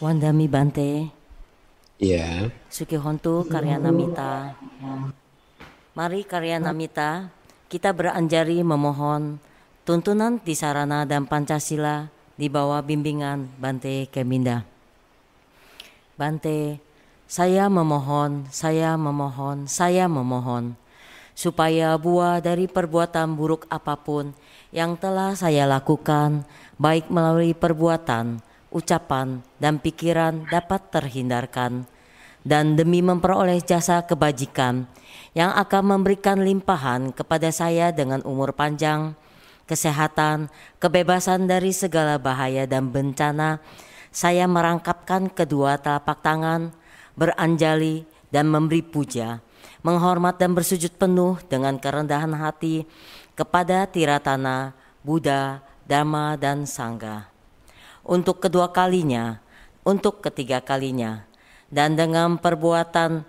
[0.00, 1.12] Wandami Bante,
[2.00, 4.56] Ya, Suki Hontu Karyanamita.
[5.92, 7.28] Mari Karyanamita,
[7.68, 9.36] kita beranjari memohon
[9.84, 12.08] tuntunan di sarana dan Pancasila
[12.40, 14.64] di bawah bimbingan Bante Keminda.
[16.16, 16.80] Bante,
[17.28, 20.80] saya memohon, saya memohon, saya memohon
[21.36, 24.32] supaya buah dari perbuatan buruk apa pun
[24.72, 26.48] yang telah saya lakukan,
[26.80, 28.40] baik melalui perbuatan,
[28.70, 31.86] ucapan, dan pikiran dapat terhindarkan,
[32.46, 34.88] dan demi memperoleh jasa kebajikan
[35.36, 39.14] yang akan memberikan limpahan kepada saya dengan umur panjang,
[39.68, 40.50] kesehatan,
[40.82, 43.62] kebebasan dari segala bahaya dan bencana,
[44.10, 46.74] saya merangkapkan kedua telapak tangan,
[47.14, 49.42] beranjali, dan memberi puja,
[49.82, 52.86] menghormat dan bersujud penuh dengan kerendahan hati
[53.34, 57.30] kepada Tiratana, Buddha, Dharma, dan Sangha
[58.10, 59.38] untuk kedua kalinya,
[59.86, 61.30] untuk ketiga kalinya,
[61.70, 63.22] dan dengan perbuatan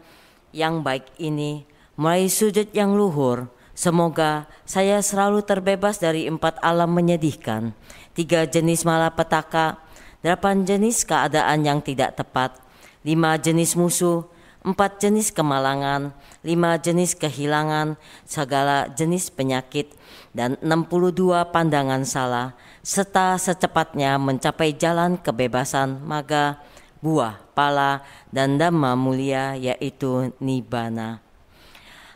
[0.49, 3.46] yang baik ini, mulai sujud yang luhur,
[3.77, 7.77] semoga saya selalu terbebas dari empat alam menyedihkan,
[8.18, 9.77] tiga jenis malapetaka,
[10.26, 12.57] delapan jenis keadaan yang tidak tepat,
[13.05, 14.26] lima jenis musuh,
[14.66, 16.10] empat jenis kemalangan,
[16.41, 19.93] lima jenis kehilangan, segala jenis penyakit,
[20.34, 26.57] dan 62 pandangan salah, serta secepatnya mencapai jalan kebebasan maga,
[27.01, 28.01] buah, pala,
[28.34, 31.21] dan dhamma mulia yaitu nibbana.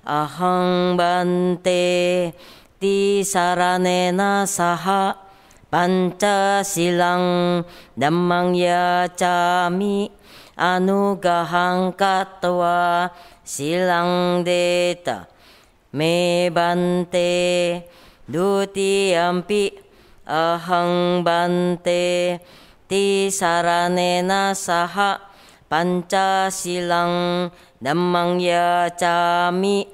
[0.05, 2.33] Ahang bante
[2.77, 5.17] ti saranena saha
[5.73, 7.65] pancasilang
[7.97, 10.13] dhammang yacami
[10.53, 13.09] anugahang katwa
[13.41, 15.27] silang deta
[15.91, 17.81] me bante
[18.29, 19.84] dutiyampi
[20.25, 22.41] ahang bante
[22.89, 25.21] ti saranena saha
[25.69, 29.85] pancasilang dhammang yacami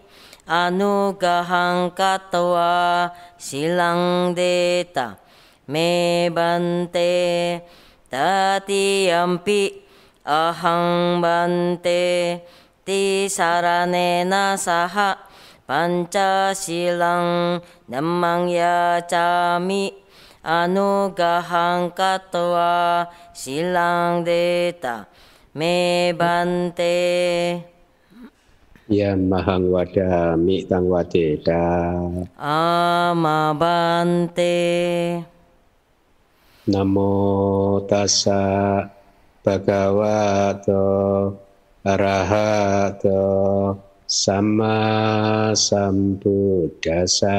[0.47, 5.19] anugahang katwa silang deta
[5.67, 7.59] me bante
[8.07, 9.83] tatiyampi
[10.23, 12.39] ahang bante
[12.87, 15.15] ti saranena saha
[15.67, 20.00] pancasilang dhammang yacami
[20.43, 25.05] anugahang katwa silang deta
[25.57, 26.97] me bante
[28.91, 31.63] ya mahang wada mi tang wadeda.
[32.37, 34.53] ama bante
[36.71, 38.85] Namo tassa
[39.43, 40.85] bhagavato
[41.83, 43.21] arahato
[44.05, 44.77] sama
[45.57, 47.37] sambuddhasa.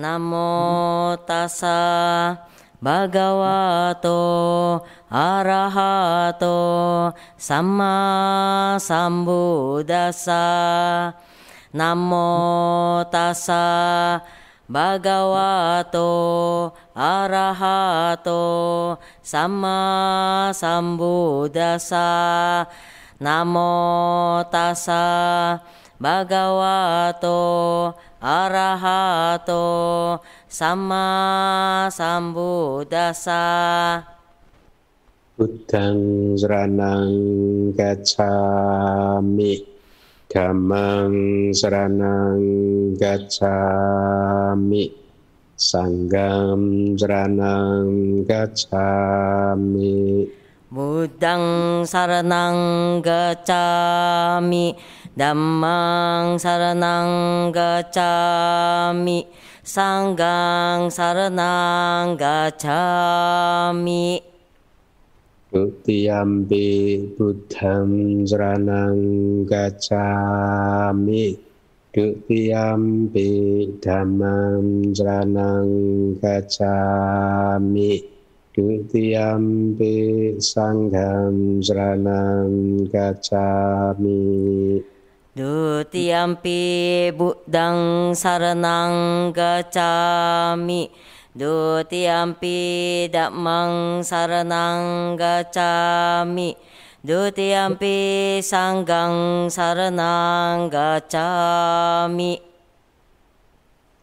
[0.00, 2.46] ナモタサ
[2.80, 11.14] バガワトアラハトサンマサンブダサ
[11.74, 14.24] ナモタサ
[14.70, 22.66] バガワトアラハトサンマサンブダサ
[23.18, 25.62] ナモタサ
[26.00, 31.08] バガワト arahato sama
[31.88, 33.48] sambuddhasa
[35.40, 37.16] Buddhang saranang
[37.72, 39.64] gacchami
[40.28, 42.44] Dhammang saranang
[43.00, 44.92] gacchami
[45.56, 50.28] Sanggam saranang gacchami
[50.68, 54.76] Buddhang saranang gacchami
[55.20, 59.28] Dhammang saranang gacchami
[59.60, 64.16] Sanggang saranang gacchami
[65.52, 66.68] Dutiyampi
[67.20, 71.36] Buddham saranang gacchami
[71.92, 73.28] Dutiyampi
[73.76, 75.68] Dhammam saranang
[76.16, 78.08] gacchami
[78.56, 79.92] Dutiyampi
[80.40, 84.24] Sangham saranang gacchami
[85.30, 90.90] Dutiyampi Buddhang saranang gacchami
[91.30, 92.58] Dutiyampi
[93.14, 96.58] Dhammang saranang gacchami
[97.06, 102.42] Dutiyampi Sanggang saranang gacchami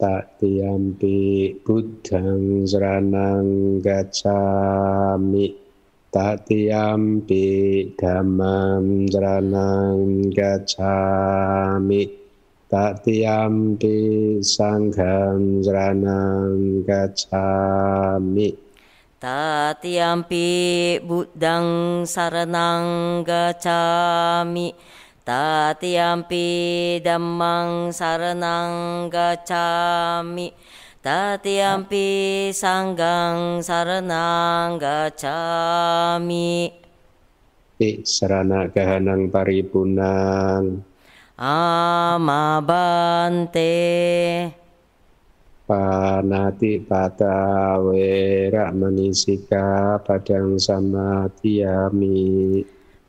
[0.00, 5.67] Tatiyampi Buddhang saranang gacchami
[6.08, 12.02] Tatiyampi Dhammam saranang gacchami.
[12.68, 13.96] Tatiyampi
[14.40, 18.68] Sangham saranang gacchami.
[19.18, 20.46] Tatiampi
[21.02, 24.70] buddhang saranang gacami
[25.26, 26.46] Tatiampi
[27.02, 30.54] dhammang saranang gacami
[31.08, 36.68] Tatiampi sanggang saranang gacami.
[37.80, 40.84] Ti sarana gahanang paripunang.
[41.40, 42.52] Amabante
[45.64, 52.60] Panati pata wera manisika padang sama tiami.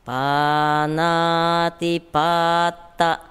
[0.08, 3.29] Panati pata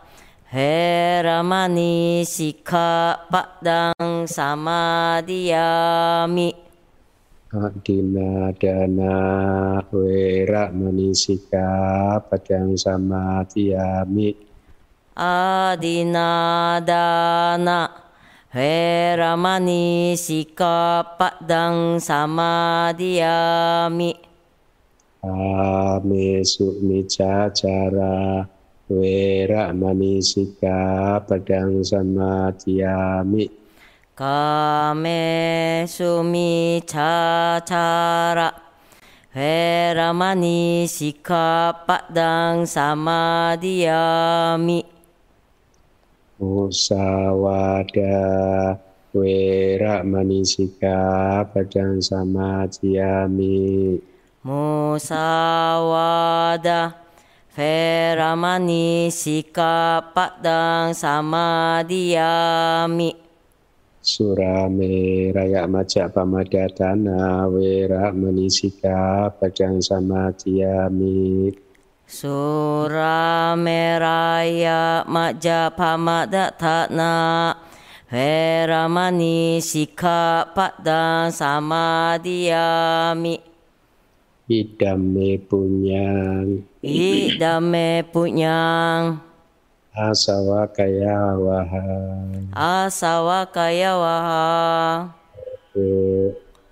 [0.48, 6.50] hera manisika padang sama diami.
[7.48, 9.16] Adina dana
[9.92, 14.36] wera manisika padang sama tiami.
[15.16, 18.08] Adina dana
[18.48, 24.16] Heramani sikapadang samadiyami
[25.20, 28.48] Ame sukmica cara
[28.88, 33.52] Wera manisika padang samadiyami
[34.16, 38.50] Kame sumi cara
[39.36, 44.18] Wera manisika padang samadiyami
[46.38, 48.14] musawada
[49.10, 53.98] wera manisika padang sama ciami
[54.46, 55.34] musawada
[57.58, 63.10] vera manisika padang sama diami
[63.98, 71.50] Surame raya majak pamadatana wera manisika padang sama tiami
[72.06, 77.58] Sura meraya maja pamadatana
[78.06, 83.34] Veramani sika padang samadiyami
[84.48, 89.20] Idame punyang Idame punyang
[89.92, 91.88] Asawa kaya waha
[92.56, 95.12] Asawa kaya waha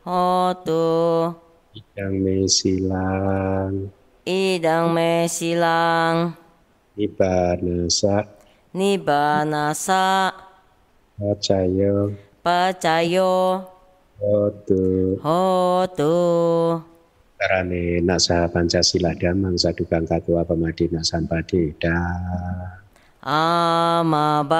[0.06, 1.34] Hotu.
[2.48, 3.92] Silang
[4.24, 6.32] idang me silang
[6.96, 8.24] Nibanasa.
[8.72, 10.32] Nibanasa.
[11.20, 12.16] Pacayo.
[12.40, 13.68] Pacayo.
[14.16, 15.20] Hotu.
[15.20, 16.16] Hotu
[17.36, 22.00] Karane nasa Pancasila damang sadukan katua pemadina sampadeda
[23.20, 24.56] Amabante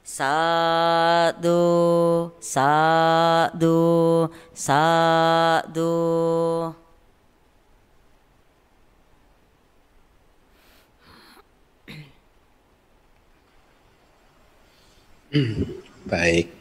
[0.00, 1.60] Sadu
[2.40, 3.80] Sadu
[4.56, 5.92] Sadu
[16.08, 16.52] Baik.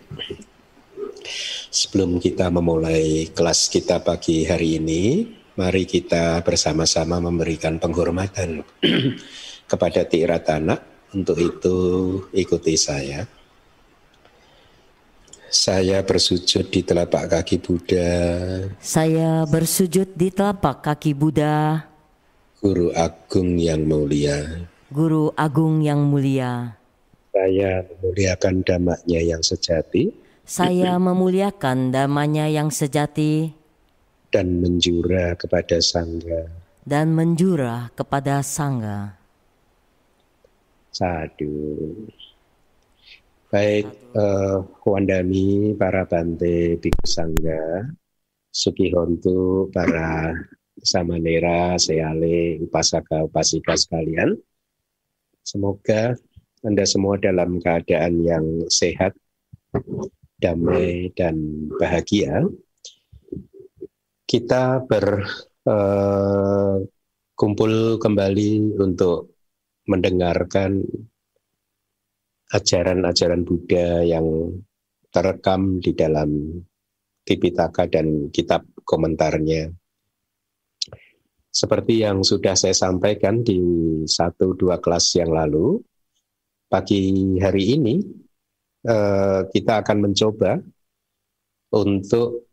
[1.72, 5.24] Sebelum kita memulai kelas kita pagi hari ini,
[5.56, 8.60] mari kita bersama-sama memberikan penghormatan
[9.72, 10.76] kepada Tiratana.
[11.16, 11.76] Untuk itu
[12.36, 13.24] ikuti saya.
[15.48, 18.12] Saya bersujud di telapak kaki Buddha.
[18.84, 21.88] Saya bersujud di telapak kaki Buddha.
[22.60, 24.68] Guru Agung yang mulia.
[24.92, 26.76] Guru Agung yang mulia.
[27.32, 30.21] Saya memuliakan damanya yang sejati.
[30.52, 33.56] Saya memuliakan damanya yang sejati.
[34.28, 36.44] Dan menjura kepada Sangga.
[36.84, 39.16] Dan menjura kepada Sangga.
[40.92, 41.56] Sadu.
[43.48, 47.88] Baik, uh, Wandami, para Bante Biksu Sangga,
[48.52, 50.36] Sukihontu, para
[50.84, 54.36] Samanera, Seale, Upasaka, Upasika sekalian.
[55.48, 56.12] Semoga
[56.68, 59.16] anda semua dalam keadaan yang sehat,
[60.42, 62.42] damai, dan bahagia.
[64.26, 65.22] Kita berkumpul
[67.72, 69.38] uh, kembali untuk
[69.86, 70.82] mendengarkan
[72.52, 74.58] ajaran-ajaran Buddha yang
[75.12, 76.60] terekam di dalam
[77.22, 79.70] Tipitaka dan kitab komentarnya.
[81.52, 83.60] Seperti yang sudah saya sampaikan di
[84.08, 85.84] satu dua kelas yang lalu,
[86.72, 88.00] pagi hari ini
[88.86, 90.62] uh, kita akan mencoba
[91.72, 92.52] untuk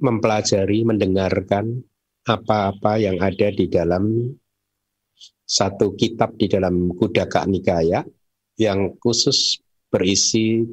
[0.00, 1.82] mempelajari, mendengarkan
[2.24, 4.32] apa-apa yang ada di dalam
[5.44, 8.02] satu kitab di dalam Kudaka Nikaya
[8.56, 9.60] yang khusus
[9.92, 10.64] berisi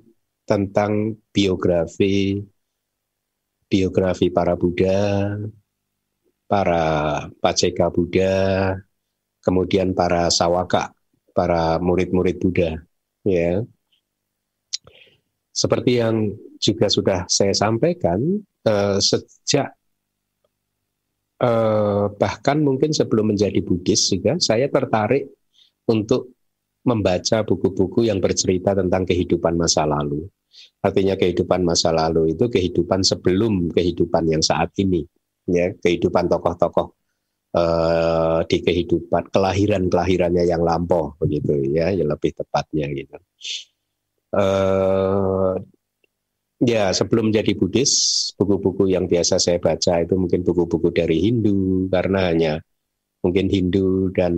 [0.48, 2.40] tentang biografi
[3.72, 5.36] biografi para Buddha,
[6.48, 6.84] para
[7.40, 8.76] Paceka Buddha,
[9.44, 10.92] kemudian para Sawaka
[11.32, 12.72] para murid-murid Buddha
[13.24, 13.64] ya
[15.52, 18.20] seperti yang juga sudah saya sampaikan
[18.68, 19.76] uh, sejak
[21.44, 25.28] uh, bahkan mungkin sebelum menjadi Buddhis juga saya tertarik
[25.92, 26.32] untuk
[26.82, 30.26] membaca buku-buku yang bercerita tentang kehidupan masa lalu.
[30.82, 35.06] Artinya kehidupan masa lalu itu kehidupan sebelum kehidupan yang saat ini,
[35.46, 36.98] ya kehidupan tokoh-tokoh
[37.54, 43.16] uh, di kehidupan kelahiran kelahirannya yang lampau begitu ya, yang lebih tepatnya gitu.
[44.32, 45.60] Uh,
[46.64, 52.32] ya sebelum jadi Buddhis, buku-buku yang biasa saya baca itu mungkin buku-buku dari Hindu karena
[52.32, 52.54] hanya
[53.22, 54.34] mungkin Hindu dan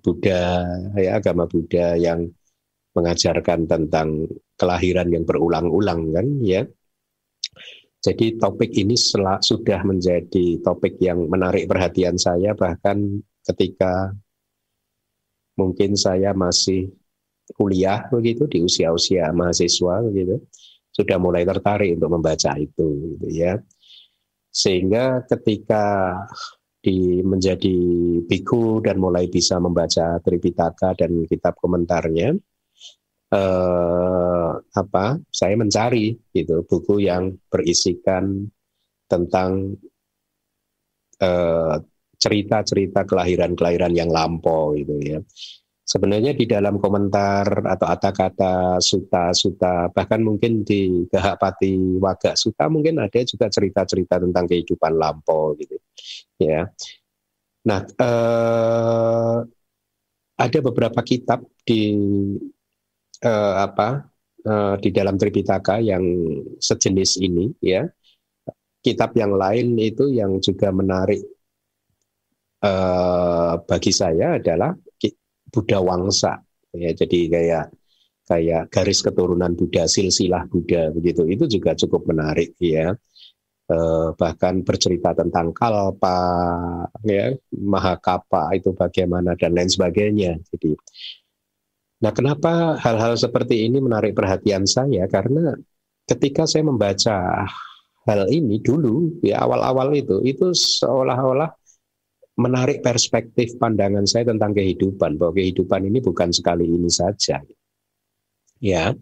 [0.00, 0.64] Buddha
[0.96, 2.28] ya agama Buddha yang
[2.94, 6.62] mengajarkan tentang kelahiran yang berulang-ulang kan ya.
[8.04, 13.00] Jadi topik ini sudah menjadi topik yang menarik perhatian saya bahkan
[13.48, 14.12] ketika
[15.56, 16.92] mungkin saya masih
[17.54, 20.42] kuliah begitu di usia-usia mahasiswa begitu
[20.94, 23.58] sudah mulai tertarik untuk membaca itu gitu ya.
[24.54, 26.14] Sehingga ketika
[26.84, 27.76] di menjadi
[28.28, 32.36] biku dan mulai bisa membaca Tripitaka dan kitab komentarnya
[33.32, 38.44] eh, apa saya mencari gitu buku yang berisikan
[39.08, 39.74] tentang
[41.18, 41.76] eh,
[42.20, 45.18] cerita-cerita kelahiran-kelahiran yang lampau gitu ya
[45.84, 53.20] sebenarnya di dalam komentar atau kata-kata suta-suta bahkan mungkin di Gahapati Waga Suta mungkin ada
[53.22, 55.76] juga cerita-cerita tentang kehidupan lampau gitu
[56.40, 56.64] ya.
[57.68, 59.38] Nah, eh,
[60.34, 61.92] ada beberapa kitab di
[63.20, 64.08] eh, apa
[64.40, 66.04] eh, di dalam Tripitaka yang
[66.60, 67.84] sejenis ini ya.
[68.84, 71.20] Kitab yang lain itu yang juga menarik
[72.64, 74.76] eh, bagi saya adalah
[75.54, 76.42] Buddha Wangsa.
[76.74, 77.64] Ya jadi kayak
[78.26, 81.22] kayak garis keturunan Buddha silsilah Buddha begitu.
[81.30, 82.90] Itu juga cukup menarik ya.
[83.64, 86.20] Eh, bahkan bercerita tentang kalpa
[87.00, 90.36] ya mahakapa itu bagaimana dan lain sebagainya.
[90.52, 90.76] Jadi
[92.04, 95.08] nah kenapa hal-hal seperti ini menarik perhatian saya?
[95.08, 95.56] Karena
[96.04, 97.48] ketika saya membaca
[98.04, 101.48] hal ini dulu ya awal-awal itu itu seolah-olah
[102.34, 107.38] menarik perspektif pandangan saya tentang kehidupan bahwa kehidupan ini bukan sekali ini saja.
[108.58, 108.96] Ya.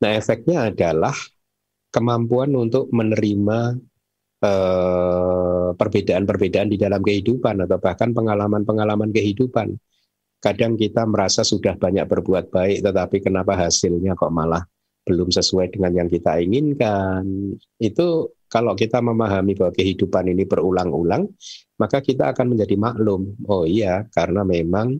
[0.00, 1.12] Nah, efeknya adalah
[1.92, 3.76] kemampuan untuk menerima
[4.40, 9.76] eh, perbedaan-perbedaan di dalam kehidupan atau bahkan pengalaman-pengalaman kehidupan.
[10.38, 14.62] Kadang kita merasa sudah banyak berbuat baik, tetapi kenapa hasilnya kok malah
[15.02, 17.26] belum sesuai dengan yang kita inginkan?
[17.82, 21.28] Itu kalau kita memahami bahwa kehidupan ini berulang-ulang,
[21.76, 23.36] maka kita akan menjadi maklum.
[23.44, 24.96] Oh iya, karena memang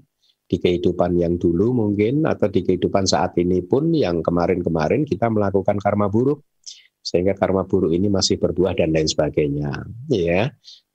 [0.49, 5.77] di kehidupan yang dulu mungkin atau di kehidupan saat ini pun yang kemarin-kemarin kita melakukan
[5.77, 6.41] karma buruk
[7.05, 10.49] sehingga karma buruk ini masih berbuah dan lain sebagainya ya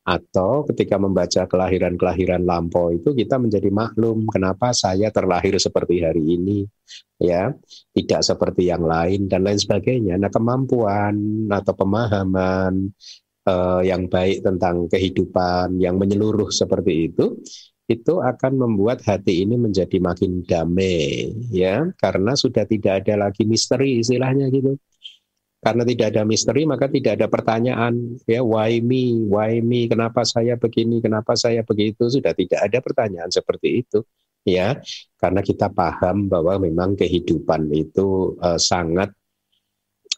[0.03, 6.67] atau ketika membaca kelahiran-kelahiran lampau itu kita menjadi maklum kenapa saya terlahir seperti hari ini
[7.23, 7.55] ya?
[7.95, 10.19] Tidak seperti yang lain dan lain sebagainya.
[10.19, 12.91] Nah kemampuan atau pemahaman
[13.47, 17.39] uh, yang baik tentang kehidupan yang menyeluruh seperti itu
[17.87, 21.87] itu akan membuat hati ini menjadi makin damai ya?
[21.95, 24.75] Karena sudah tidak ada lagi misteri istilahnya gitu
[25.63, 30.59] karena tidak ada misteri maka tidak ada pertanyaan ya why me, why me, kenapa saya
[30.59, 34.03] begini, kenapa saya begitu sudah tidak ada pertanyaan seperti itu
[34.43, 34.75] ya.
[35.15, 39.15] Karena kita paham bahwa memang kehidupan itu uh, sangat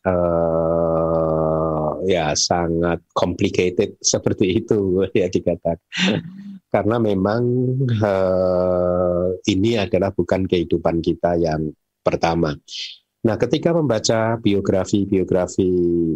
[0.02, 5.78] uh, ya sangat complicated seperti itu ya dikatakan.
[6.74, 7.42] Karena memang
[8.02, 11.72] uh, ini adalah bukan kehidupan kita yang
[12.04, 12.52] pertama.
[13.26, 15.70] Nah, ketika membaca biografi-biografi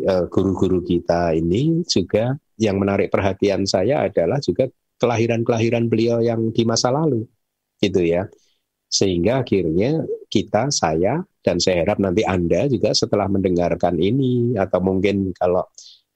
[0.05, 4.69] uh, guru-guru kita ini juga yang menarik perhatian saya adalah juga
[5.01, 7.25] kelahiran-kelahiran beliau yang di masa lalu,
[7.81, 8.29] gitu ya.
[8.85, 15.33] Sehingga akhirnya kita, saya, dan saya harap nanti Anda juga setelah mendengarkan ini, atau mungkin
[15.33, 15.65] kalau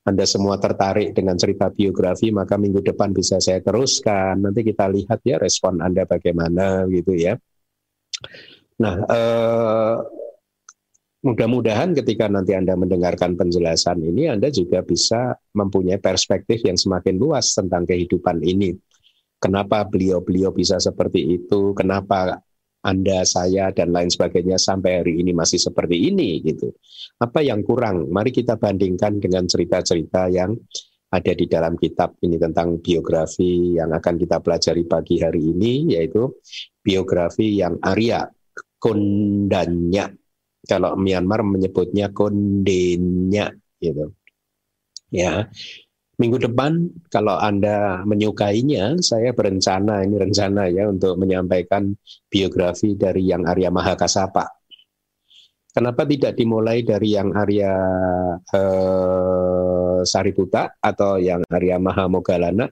[0.03, 4.35] anda semua tertarik dengan cerita biografi, maka minggu depan bisa saya teruskan.
[4.35, 7.39] Nanti kita lihat ya respon Anda bagaimana gitu ya.
[8.83, 9.95] Nah, eh,
[11.23, 17.55] mudah-mudahan ketika nanti Anda mendengarkan penjelasan ini, Anda juga bisa mempunyai perspektif yang semakin luas
[17.55, 18.75] tentang kehidupan ini.
[19.39, 21.71] Kenapa beliau-beliau bisa seperti itu?
[21.75, 22.43] Kenapa
[22.83, 26.67] anda, saya, dan lain sebagainya sampai hari ini masih seperti ini gitu.
[27.15, 28.11] Apa yang kurang?
[28.11, 30.51] Mari kita bandingkan dengan cerita-cerita yang
[31.07, 36.27] ada di dalam kitab ini tentang biografi yang akan kita pelajari pagi hari ini, yaitu
[36.83, 38.27] biografi yang Arya
[38.83, 40.11] Kondanya
[40.63, 43.51] kalau Myanmar menyebutnya kondenya
[43.83, 44.15] gitu.
[45.13, 45.51] Ya,
[46.17, 51.93] minggu depan kalau anda menyukainya, saya berencana ini rencana ya untuk menyampaikan
[52.31, 54.63] biografi dari yang Arya Mahakasapa.
[55.73, 57.73] Kenapa tidak dimulai dari yang Arya
[58.45, 62.69] eh, Sariputa atau yang Arya Mahamogalana?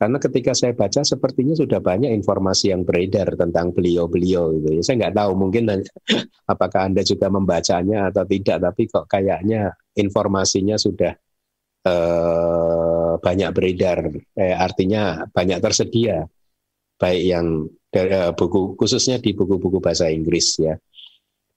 [0.00, 4.80] Karena ketika saya baca sepertinya sudah banyak informasi yang beredar tentang beliau-beliau itu.
[4.80, 5.68] Saya nggak tahu mungkin
[6.52, 11.12] apakah Anda juga membacanya atau tidak, tapi kok kayaknya informasinya sudah
[11.84, 14.08] eh, banyak beredar,
[14.40, 16.24] eh, artinya banyak tersedia,
[16.96, 20.80] baik yang eh, buku khususnya di buku-buku bahasa Inggris ya.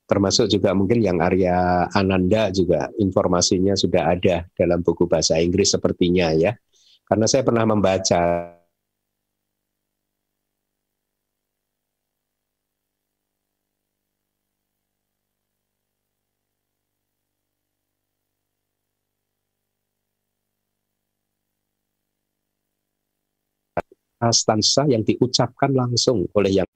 [0.03, 6.35] Termasuk juga mungkin yang Arya Ananda juga informasinya sudah ada dalam buku bahasa Inggris sepertinya
[6.35, 6.51] ya
[7.07, 8.21] karena saya pernah membaca.
[24.23, 26.69] Stansa yang diucapkan langsung oleh yang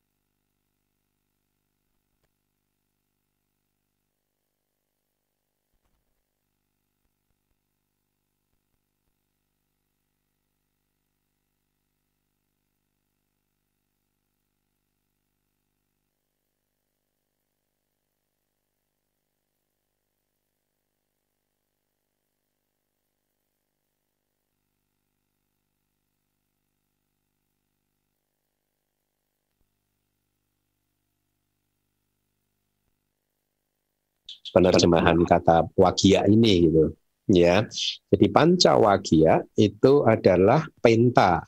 [34.54, 36.84] penerjemahan kata wagia ini gitu
[37.32, 37.68] ya.
[38.12, 41.44] Jadi panca wagia itu adalah penta.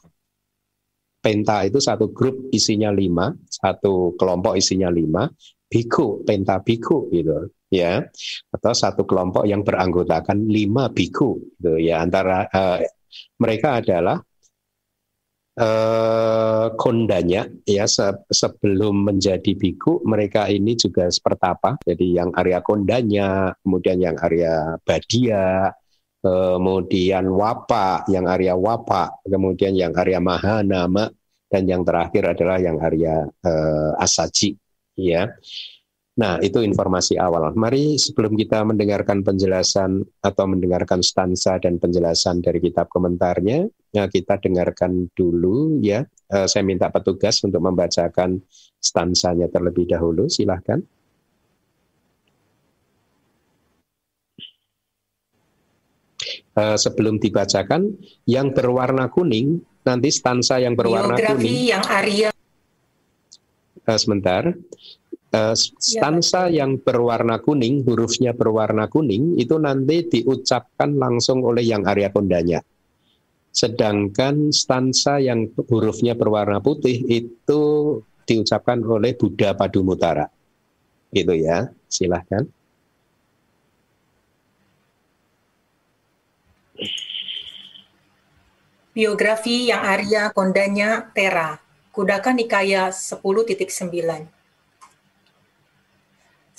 [1.19, 5.27] Penta itu satu grup isinya lima satu kelompok isinya lima
[5.67, 8.03] biku penta biku gitu ya.
[8.51, 12.03] Atau satu kelompok yang beranggotakan lima biku gitu ya.
[12.03, 12.79] Antara uh,
[13.39, 14.19] mereka adalah
[15.59, 21.83] eh, kondanya ya se sebelum menjadi biku mereka ini juga sepertapa.
[21.83, 25.75] Jadi yang area kondanya kemudian yang area badia
[26.19, 31.07] kemudian wapa yang area wapa kemudian yang area mahanama
[31.47, 34.59] dan yang terakhir adalah yang area eh, asaji
[34.99, 35.31] ya
[36.19, 37.55] Nah, itu informasi awal.
[37.55, 44.35] Mari sebelum kita mendengarkan penjelasan atau mendengarkan stansa dan penjelasan dari kitab komentarnya, ya kita
[44.43, 46.03] dengarkan dulu ya.
[46.27, 48.35] Uh, saya minta petugas untuk membacakan
[48.83, 50.27] stansanya terlebih dahulu.
[50.27, 50.83] Silahkan.
[56.59, 57.95] Uh, sebelum dibacakan,
[58.27, 61.71] yang berwarna kuning, nanti stansa yang berwarna Biografi kuning.
[61.71, 62.29] yang Arya.
[63.87, 64.51] Uh, sebentar
[65.33, 71.85] uh, stansa ya, yang berwarna kuning, hurufnya berwarna kuning, itu nanti diucapkan langsung oleh yang
[71.85, 72.61] Arya Kondanya.
[73.49, 77.61] Sedangkan stansa yang hurufnya berwarna putih itu
[78.25, 80.29] diucapkan oleh Buddha Padumutara.
[81.09, 82.45] Gitu ya, silahkan.
[88.93, 91.57] Biografi yang Arya Kondanya Tera,
[91.89, 94.38] Kudaka Nikaya 10.9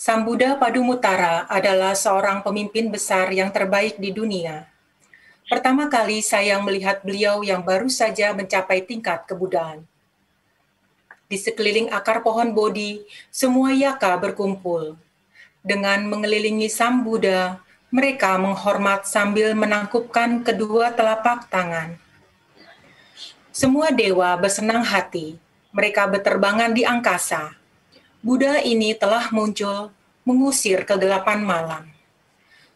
[0.00, 4.64] Sang Buddha Padumutara adalah seorang pemimpin besar yang terbaik di dunia.
[5.44, 9.84] Pertama kali saya melihat beliau yang baru saja mencapai tingkat kebudaan.
[11.28, 14.96] Di sekeliling akar pohon Bodhi, semua yaka berkumpul.
[15.60, 17.60] Dengan mengelilingi Sang Buddha,
[17.92, 22.00] mereka menghormat sambil menangkupkan kedua telapak tangan.
[23.52, 25.36] Semua dewa bersenang hati.
[25.76, 27.59] Mereka berterbangan di angkasa
[28.20, 29.88] Buddha ini telah muncul
[30.28, 31.88] mengusir kegelapan malam.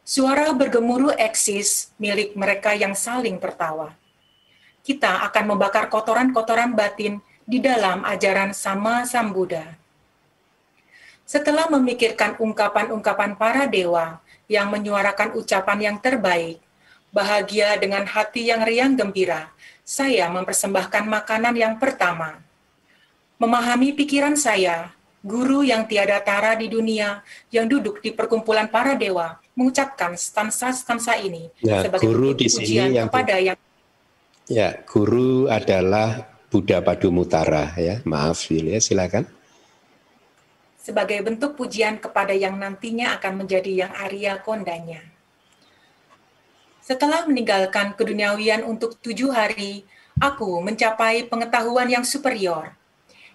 [0.00, 3.92] Suara bergemuruh eksis milik mereka yang saling tertawa.
[4.80, 9.76] Kita akan membakar kotoran-kotoran batin di dalam ajaran sama Sang Buddha.
[11.28, 16.56] Setelah memikirkan ungkapan-ungkapan para dewa yang menyuarakan ucapan yang terbaik,
[17.12, 19.52] bahagia dengan hati yang riang gembira,
[19.84, 22.40] saya mempersembahkan makanan yang pertama.
[23.36, 24.88] Memahami pikiran saya,
[25.24, 31.48] guru yang tiada tara di dunia yang duduk di perkumpulan para dewa mengucapkan stansa-stansa ini
[31.64, 33.56] ya, sebagai guru di sini yang kepada yang
[34.44, 38.04] Ya, guru adalah Buddha Padumutara ya.
[38.04, 39.24] Maaf ya, silakan.
[40.76, 45.00] Sebagai bentuk pujian kepada yang nantinya akan menjadi yang Arya Kondanya.
[46.84, 49.88] Setelah meninggalkan keduniawian untuk tujuh hari,
[50.20, 52.76] aku mencapai pengetahuan yang superior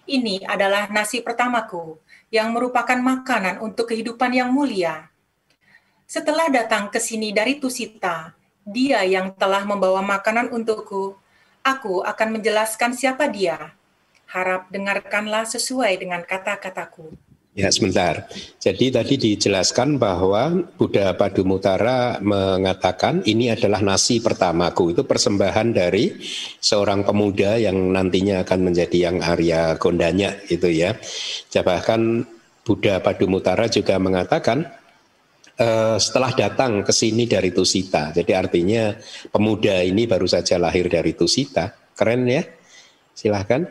[0.06, 1.98] ini adalah nasi pertamaku
[2.30, 5.10] yang merupakan makanan untuk kehidupan yang mulia.
[6.10, 8.34] Setelah datang ke sini dari Tusita,
[8.66, 11.14] dia yang telah membawa makanan untukku,
[11.62, 13.74] aku akan menjelaskan siapa dia.
[14.30, 17.29] Harap dengarkanlah sesuai dengan kata-kataku.
[17.50, 18.30] Ya, sebentar.
[18.62, 24.94] Jadi tadi dijelaskan bahwa Buddha Padumutara mengatakan ini adalah nasi pertamaku.
[24.94, 26.14] Itu persembahan dari
[26.62, 30.94] seorang pemuda yang nantinya akan menjadi yang Arya Gondanya itu ya.
[31.50, 32.22] Bahkan
[32.62, 34.70] Buddha Padumutara juga mengatakan
[35.58, 38.14] uh, setelah datang ke sini dari Tusita.
[38.14, 38.94] Jadi artinya
[39.26, 41.74] pemuda ini baru saja lahir dari Tusita.
[41.98, 42.46] Keren ya?
[43.10, 43.66] Silahkan.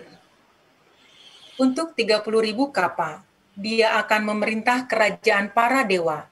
[1.55, 3.28] Untuk 30 ribu kapal
[3.59, 6.31] dia akan memerintah kerajaan para dewa.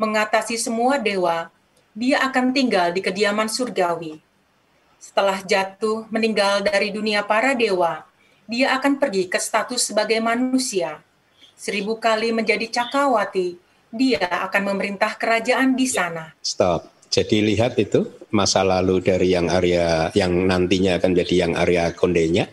[0.00, 1.52] Mengatasi semua dewa,
[1.92, 4.16] dia akan tinggal di kediaman surgawi.
[4.96, 8.08] Setelah jatuh meninggal dari dunia para dewa,
[8.48, 11.04] dia akan pergi ke status sebagai manusia.
[11.52, 13.60] Seribu kali menjadi cakawati,
[13.92, 16.32] dia akan memerintah kerajaan di sana.
[16.40, 16.88] Stop.
[17.12, 22.50] Jadi lihat itu masa lalu dari yang Arya yang nantinya akan jadi yang Arya Kondenya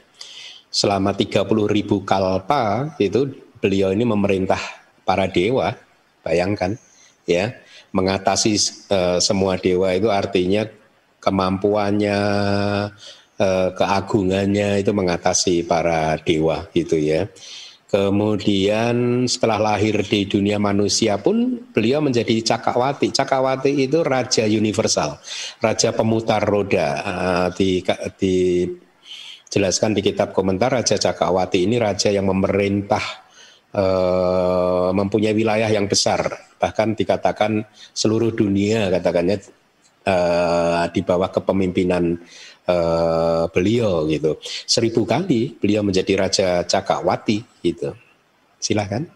[0.69, 4.59] selama 30 ribu kalpa itu beliau ini memerintah
[5.05, 5.77] para dewa,
[6.25, 6.75] bayangkan
[7.29, 7.53] ya,
[7.93, 8.57] mengatasi
[8.89, 10.65] uh, semua dewa itu artinya
[11.21, 12.19] kemampuannya,
[13.37, 17.29] uh, keagungannya itu mengatasi para dewa gitu ya.
[17.91, 23.11] Kemudian setelah lahir di dunia manusia pun beliau menjadi cakawati.
[23.11, 25.19] Cakawati itu raja universal,
[25.59, 26.89] raja pemutar roda.
[27.03, 27.83] Uh, di,
[28.15, 28.35] di
[29.51, 33.20] jelaskan di kitab komentar Raja Cakawati ini raja yang memerintah
[33.75, 36.27] uh, mempunyai wilayah yang besar,
[36.59, 37.63] bahkan dikatakan
[37.95, 39.37] seluruh dunia katakannya
[40.05, 42.19] uh, di bawah kepemimpinan
[42.67, 44.37] uh, beliau gitu.
[44.43, 47.95] Seribu kali beliau menjadi Raja Cakawati gitu.
[48.61, 49.07] Silahkan.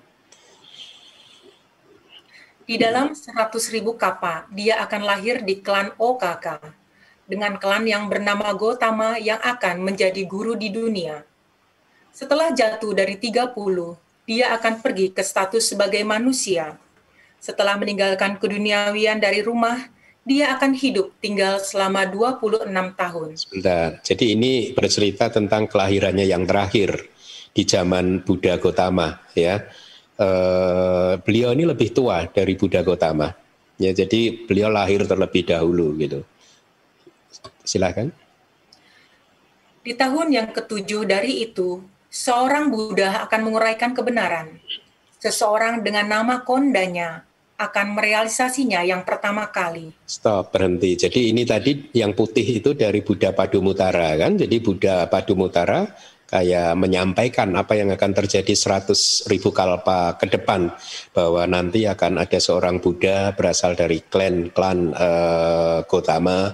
[2.66, 6.58] Di dalam seratus ribu kapa, dia akan lahir di klan Okaka,
[7.30, 11.22] dengan klan yang bernama Gotama yang akan menjadi guru di dunia.
[12.10, 13.54] Setelah jatuh dari 30,
[14.26, 16.78] dia akan pergi ke status sebagai manusia.
[17.38, 19.86] Setelah meninggalkan keduniawian dari rumah,
[20.26, 23.30] dia akan hidup tinggal selama 26 tahun.
[23.38, 27.06] Sebentar, jadi ini bercerita tentang kelahirannya yang terakhir
[27.54, 29.22] di zaman Buddha Gotama.
[29.38, 29.62] ya.
[30.16, 33.30] Uh, beliau ini lebih tua dari Buddha Gotama.
[33.78, 36.26] Ya, jadi beliau lahir terlebih dahulu gitu.
[37.62, 38.10] Silakan.
[39.86, 41.84] Di tahun yang ketujuh dari itu,
[42.16, 44.56] seorang Buddha akan menguraikan kebenaran.
[45.20, 47.28] Seseorang dengan nama kondanya
[47.60, 49.92] akan merealisasinya yang pertama kali.
[50.08, 50.96] Stop, berhenti.
[50.96, 54.40] Jadi ini tadi yang putih itu dari Buddha Padumutara kan?
[54.40, 55.88] Jadi Buddha Padumutara
[56.26, 60.74] kayak menyampaikan apa yang akan terjadi 100 ribu kalpa ke depan
[61.16, 66.52] bahwa nanti akan ada seorang Buddha berasal dari klan klan uh, Gotama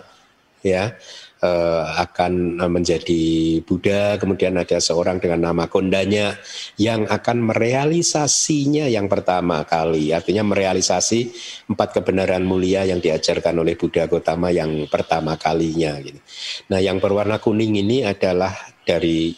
[0.61, 0.93] ya
[1.41, 3.23] uh, akan eh, menjadi
[3.65, 6.37] Buddha, kemudian ada seorang dengan nama kondanya
[6.77, 11.33] yang akan merealisasinya yang pertama kali, artinya merealisasi
[11.67, 15.97] empat kebenaran mulia yang diajarkan oleh Buddha Gotama yang pertama kalinya.
[15.99, 16.21] Gitu.
[16.69, 18.53] Nah, yang berwarna kuning ini adalah
[18.85, 19.33] dari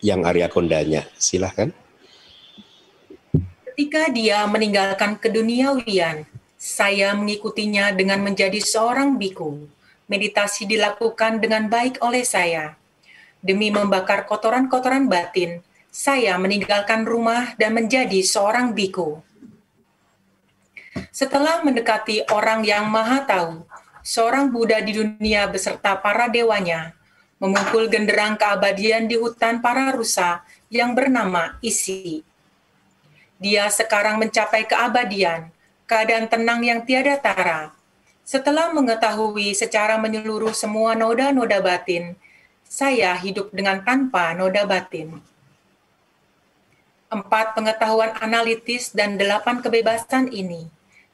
[0.00, 1.04] yang Arya Kondanya.
[1.16, 1.72] Silahkan.
[3.74, 6.22] Ketika dia meninggalkan keduniawian,
[6.54, 9.73] saya mengikutinya dengan menjadi seorang biku
[10.06, 12.76] meditasi dilakukan dengan baik oleh saya.
[13.44, 15.60] Demi membakar kotoran-kotoran batin,
[15.92, 19.20] saya meninggalkan rumah dan menjadi seorang biku.
[21.10, 23.66] Setelah mendekati orang yang maha tahu,
[24.00, 26.94] seorang Buddha di dunia beserta para dewanya,
[27.42, 32.22] memukul genderang keabadian di hutan para rusa yang bernama Isi.
[33.42, 35.50] Dia sekarang mencapai keabadian,
[35.84, 37.73] keadaan tenang yang tiada tara,
[38.24, 42.16] setelah mengetahui secara menyeluruh semua noda-noda batin,
[42.64, 45.20] saya hidup dengan tanpa noda batin.
[47.12, 50.66] Empat pengetahuan analitis dan delapan kebebasan ini,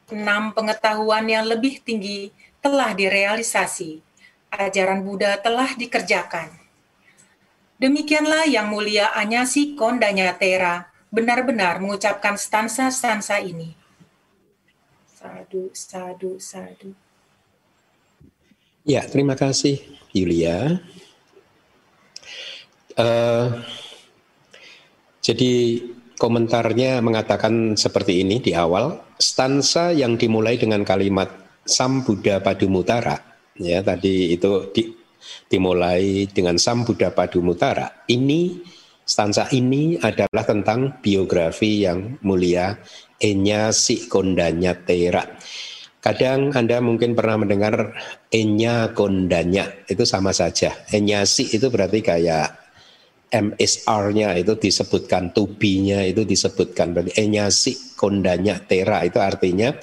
[0.09, 2.31] enam pengetahuan yang lebih tinggi
[2.63, 4.01] telah direalisasi.
[4.51, 6.51] Ajaran Buddha telah dikerjakan.
[7.79, 13.80] Demikianlah yang mulia Anyasi Kondanyatera benar-benar mengucapkan stansa-stansa ini
[15.21, 16.97] Sadu, sadu, sadu.
[18.89, 19.77] Ya, terima kasih
[20.17, 20.81] Yulia.
[22.97, 23.61] Uh,
[25.21, 25.85] jadi
[26.17, 31.29] komentarnya mengatakan seperti ini di awal, stansa yang dimulai dengan kalimat
[31.69, 33.21] Sam Buddha Padumutara,
[33.61, 34.89] ya tadi itu di,
[35.53, 38.09] dimulai dengan Sam Buddha Padumutara.
[38.09, 38.57] Ini
[39.05, 42.81] stansa ini adalah tentang biografi yang mulia
[43.21, 45.23] enya si kondanya tera.
[46.01, 47.93] Kadang Anda mungkin pernah mendengar
[48.33, 50.73] enya kondanya itu sama saja.
[50.89, 52.49] Enya si itu berarti kayak
[53.31, 56.97] MSR-nya itu disebutkan, tubinya itu disebutkan.
[56.97, 59.77] Berarti enya si kondanya tera itu artinya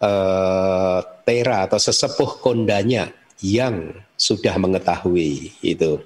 [0.00, 3.10] uh, tera atau sesepuh kondanya
[3.42, 5.98] yang sudah mengetahui itu.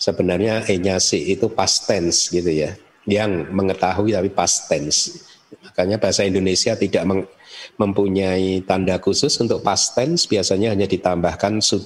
[0.00, 2.72] Sebenarnya enya si itu past tense gitu ya.
[3.04, 5.29] Yang mengetahui tapi past tense.
[5.80, 7.08] Makanya bahasa Indonesia tidak
[7.80, 11.80] mempunyai tanda khusus untuk past tense biasanya hanya ditambahkan su,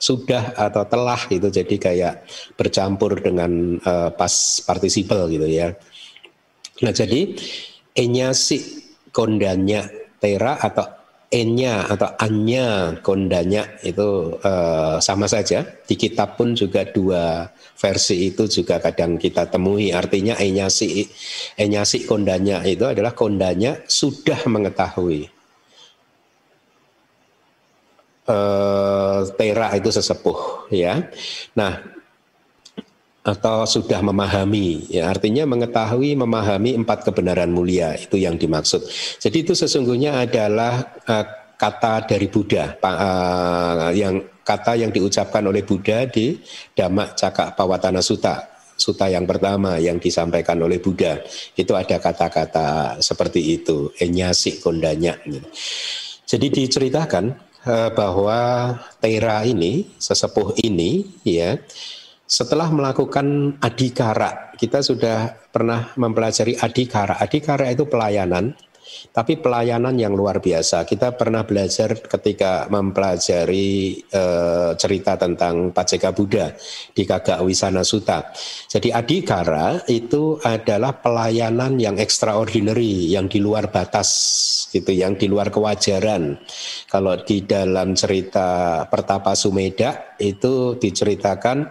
[0.00, 2.14] sudah atau telah itu jadi kayak
[2.56, 5.76] bercampur dengan uh, past participle gitu ya.
[6.80, 7.36] Nah jadi
[7.92, 8.64] enya si
[9.12, 9.84] kondanya
[10.16, 10.95] tera atau
[11.36, 15.68] enya atau anya kondanya itu uh, sama saja.
[15.84, 19.92] Di kitab pun juga dua versi itu juga kadang kita temui.
[19.92, 21.04] Artinya enya si
[21.60, 25.28] enya si kondanya itu adalah kondanya sudah mengetahui.
[28.26, 30.98] Uh, tera itu sesepuh ya.
[31.54, 31.95] Nah,
[33.26, 34.86] atau sudah memahami.
[34.86, 38.86] Ya artinya mengetahui memahami empat kebenaran mulia itu yang dimaksud.
[39.18, 41.26] Jadi itu sesungguhnya adalah uh,
[41.58, 46.38] kata dari Buddha uh, yang kata yang diucapkan oleh Buddha di
[46.70, 51.18] Dhamma Cakak Pawatana Sutta Suta yang pertama yang disampaikan oleh Buddha.
[51.56, 55.16] Itu ada kata-kata seperti itu enyasi kondanya
[56.26, 58.38] jadi diceritakan uh, bahwa
[58.98, 61.54] Tera ini sesepuh ini ya
[62.26, 67.22] setelah melakukan adikara, kita sudah pernah mempelajari adikara.
[67.22, 68.50] Adikara itu pelayanan,
[69.14, 70.82] tapi pelayanan yang luar biasa.
[70.82, 74.22] Kita pernah belajar ketika mempelajari e,
[74.74, 76.50] cerita tentang Paceka Buddha
[76.90, 78.34] di Kagak Wisana Sutta.
[78.66, 84.10] Jadi adikara itu adalah pelayanan yang extraordinary, yang di luar batas
[84.74, 86.42] gitu, yang di luar kewajaran.
[86.90, 91.70] Kalau di dalam cerita Pertapa Sumeda itu diceritakan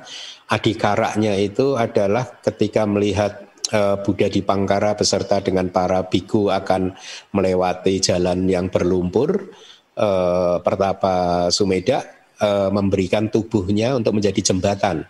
[0.49, 6.93] adikaraknya itu adalah ketika melihat uh, Buddha di Pangkara beserta dengan para biku akan
[7.33, 9.49] melewati jalan yang berlumpur,
[9.97, 12.05] uh, Pertapa Sumeda
[12.41, 15.05] uh, memberikan tubuhnya untuk menjadi jembatan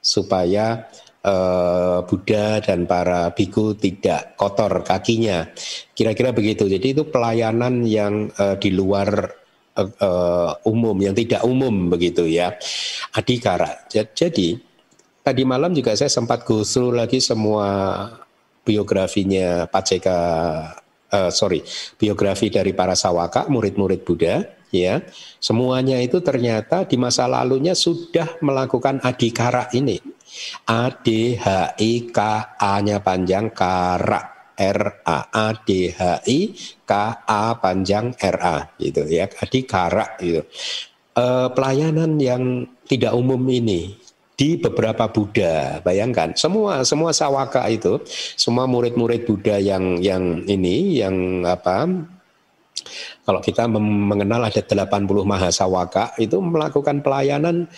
[0.00, 0.88] supaya
[2.08, 5.52] Buddha dan para biku tidak kotor kakinya.
[5.92, 6.64] Kira-kira begitu.
[6.64, 9.28] Jadi itu pelayanan yang di luar
[10.64, 12.56] umum, yang tidak umum begitu ya.
[13.12, 13.84] Adikara.
[13.92, 14.56] Jadi
[15.30, 18.02] Tadi malam juga saya sempat gusur lagi semua
[18.66, 20.18] biografinya Paceka,
[21.06, 21.62] uh, sorry,
[21.94, 24.42] biografi dari para sawaka, murid-murid Buddha,
[24.74, 24.98] ya.
[25.38, 30.02] Semuanya itu ternyata di masa lalunya sudah melakukan adikara ini.
[30.66, 32.18] A D H I K
[32.58, 39.06] A-nya panjang kara R A A D H I K A panjang R A gitu
[39.06, 40.42] ya adikara gitu.
[41.14, 43.94] Uh, pelayanan yang tidak umum ini
[44.40, 45.84] di beberapa Buddha.
[45.84, 48.00] Bayangkan, semua semua sawaka itu,
[48.40, 51.84] semua murid-murid Buddha yang yang ini yang apa
[53.28, 57.68] kalau kita mengenal ada 80 mahasawaka itu melakukan pelayanan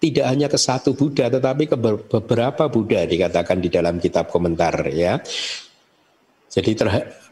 [0.00, 1.76] tidak hanya ke satu Buddha tetapi ke
[2.08, 5.20] beberapa Buddha dikatakan di dalam kitab komentar ya.
[6.48, 6.72] Jadi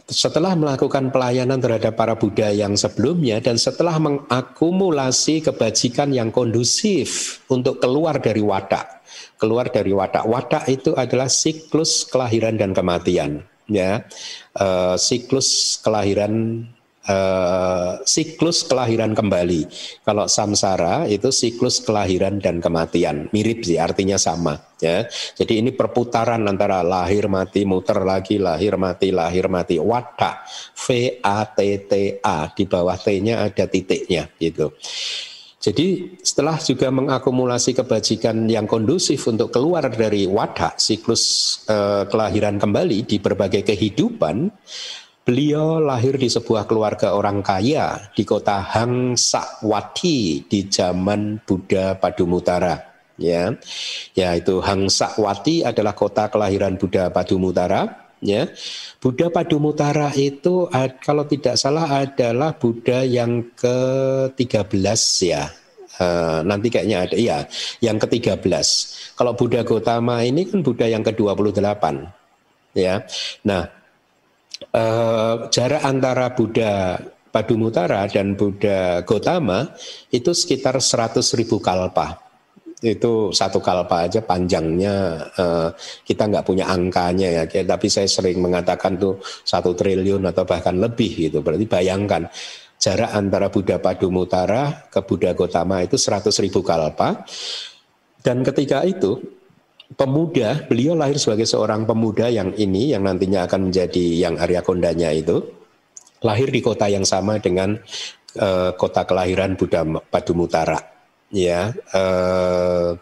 [0.05, 7.81] setelah melakukan pelayanan terhadap para Buddha yang sebelumnya dan setelah mengakumulasi kebajikan yang kondusif untuk
[7.81, 9.01] keluar dari watak,
[9.40, 10.29] keluar dari watak.
[10.29, 14.05] Watak itu adalah siklus kelahiran dan kematian, ya,
[14.53, 14.67] e,
[15.01, 16.69] siklus kelahiran
[17.09, 19.69] uh, siklus kelahiran kembali.
[20.05, 25.09] Kalau samsara itu siklus kelahiran dan kematian, mirip sih artinya sama ya.
[25.37, 31.45] Jadi ini perputaran antara lahir mati muter lagi lahir mati lahir mati wata V A
[31.49, 34.73] T T A di bawah T-nya ada titiknya gitu.
[35.64, 43.09] Jadi setelah juga mengakumulasi kebajikan yang kondusif untuk keluar dari wadah siklus eh, kelahiran kembali
[43.09, 44.53] di berbagai kehidupan,
[45.24, 52.92] Beliau lahir di sebuah keluarga orang kaya di kota Hangsawati di zaman Buddha Padumutara.
[53.16, 53.56] Ya,
[54.12, 58.12] yaitu Hangsawati adalah kota kelahiran Buddha Padumutara.
[58.20, 58.52] Ya,
[59.00, 60.68] Buddha Padumutara itu
[61.00, 65.48] kalau tidak salah adalah Buddha yang ke-13 ya.
[65.94, 67.48] Uh, nanti kayaknya ada ya,
[67.80, 68.44] yang ke-13.
[69.16, 71.84] Kalau Buddha Gotama ini kan Buddha yang ke-28.
[72.76, 73.06] Ya.
[73.46, 73.84] Nah,
[74.72, 76.96] uh, jarak antara Buddha
[77.35, 79.74] Padumutara dan Buddha Gotama
[80.14, 82.22] itu sekitar 100 ribu kalpa.
[82.85, 85.72] itu satu kalpa aja panjangnya uh,
[86.05, 87.64] kita nggak punya angkanya ya.
[87.64, 91.40] Tapi saya sering mengatakan tuh satu triliun atau bahkan lebih gitu.
[91.40, 92.29] Berarti bayangkan
[92.77, 97.24] jarak antara Buddha Padumutara ke Buddha Gotama itu 100 ribu kalpa.
[98.20, 99.34] Dan ketika itu
[99.94, 105.14] pemuda beliau lahir sebagai seorang pemuda yang ini yang nantinya akan menjadi yang Arya Kondanya
[105.14, 105.42] itu
[106.24, 107.78] lahir di kota yang sama dengan
[108.40, 110.80] uh, kota kelahiran Buddha Padumutara.
[111.35, 112.94] Ya uh,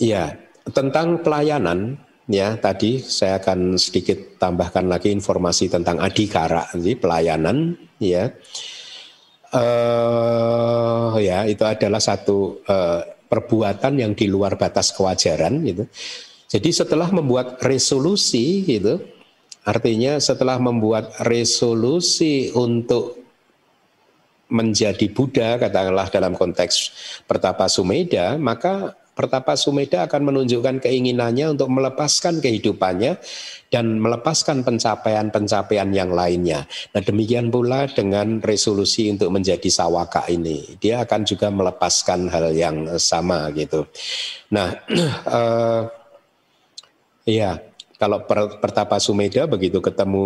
[0.00, 0.36] ya
[0.72, 8.30] tentang pelayanan ya tadi saya akan sedikit tambahkan lagi informasi tentang adikara jadi pelayanan ya.
[9.48, 15.84] Uh, ya itu adalah satu uh, perbuatan yang di luar batas kewajaran gitu.
[16.48, 18.96] Jadi setelah membuat resolusi gitu
[19.68, 23.20] artinya setelah membuat resolusi untuk
[24.48, 26.74] menjadi Buddha katakanlah dalam konteks
[27.28, 33.18] Pertapa Sumeda maka Pertapa Sumeda akan menunjukkan keinginannya untuk melepaskan kehidupannya
[33.66, 36.70] dan melepaskan pencapaian-pencapaian yang lainnya.
[36.94, 42.94] Nah demikian pula dengan resolusi untuk menjadi sawaka ini, dia akan juga melepaskan hal yang
[43.02, 43.90] sama gitu.
[44.54, 44.78] Nah,
[45.26, 45.82] uh,
[47.26, 47.58] ya
[47.98, 48.22] kalau
[48.62, 50.24] Pertapa Sumeda begitu ketemu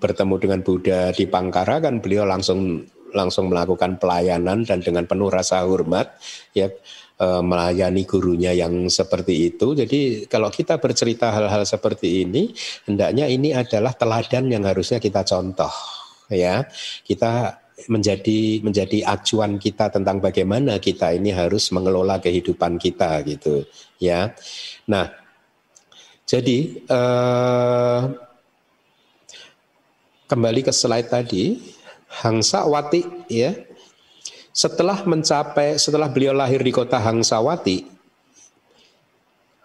[0.00, 5.62] bertemu dengan Buddha di Pangkara kan beliau langsung langsung melakukan pelayanan dan dengan penuh rasa
[5.68, 6.16] hormat
[6.56, 6.72] ya
[7.20, 9.72] eh, melayani gurunya yang seperti itu.
[9.76, 12.52] Jadi kalau kita bercerita hal-hal seperti ini,
[12.88, 15.72] hendaknya ini adalah teladan yang harusnya kita contoh
[16.32, 16.64] ya.
[17.04, 23.68] Kita menjadi menjadi acuan kita tentang bagaimana kita ini harus mengelola kehidupan kita gitu
[24.00, 24.32] ya.
[24.88, 25.12] Nah,
[26.24, 28.00] jadi eh,
[30.26, 31.76] kembali ke slide tadi
[32.06, 33.52] Hangsawati ya.
[34.56, 37.92] Setelah mencapai setelah beliau lahir di kota Hangsawati,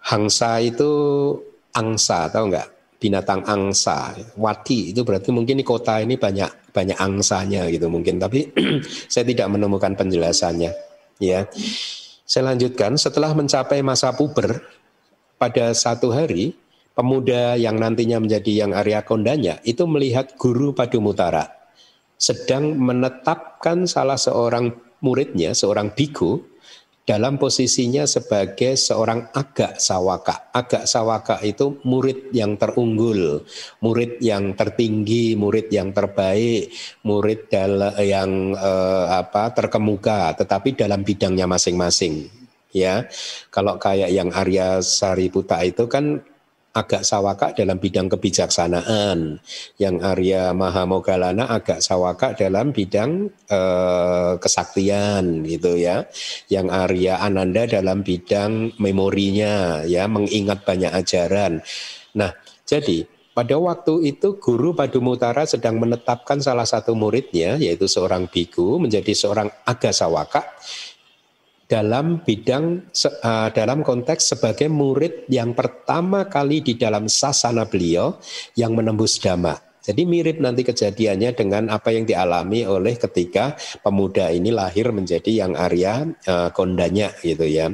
[0.01, 0.91] Hangsa itu
[1.71, 2.67] angsa, tahu nggak?
[2.99, 8.51] Binatang angsa, wati itu berarti mungkin di kota ini banyak banyak angsanya gitu mungkin, tapi
[9.13, 10.73] saya tidak menemukan penjelasannya.
[11.21, 11.47] Ya,
[12.27, 12.99] saya lanjutkan.
[12.99, 14.59] Setelah mencapai masa puber,
[15.39, 16.57] pada satu hari
[16.97, 21.60] pemuda yang nantinya menjadi yang Arya Kondanya itu melihat guru Padumutara
[22.21, 24.69] sedang menetapkan salah seorang
[25.01, 26.37] muridnya, seorang biku,
[27.01, 30.53] dalam posisinya sebagai seorang agak sawaka.
[30.53, 33.41] Agak sawaka itu murid yang terunggul,
[33.81, 36.69] murid yang tertinggi, murid yang terbaik,
[37.01, 37.49] murid
[38.05, 42.29] yang eh, apa terkemuka, tetapi dalam bidangnya masing-masing.
[42.71, 43.03] Ya,
[43.51, 46.23] kalau kayak yang Arya Sariputa itu kan
[46.71, 49.43] agak sawaka dalam bidang kebijaksanaan,
[49.75, 56.07] yang Arya Mahamogalana agak sawaka dalam bidang eh, kesaktian gitu ya,
[56.47, 61.59] yang Arya Ananda dalam bidang memorinya ya, mengingat banyak ajaran.
[62.15, 62.31] Nah,
[62.63, 69.15] jadi pada waktu itu guru Padumutara sedang menetapkan salah satu muridnya yaitu seorang biku menjadi
[69.15, 70.43] seorang agasawaka
[71.71, 72.91] dalam bidang
[73.23, 78.19] uh, dalam konteks sebagai murid yang pertama kali di dalam sasana beliau
[78.59, 79.55] yang menembus dhamma.
[79.81, 85.55] Jadi mirip nanti kejadiannya dengan apa yang dialami oleh ketika pemuda ini lahir menjadi yang
[85.55, 87.71] Arya uh, kondanya gitu ya.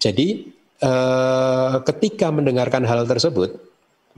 [0.00, 3.62] Jadi uh, ketika mendengarkan hal tersebut,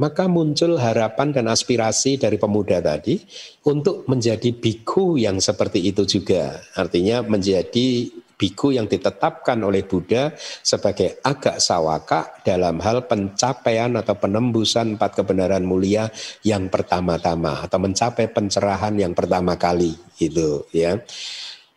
[0.00, 3.20] maka muncul harapan dan aspirasi dari pemuda tadi
[3.68, 6.64] untuk menjadi biku yang seperti itu juga.
[6.74, 14.98] Artinya menjadi biku yang ditetapkan oleh Buddha sebagai agak sawaka dalam hal pencapaian atau penembusan
[14.98, 16.10] empat kebenaran mulia
[16.42, 20.98] yang pertama-tama atau mencapai pencerahan yang pertama kali itu ya.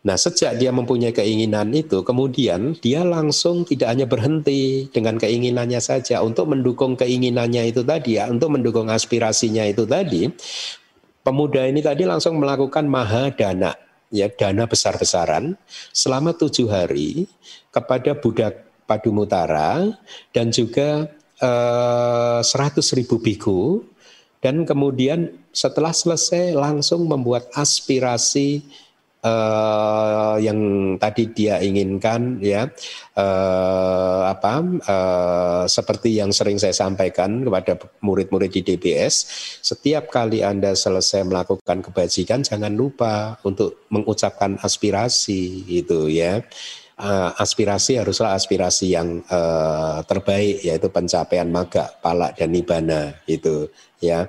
[0.08, 6.24] Nah, sejak dia mempunyai keinginan itu, kemudian dia langsung tidak hanya berhenti dengan keinginannya saja
[6.24, 10.32] untuk mendukung keinginannya itu tadi ya, untuk mendukung aspirasinya itu tadi.
[11.28, 13.76] Pemuda ini tadi langsung melakukan mahadana
[14.12, 15.56] ya dana besar-besaran
[15.92, 17.28] selama tujuh hari
[17.72, 19.92] kepada budak Padumutara
[20.32, 21.12] dan juga
[21.44, 23.84] eh, seratus ribu biku.
[24.38, 28.64] Dan kemudian setelah selesai langsung membuat aspirasi
[29.24, 30.60] uh, yang
[31.02, 32.68] tadi dia inginkan ya
[33.18, 34.54] uh, apa
[34.86, 39.16] uh, seperti yang sering saya sampaikan kepada murid-murid di DBS
[39.64, 46.44] setiap kali Anda selesai melakukan kebajikan jangan lupa untuk mengucapkan aspirasi itu ya
[46.98, 53.70] uh, aspirasi haruslah aspirasi yang uh, terbaik yaitu pencapaian maga, pala dan nibana itu
[54.02, 54.28] ya.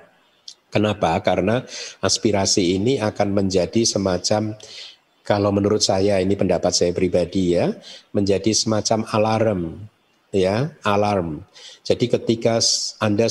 [0.68, 1.16] Kenapa?
[1.24, 1.64] Karena
[2.04, 4.52] aspirasi ini akan menjadi semacam
[5.24, 7.72] kalau menurut saya ini pendapat saya pribadi ya,
[8.16, 9.60] menjadi semacam alarm
[10.32, 11.44] ya, alarm.
[11.84, 12.60] Jadi ketika
[13.00, 13.28] Anda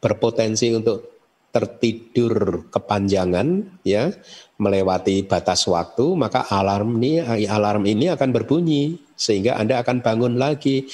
[0.00, 4.12] berpotensi untuk tertidur kepanjangan ya,
[4.60, 10.84] melewati batas waktu, maka alarm ini alarm ini akan berbunyi sehingga Anda akan bangun lagi.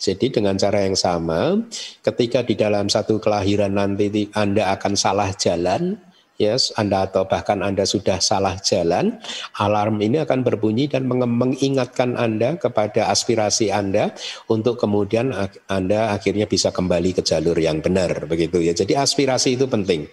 [0.00, 1.60] Jadi dengan cara yang sama,
[2.00, 6.00] ketika di dalam satu kelahiran nanti Anda akan salah jalan,
[6.40, 9.20] yes, Anda atau bahkan Anda sudah salah jalan,
[9.60, 14.16] alarm ini akan berbunyi dan mengingatkan Anda kepada aspirasi Anda
[14.48, 15.36] untuk kemudian
[15.68, 18.72] Anda akhirnya bisa kembali ke jalur yang benar begitu ya.
[18.72, 20.08] Jadi aspirasi itu penting.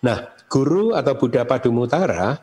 [0.00, 2.40] Nah, guru atau Buddha Padumutara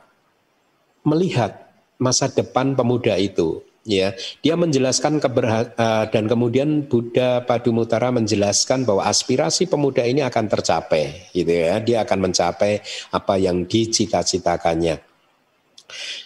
[1.01, 1.65] melihat
[1.97, 4.13] masa depan pemuda itu ya
[4.45, 11.33] dia menjelaskan keberha uh, dan kemudian Buddha Padumutara menjelaskan bahwa aspirasi pemuda ini akan tercapai
[11.33, 11.81] gitu ya.
[11.81, 15.01] Dia akan mencapai apa yang dicita-citakannya.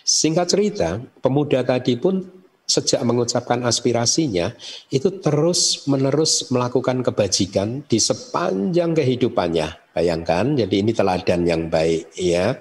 [0.04, 4.56] Singkat cerita pemuda tadi pun sejak mengucapkan aspirasinya
[4.92, 9.96] itu terus menerus melakukan kebajikan di sepanjang kehidupannya.
[9.96, 12.60] Bayangkan jadi ini teladan yang baik ya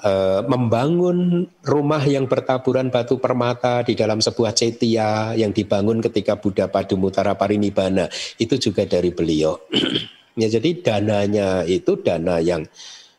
[0.00, 6.72] Eh, membangun rumah yang bertaburan batu permata di dalam sebuah cetia yang dibangun ketika Buddha
[6.72, 8.08] Padumutara Parinibbana
[8.40, 9.60] itu juga dari beliau.
[10.40, 12.64] ya jadi dananya itu dana yang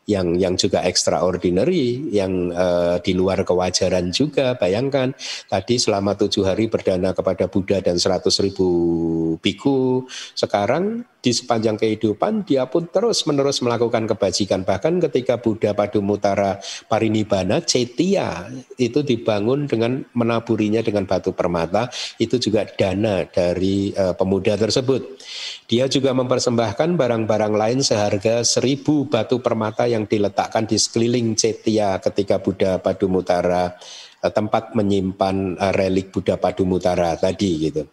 [0.10, 4.58] yang yang juga extraordinary, yang uh, di luar kewajaran juga.
[4.58, 5.14] Bayangkan
[5.46, 12.50] tadi selama tujuh hari berdana kepada Buddha dan seratus ribu biku, sekarang di sepanjang kehidupan
[12.50, 14.66] dia pun terus menerus melakukan kebajikan.
[14.66, 16.58] Bahkan ketika Buddha Padumutara
[16.90, 18.50] Parinibbana, Cetia
[18.82, 25.22] itu dibangun dengan menaburinya dengan batu permata, itu juga dana dari uh, pemuda tersebut.
[25.70, 32.44] Dia juga mempersembahkan barang-barang lain seharga seribu batu permata yang diletakkan di sekeliling Cetia ketika
[32.44, 33.78] Buddha Padumutara
[34.20, 37.88] eh, tempat menyimpan eh, relik Buddha Padumutara tadi gitu.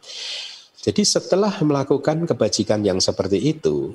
[0.88, 3.92] Jadi setelah melakukan kebajikan yang seperti itu,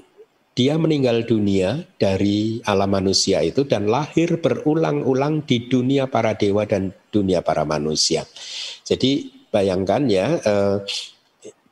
[0.54, 6.94] dia meninggal dunia dari alam manusia itu dan lahir berulang-ulang di dunia para dewa dan
[7.10, 8.30] dunia para manusia.
[8.86, 10.78] Jadi bayangkan ya, eh,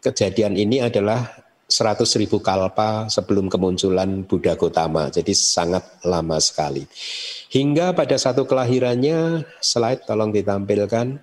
[0.01, 1.29] kejadian ini adalah
[1.69, 5.07] 100 ribu kalpa sebelum kemunculan Buddha Gotama.
[5.07, 6.83] Jadi sangat lama sekali.
[7.53, 11.21] Hingga pada satu kelahirannya, slide tolong ditampilkan,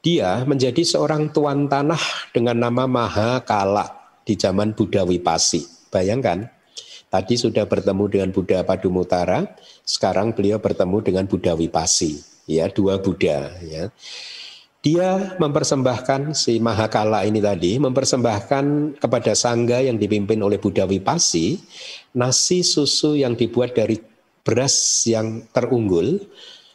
[0.00, 2.00] dia menjadi seorang tuan tanah
[2.32, 3.88] dengan nama Maha Kala
[4.24, 5.92] di zaman Buddha Wipasi.
[5.92, 6.48] Bayangkan,
[7.12, 9.44] tadi sudah bertemu dengan Buddha Padumutara,
[9.84, 12.20] sekarang beliau bertemu dengan Buddha Wipasi.
[12.48, 13.52] Ya, dua Buddha.
[13.60, 13.92] Ya
[14.80, 21.60] dia mempersembahkan si Mahakala ini tadi mempersembahkan kepada sangga yang dipimpin oleh Buddha Wipasi
[22.16, 24.00] nasi susu yang dibuat dari
[24.40, 26.24] beras yang terunggul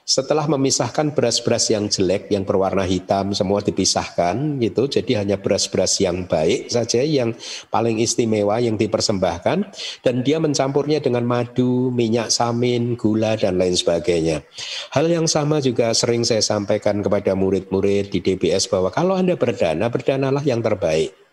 [0.05, 4.85] setelah memisahkan beras-beras yang jelek yang berwarna hitam semua dipisahkan gitu.
[4.85, 7.33] Jadi hanya beras-beras yang baik saja yang
[7.73, 9.73] paling istimewa yang dipersembahkan.
[10.05, 14.45] Dan dia mencampurnya dengan madu, minyak samin, gula dan lain sebagainya.
[14.93, 19.89] Hal yang sama juga sering saya sampaikan kepada murid-murid di DBS bahwa kalau Anda berdana,
[19.89, 21.24] berdanalah yang terbaik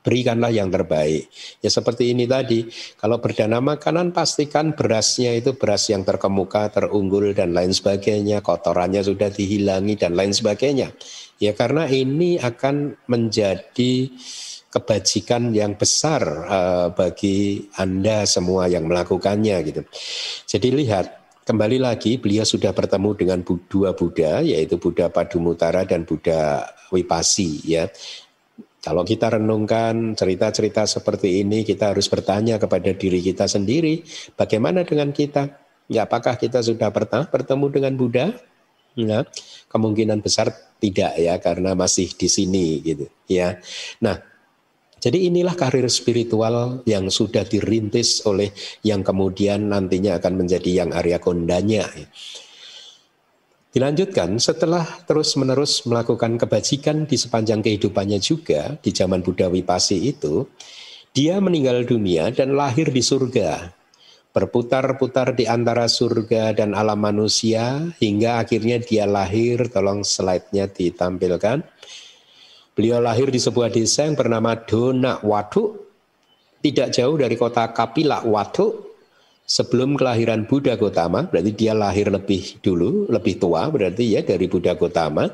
[0.00, 1.28] berikanlah yang terbaik.
[1.60, 7.52] Ya seperti ini tadi, kalau berdana makanan pastikan berasnya itu beras yang terkemuka, terunggul dan
[7.52, 10.92] lain sebagainya, kotorannya sudah dihilangi dan lain sebagainya.
[11.40, 14.12] Ya karena ini akan menjadi
[14.70, 19.82] kebajikan yang besar uh, bagi Anda semua yang melakukannya gitu.
[20.46, 21.06] Jadi lihat
[21.42, 26.62] kembali lagi beliau sudah bertemu dengan dua Buddha yaitu Buddha Padumutara dan Buddha
[26.94, 27.90] Wipasi ya
[28.80, 34.00] kalau kita renungkan cerita-cerita seperti ini, kita harus bertanya kepada diri kita sendiri,
[34.34, 35.52] bagaimana dengan kita?
[35.92, 38.32] Ya, apakah kita sudah pernah bertemu dengan Buddha?
[38.96, 39.28] Ya,
[39.68, 40.50] kemungkinan besar
[40.80, 43.06] tidak ya, karena masih di sini gitu.
[43.28, 43.60] Ya,
[44.00, 44.18] nah
[45.00, 48.52] jadi inilah karir spiritual yang sudah dirintis oleh
[48.84, 51.88] yang kemudian nantinya akan menjadi yang Arya Kondanya.
[53.70, 60.50] Dilanjutkan setelah terus-menerus melakukan kebajikan di sepanjang kehidupannya juga di zaman Buddha Wipasi itu,
[61.14, 63.70] dia meninggal dunia dan lahir di surga.
[64.34, 71.62] Berputar-putar di antara surga dan alam manusia hingga akhirnya dia lahir, tolong slide-nya ditampilkan.
[72.74, 75.78] Beliau lahir di sebuah desa yang bernama Dona Waduk,
[76.58, 78.89] tidak jauh dari kota Kapila Waduk,
[79.50, 84.78] sebelum kelahiran Buddha Gotama, berarti dia lahir lebih dulu, lebih tua berarti ya dari Buddha
[84.78, 85.26] Gotama,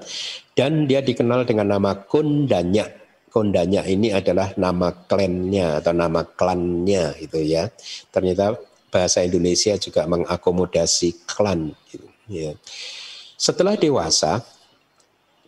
[0.56, 2.88] dan dia dikenal dengan nama Kondanya.
[3.28, 7.68] Kondanya ini adalah nama klannya atau nama klannya itu ya.
[8.08, 8.56] Ternyata
[8.88, 12.56] bahasa Indonesia juga mengakomodasi klan gitu, ya.
[13.36, 14.40] Setelah dewasa,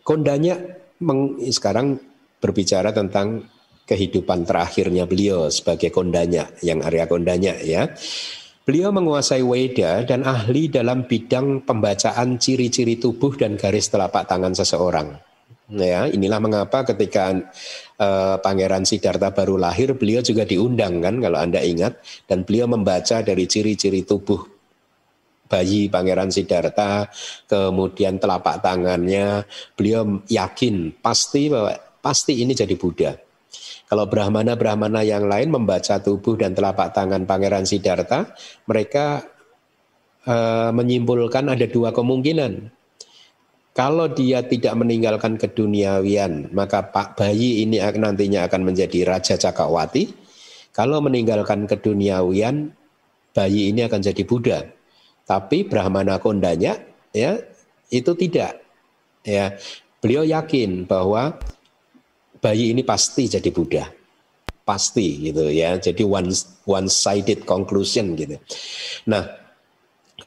[0.05, 0.57] Kondanya
[1.01, 1.97] meng, sekarang
[2.41, 3.45] berbicara tentang
[3.85, 7.89] kehidupan terakhirnya beliau sebagai kondanya, yang Arya kondanya ya.
[8.67, 15.17] Beliau menguasai Weda dan ahli dalam bidang pembacaan ciri-ciri tubuh dan garis telapak tangan seseorang.
[15.69, 17.29] Ya, inilah mengapa ketika
[18.01, 23.21] uh, Pangeran Siddhartha baru lahir, beliau juga diundang kan kalau Anda ingat dan beliau membaca
[23.21, 24.59] dari ciri-ciri tubuh
[25.49, 27.09] bayi Pangeran Siddhartha,
[27.49, 33.28] kemudian telapak tangannya, beliau yakin pasti bahwa pasti ini jadi Buddha.
[33.89, 38.37] Kalau Brahmana-Brahmana yang lain membaca tubuh dan telapak tangan Pangeran Siddhartha,
[38.69, 39.25] mereka
[40.29, 42.69] uh, menyimpulkan ada dua kemungkinan.
[43.73, 50.13] Kalau dia tidak meninggalkan keduniawian, maka Pak bayi ini nantinya akan menjadi Raja Cakawati.
[50.69, 52.69] Kalau meninggalkan keduniawian,
[53.33, 54.69] bayi ini akan jadi Buddha.
[55.25, 56.77] Tapi Brahmana Kondanya
[57.09, 57.41] ya
[57.89, 58.61] itu tidak.
[59.25, 59.57] Ya,
[60.01, 61.37] beliau yakin bahwa
[62.39, 63.87] bayi ini pasti jadi Buddha.
[64.63, 65.75] Pasti gitu ya.
[65.81, 66.29] Jadi one
[66.69, 68.37] one sided conclusion gitu.
[69.09, 69.25] Nah,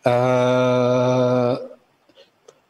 [0.02, 1.54] uh,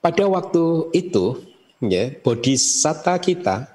[0.05, 1.40] pada waktu itu,
[1.80, 3.72] ya, bodhisatta kita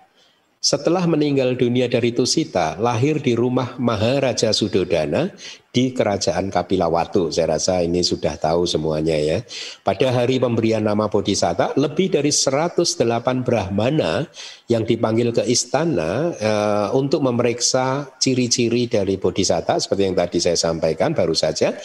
[0.67, 5.31] setelah meninggal dunia dari Tusita, lahir di rumah Maharaja Sudodana
[5.71, 7.31] di kerajaan Kapilawatu.
[7.31, 9.39] Saya rasa ini sudah tahu semuanya ya.
[9.87, 12.99] Pada hari pemberian nama Bodhisatta, lebih dari 108
[13.47, 14.27] Brahmana
[14.67, 21.15] yang dipanggil ke istana uh, untuk memeriksa ciri-ciri dari Bodhisatta seperti yang tadi saya sampaikan
[21.15, 21.79] baru saja.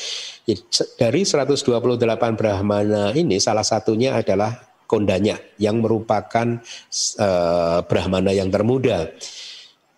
[0.99, 1.71] Dari 128
[2.35, 6.61] Brahmana ini salah satunya adalah Kondanya yang merupakan
[7.17, 9.09] uh, Brahmana yang termuda.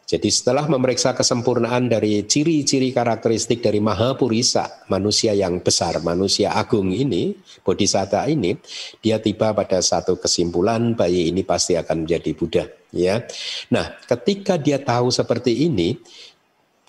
[0.04, 7.34] Jadi setelah memeriksa kesempurnaan dari ciri-ciri karakteristik dari Mahapurisa, manusia yang besar, manusia agung ini,
[7.66, 8.54] Bodhisatta ini,
[9.02, 12.64] dia tiba pada satu kesimpulan bayi ini pasti akan menjadi Buddha.
[12.94, 13.26] Ya,
[13.74, 15.98] nah ketika dia tahu seperti ini,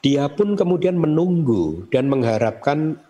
[0.06, 3.01] dia pun kemudian menunggu dan mengharapkan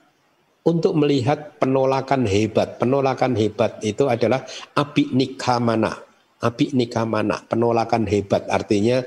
[0.66, 2.82] untuk melihat penolakan hebat.
[2.82, 4.44] Penolakan hebat itu adalah
[4.74, 5.94] api nikamana.
[6.42, 9.02] Api nikamana, penolakan hebat artinya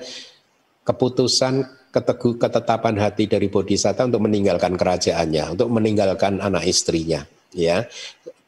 [0.82, 1.60] keputusan
[1.92, 7.84] keteguh ketetapan hati dari bodhisatta untuk meninggalkan kerajaannya, untuk meninggalkan anak istrinya, ya.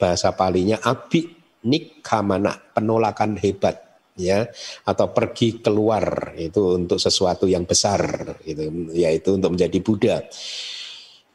[0.01, 1.29] Bahasa palinya api
[1.69, 3.91] nikamana, penolakan hebat
[4.21, 4.45] ya
[4.85, 8.05] atau pergi keluar itu untuk sesuatu yang besar
[8.45, 10.19] itu yaitu untuk menjadi Buddha.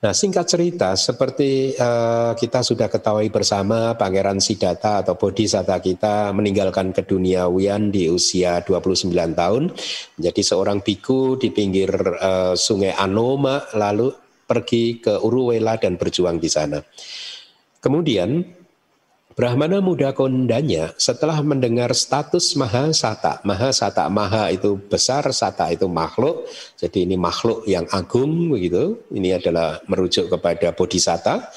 [0.06, 6.94] Nah singkat cerita seperti uh, kita sudah ketahui bersama Pangeran Siddhartha atau Bodhisatta kita meninggalkan
[6.94, 9.74] keduniawian di usia 29 tahun
[10.22, 11.90] menjadi seorang biku di pinggir
[12.22, 14.14] uh, sungai Anoma lalu
[14.46, 16.78] pergi ke Uruwela dan berjuang di sana.
[17.82, 18.46] Kemudian
[19.36, 26.48] Brahmana muda kondanya setelah mendengar status Mahasata, Mahasata, Maha itu besar, Sata itu makhluk,
[26.80, 31.52] jadi ini makhluk yang agung begitu, ini adalah merujuk kepada Bodhisatta.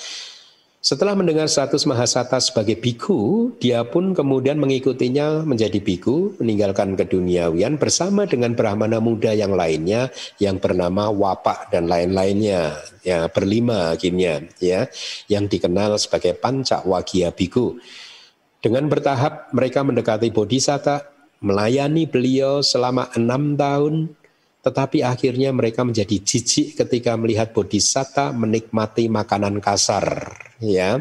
[0.78, 8.30] Setelah mendengar status Mahasata sebagai biku, dia pun kemudian mengikutinya menjadi biku, meninggalkan keduniawian bersama
[8.30, 14.86] dengan Brahmana muda yang lainnya yang bernama Wapak dan lain-lainnya, ya berlima akhirnya, ya,
[15.26, 17.74] yang dikenal sebagai Panca Wagia Biku.
[18.62, 21.10] Dengan bertahap mereka mendekati Bodhisatta,
[21.42, 24.14] melayani beliau selama enam tahun,
[24.58, 30.98] tetapi akhirnya mereka menjadi jijik ketika melihat bodhisatta menikmati makanan kasar ya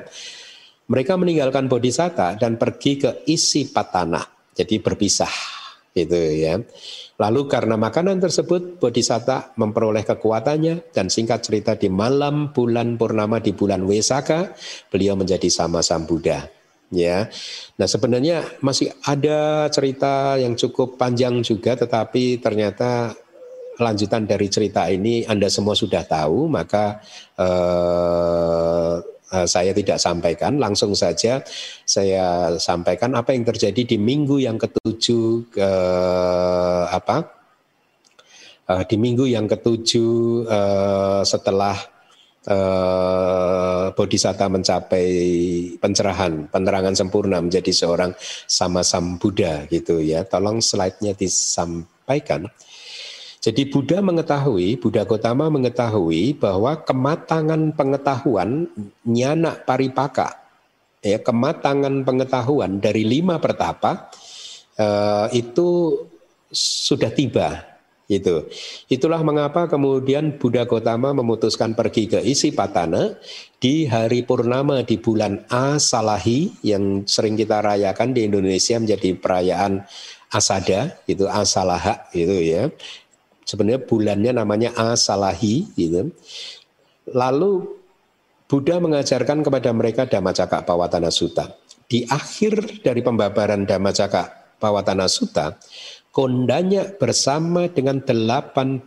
[0.88, 4.22] mereka meninggalkan bodhisatta dan pergi ke isi patana
[4.54, 5.34] jadi berpisah
[5.98, 6.62] gitu ya
[7.18, 13.58] lalu karena makanan tersebut bodhisatta memperoleh kekuatannya dan singkat cerita di malam bulan purnama di
[13.58, 14.54] bulan Wesaka
[14.94, 16.58] beliau menjadi sama Sam Buddha
[16.94, 17.28] ya.
[17.78, 23.16] Nah, sebenarnya masih ada cerita yang cukup panjang juga tetapi ternyata
[23.78, 26.98] lanjutan dari cerita ini Anda semua sudah tahu, maka
[27.38, 28.96] eh,
[29.34, 31.46] eh, saya tidak sampaikan, langsung saja
[31.86, 37.18] saya sampaikan apa yang terjadi di minggu yang ketujuh eh, apa
[38.66, 40.46] eh, di minggu yang ketujuh
[41.24, 41.78] setelah
[43.92, 45.12] Bodhisatta mencapai
[45.84, 48.16] pencerahan, penerangan sempurna menjadi seorang
[48.48, 50.24] sama-sam Buddha gitu ya.
[50.24, 52.48] Tolong slide-nya disampaikan.
[53.48, 58.68] Jadi Buddha mengetahui, Buddha Gotama mengetahui bahwa kematangan pengetahuan
[59.08, 60.36] nyana paripaka,
[61.00, 64.12] ya kematangan pengetahuan dari lima pertapa
[64.76, 65.96] uh, itu
[66.52, 67.64] sudah tiba,
[68.12, 68.52] Itu.
[68.92, 73.16] Itulah mengapa kemudian Buddha Gotama memutuskan pergi ke isi patana
[73.64, 79.88] di hari purnama di bulan Asalahi yang sering kita rayakan di Indonesia menjadi perayaan
[80.28, 82.68] Asada, itu Asalaha itu ya.
[83.48, 86.12] Sebenarnya bulannya namanya Asalahi gitu.
[87.16, 87.64] Lalu
[88.48, 91.56] Buddha mengajarkan kepada mereka Dhammacakka Pawatana Sutta.
[91.88, 95.56] Di akhir dari pembabaran Dhammacakka Pawatana Sutta,
[96.12, 98.84] kondanya bersama dengan 18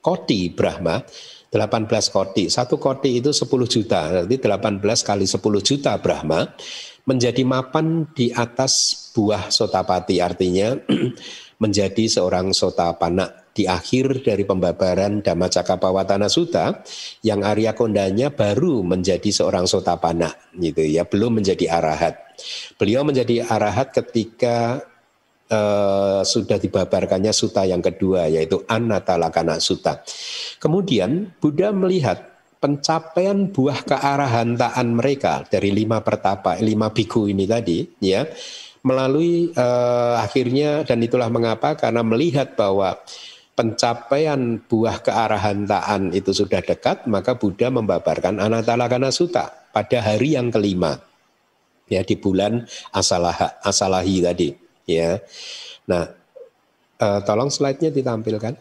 [0.00, 1.04] koti Brahma,
[1.52, 6.46] 18 koti, satu koti itu 10 juta, berarti 18 kali 10 juta Brahma,
[7.06, 10.76] menjadi mapan di atas buah sotapati, artinya
[11.56, 16.84] menjadi seorang sotapana di akhir dari pembabaran Dhammacakkappawatana Sutta
[17.24, 22.20] yang Arya Kondanya baru menjadi seorang sotapana gitu ya, belum menjadi arahat.
[22.76, 24.84] Beliau menjadi arahat ketika
[25.48, 30.04] uh, sudah dibabarkannya suta yang kedua yaitu Anatalakana Sutta.
[30.60, 38.24] Kemudian Buddha melihat pencapaian buah kearahantaan mereka dari lima pertapa, lima biku ini tadi ya
[38.86, 42.94] melalui uh, akhirnya dan itulah mengapa karena melihat bahwa
[43.58, 51.02] pencapaian buah kearahantaan itu sudah dekat, maka Buddha membabarkan Anatalakana Sutta pada hari yang kelima.
[51.90, 54.48] Ya, di bulan Asalaha, Asalahi tadi,
[54.86, 55.22] ya.
[55.86, 56.10] Nah,
[56.98, 58.54] uh, tolong slide-nya ditampilkan.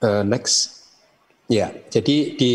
[0.00, 0.86] Uh, next.
[1.50, 2.52] Ya, jadi di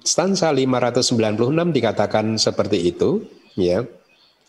[0.00, 3.28] stansa 596 dikatakan seperti itu,
[3.58, 3.84] ya.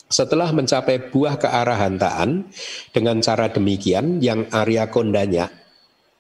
[0.10, 2.50] Setelah mencapai buah kearahantaan
[2.90, 5.54] dengan cara demikian yang Arya Kondanya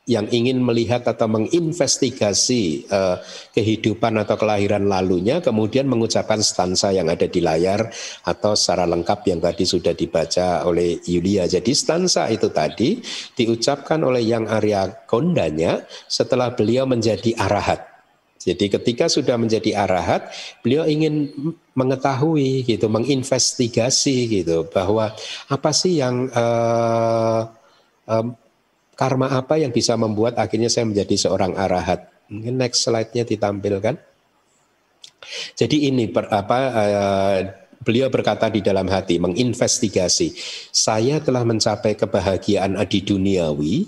[0.10, 3.22] yang ingin melihat atau menginvestigasi uh,
[3.54, 7.94] kehidupan atau kelahiran lalunya kemudian mengucapkan stansa yang ada di layar
[8.26, 11.46] atau secara lengkap yang tadi sudah dibaca oleh Yulia.
[11.46, 12.98] Jadi stansa itu tadi
[13.38, 17.99] diucapkan oleh yang Arya Kondanya setelah beliau menjadi arahat.
[18.40, 20.32] Jadi ketika sudah menjadi arahat,
[20.64, 21.28] beliau ingin
[21.76, 25.12] mengetahui gitu, menginvestigasi gitu bahwa
[25.52, 27.52] apa sih yang uh,
[28.08, 28.32] um,
[28.96, 32.08] karma apa yang bisa membuat akhirnya saya menjadi seorang arahat.
[32.32, 34.00] Mungkin next slide-nya ditampilkan.
[35.60, 37.40] Jadi ini per, apa uh,
[37.84, 40.32] beliau berkata di dalam hati menginvestigasi,
[40.72, 43.84] saya telah mencapai kebahagiaan adi duniawi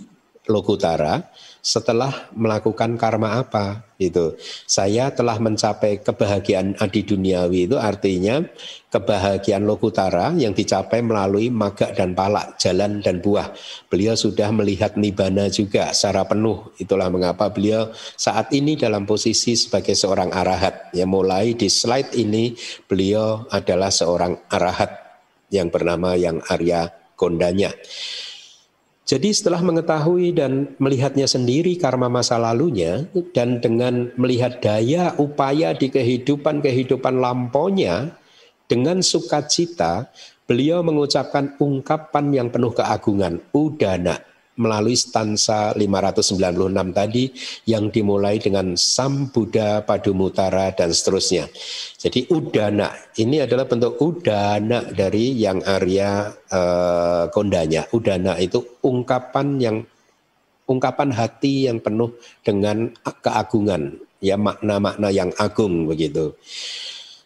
[0.52, 1.24] lokutara
[1.62, 4.34] setelah melakukan karma apa itu
[4.66, 8.42] saya telah mencapai kebahagiaan adi duniawi itu artinya
[8.90, 13.56] kebahagiaan lokutara yang dicapai melalui maga dan palak jalan dan buah.
[13.88, 16.76] Beliau sudah melihat nibana juga secara penuh.
[16.76, 20.92] Itulah mengapa beliau saat ini dalam posisi sebagai seorang arahat.
[20.92, 22.52] Ya mulai di slide ini
[22.90, 24.92] beliau adalah seorang arahat
[25.48, 27.70] yang bernama yang Arya Kondanya
[29.12, 33.04] jadi setelah mengetahui dan melihatnya sendiri karma masa lalunya
[33.36, 38.16] dan dengan melihat daya upaya di kehidupan-kehidupan lampaunya
[38.72, 40.08] dengan sukacita
[40.48, 47.32] beliau mengucapkan ungkapan yang penuh keagungan udana melalui stansa 596 tadi
[47.70, 51.48] yang dimulai dengan Sam Buddha Padumutara dan seterusnya.
[51.96, 57.88] Jadi udana ini adalah bentuk udana dari yang Arya eh, Kondanya.
[57.96, 59.78] Udana itu ungkapan yang
[60.68, 66.32] ungkapan hati yang penuh dengan keagungan, ya makna-makna yang agung begitu.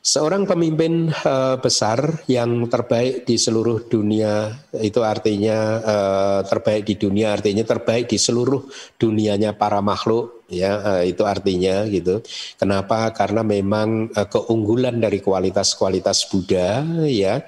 [0.05, 7.33] Seorang pemimpin uh, besar yang terbaik di seluruh dunia itu artinya uh, terbaik di dunia
[7.33, 8.69] artinya terbaik di seluruh
[9.01, 12.21] dunianya para makhluk ya uh, itu artinya gitu.
[12.53, 13.09] Kenapa?
[13.17, 17.41] Karena memang uh, keunggulan dari kualitas-kualitas Buddha ya.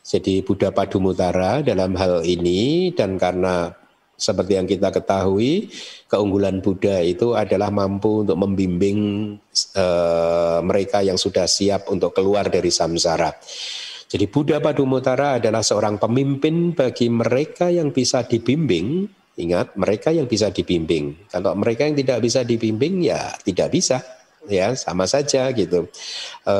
[0.00, 3.68] Jadi Buddha Padumutara dalam hal ini dan karena
[4.18, 5.70] seperti yang kita ketahui,
[6.10, 8.98] keunggulan Buddha itu adalah mampu untuk membimbing
[9.78, 13.30] uh, mereka yang sudah siap untuk keluar dari samsara.
[14.10, 19.06] Jadi Buddha Padumutara adalah seorang pemimpin bagi mereka yang bisa dibimbing.
[19.38, 21.30] Ingat, mereka yang bisa dibimbing.
[21.30, 24.02] Kalau mereka yang tidak bisa dibimbing, ya tidak bisa
[24.48, 25.86] ya sama saja gitu.
[26.42, 26.56] E,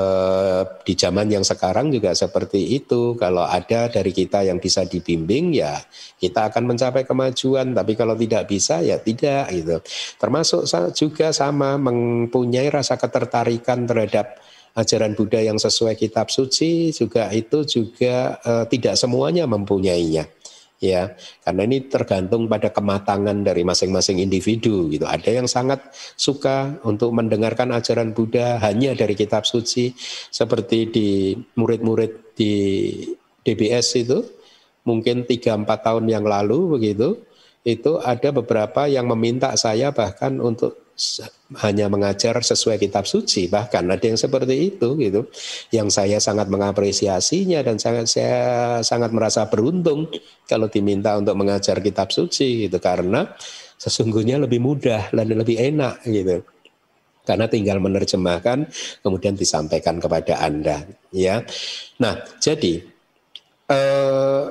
[0.84, 3.16] di zaman yang sekarang juga seperti itu.
[3.16, 5.80] Kalau ada dari kita yang bisa dibimbing ya
[6.20, 7.72] kita akan mencapai kemajuan.
[7.72, 9.80] Tapi kalau tidak bisa ya tidak gitu.
[10.20, 14.38] Termasuk juga sama mempunyai rasa ketertarikan terhadap
[14.78, 20.30] ajaran Buddha yang sesuai kitab suci juga itu juga e, tidak semuanya mempunyainya
[20.78, 25.04] ya karena ini tergantung pada kematangan dari masing-masing individu gitu.
[25.04, 29.92] Ada yang sangat suka untuk mendengarkan ajaran Buddha hanya dari kitab suci
[30.30, 31.08] seperti di
[31.58, 32.54] murid-murid di
[33.42, 34.18] DBS itu
[34.86, 37.20] mungkin 3-4 tahun yang lalu begitu,
[37.60, 40.96] itu ada beberapa yang meminta saya bahkan untuk
[41.48, 45.32] hanya mengajar sesuai kitab suci bahkan ada yang seperti itu gitu.
[45.72, 48.40] Yang saya sangat mengapresiasinya dan sangat saya
[48.84, 50.12] sangat merasa beruntung
[50.44, 52.76] kalau diminta untuk mengajar kitab suci gitu.
[52.76, 53.24] Karena
[53.80, 56.44] sesungguhnya lebih mudah dan lebih enak gitu.
[57.24, 58.68] Karena tinggal menerjemahkan
[59.00, 61.40] kemudian disampaikan kepada Anda ya.
[62.00, 62.84] Nah, jadi
[63.72, 64.44] eh,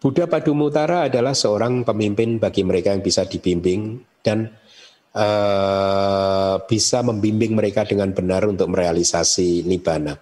[0.00, 4.50] Buddha Padumutara adalah seorang pemimpin bagi mereka yang bisa dibimbing dan
[5.14, 10.18] uh, bisa membimbing mereka dengan benar untuk merealisasi nibbana.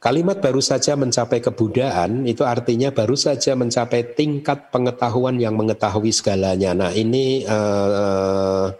[0.00, 6.72] Kalimat baru saja mencapai kebudaan itu artinya baru saja mencapai tingkat pengetahuan yang mengetahui segalanya.
[6.72, 8.72] Nah ini uh,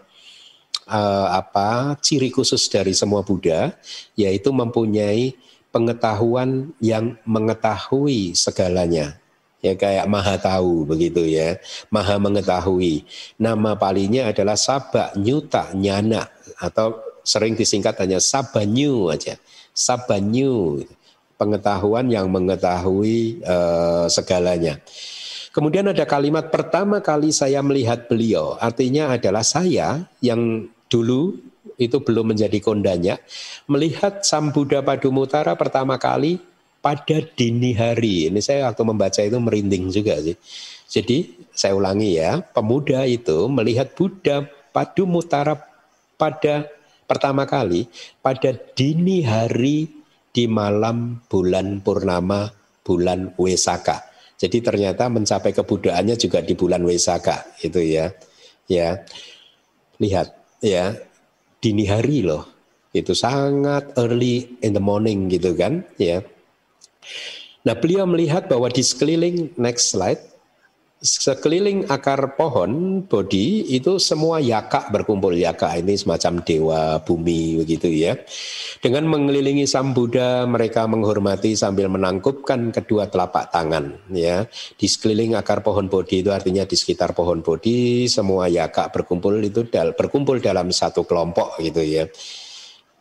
[0.89, 3.77] uh, apa ciri khusus dari semua Buddha
[4.17, 5.37] yaitu mempunyai
[5.69, 9.20] pengetahuan yang mengetahui segalanya
[9.61, 11.61] ya kayak maha tahu begitu ya.
[11.93, 13.05] Maha mengetahui.
[13.37, 19.37] Nama palinya adalah sabak nyuta nyana atau sering disingkat hanya sabanyu aja.
[19.71, 20.83] Sabanyu
[21.37, 24.81] pengetahuan yang mengetahui uh, segalanya.
[25.51, 28.55] Kemudian ada kalimat pertama kali saya melihat beliau.
[28.59, 31.51] Artinya adalah saya yang dulu
[31.81, 33.17] itu belum menjadi kondanya
[33.65, 36.37] melihat Sam Buddha Padumutara pertama kali
[36.81, 38.27] pada dini hari.
[38.27, 40.35] Ini saya waktu membaca itu merinding juga sih.
[40.91, 44.43] Jadi saya ulangi ya, pemuda itu melihat Buddha
[44.75, 45.55] padu mutara
[46.19, 46.67] pada
[47.07, 47.87] pertama kali
[48.19, 49.87] pada dini hari
[50.31, 52.51] di malam bulan purnama
[52.83, 54.09] bulan Wesaka.
[54.41, 58.09] Jadi ternyata mencapai kebudaannya juga di bulan Wesaka itu ya.
[58.65, 59.05] Ya.
[60.01, 60.33] Lihat
[60.65, 60.97] ya,
[61.61, 62.49] dini hari loh.
[62.91, 66.25] Itu sangat early in the morning gitu kan, ya.
[67.61, 70.31] Nah beliau melihat bahwa di sekeliling, next slide,
[71.01, 75.33] sekeliling akar pohon bodi itu semua yaka berkumpul.
[75.33, 78.17] Yaka ini semacam dewa bumi begitu ya.
[78.81, 84.45] Dengan mengelilingi sang Buddha mereka menghormati sambil menangkupkan kedua telapak tangan ya.
[84.77, 89.65] Di sekeliling akar pohon bodi itu artinya di sekitar pohon bodi semua yaka berkumpul itu
[89.69, 92.05] berkumpul dalam satu kelompok gitu ya.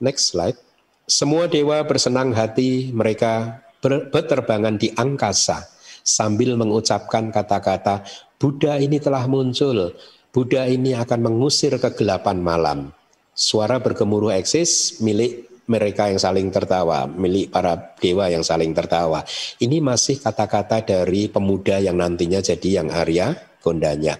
[0.00, 0.56] Next slide.
[1.04, 5.64] Semua dewa bersenang hati mereka berterbangan di angkasa
[6.04, 8.04] sambil mengucapkan kata-kata
[8.40, 9.92] Buddha ini telah muncul,
[10.32, 12.88] Buddha ini akan mengusir kegelapan malam.
[13.36, 19.22] Suara bergemuruh eksis milik mereka yang saling tertawa, milik para dewa yang saling tertawa.
[19.60, 24.16] Ini masih kata-kata dari pemuda yang nantinya jadi yang Arya Gondanya.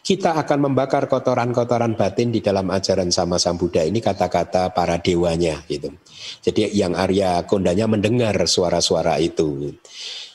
[0.00, 3.84] Kita akan membakar kotoran-kotoran batin di dalam ajaran sama Sang Buddha.
[3.84, 5.92] Ini kata-kata para dewanya gitu.
[6.42, 9.76] Jadi yang Arya Gondanya mendengar suara-suara itu.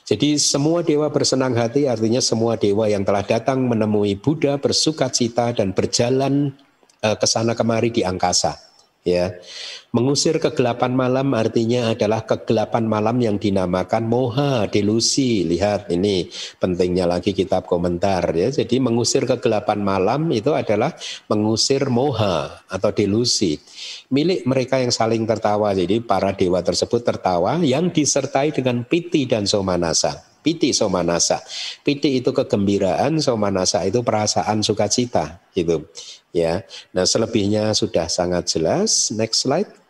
[0.03, 5.55] Jadi semua dewa bersenang hati artinya semua dewa yang telah datang menemui Buddha bersuka cita
[5.55, 6.51] dan berjalan
[7.01, 8.59] uh, ke sana kemari di angkasa
[9.07, 9.31] ya.
[9.93, 15.45] Mengusir kegelapan malam artinya adalah kegelapan malam yang dinamakan moha, delusi.
[15.45, 16.25] Lihat ini
[16.57, 18.49] pentingnya lagi kitab komentar ya.
[18.49, 20.97] Jadi mengusir kegelapan malam itu adalah
[21.29, 23.61] mengusir moha atau delusi.
[24.09, 25.77] Milik mereka yang saling tertawa.
[25.77, 30.25] Jadi para dewa tersebut tertawa yang disertai dengan piti dan somanasa.
[30.41, 31.45] Piti somanasa.
[31.85, 35.85] Piti itu kegembiraan, somanasa itu perasaan sukacita gitu.
[36.33, 36.65] Ya.
[36.97, 39.13] Nah, selebihnya sudah sangat jelas.
[39.13, 39.82] Next slide.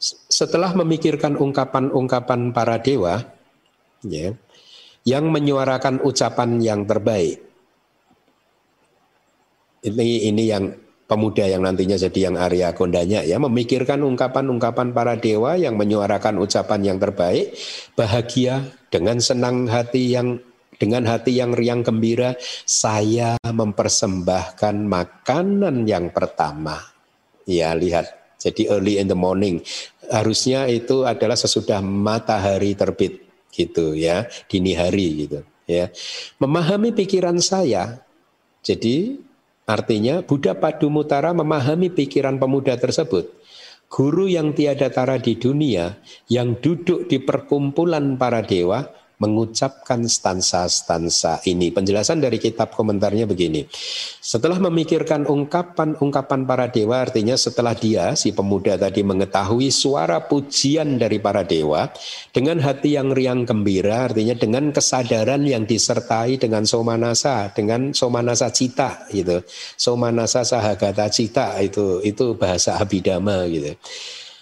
[0.00, 3.20] Setelah memikirkan ungkapan-ungkapan para dewa
[4.00, 4.32] ya,
[5.04, 7.44] yang menyuarakan ucapan yang terbaik.
[9.80, 10.64] Ini ini yang
[11.10, 16.94] pemuda yang nantinya jadi yang Arya Kondanya ya memikirkan ungkapan-ungkapan para dewa yang menyuarakan ucapan
[16.94, 17.56] yang terbaik
[17.98, 20.38] bahagia dengan senang hati yang
[20.78, 26.78] dengan hati yang riang gembira saya mempersembahkan makanan yang pertama
[27.48, 29.60] ya lihat jadi early in the morning
[30.08, 33.20] harusnya itu adalah sesudah matahari terbit
[33.52, 35.92] gitu ya dini hari gitu ya
[36.40, 38.00] memahami pikiran saya
[38.64, 39.20] jadi
[39.70, 43.30] Artinya Buddha Padumutara memahami pikiran pemuda tersebut.
[43.86, 45.94] Guru yang tiada tara di dunia
[46.26, 48.86] yang duduk di perkumpulan para dewa
[49.20, 51.68] mengucapkan stansa-stansa ini.
[51.68, 53.68] Penjelasan dari kitab komentarnya begini.
[54.18, 61.20] Setelah memikirkan ungkapan-ungkapan para dewa, artinya setelah dia, si pemuda tadi mengetahui suara pujian dari
[61.20, 61.92] para dewa,
[62.32, 69.04] dengan hati yang riang gembira, artinya dengan kesadaran yang disertai dengan somanasa, dengan somanasa cita
[69.12, 69.44] gitu.
[69.76, 73.76] Somanasa sahagata cita itu itu bahasa abidama gitu.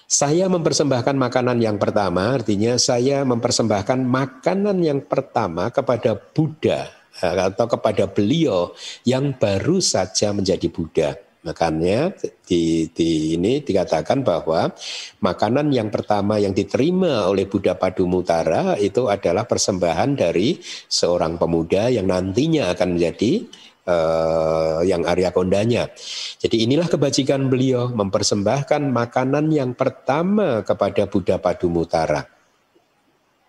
[0.09, 6.89] Saya mempersembahkan makanan yang pertama, artinya saya mempersembahkan makanan yang pertama kepada Buddha
[7.21, 8.73] eh, atau kepada beliau
[9.05, 11.13] yang baru saja menjadi Buddha.
[11.45, 12.17] Makanya
[12.49, 14.73] di, di ini dikatakan bahwa
[15.21, 20.57] makanan yang pertama yang diterima oleh Buddha Padumutara itu adalah persembahan dari
[20.89, 23.45] seorang pemuda yang nantinya akan menjadi
[23.89, 25.89] uh, yang Arya Kondanya.
[26.37, 32.29] Jadi inilah kebajikan beliau mempersembahkan makanan yang pertama kepada Buddha Padumutara.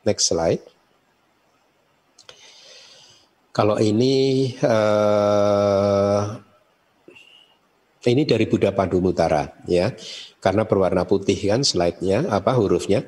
[0.07, 0.63] Next slide.
[3.51, 6.39] Kalau ini uh,
[8.07, 9.91] ini dari Buddha Padumutara ya,
[10.39, 13.03] karena berwarna putih kan slide-nya apa hurufnya.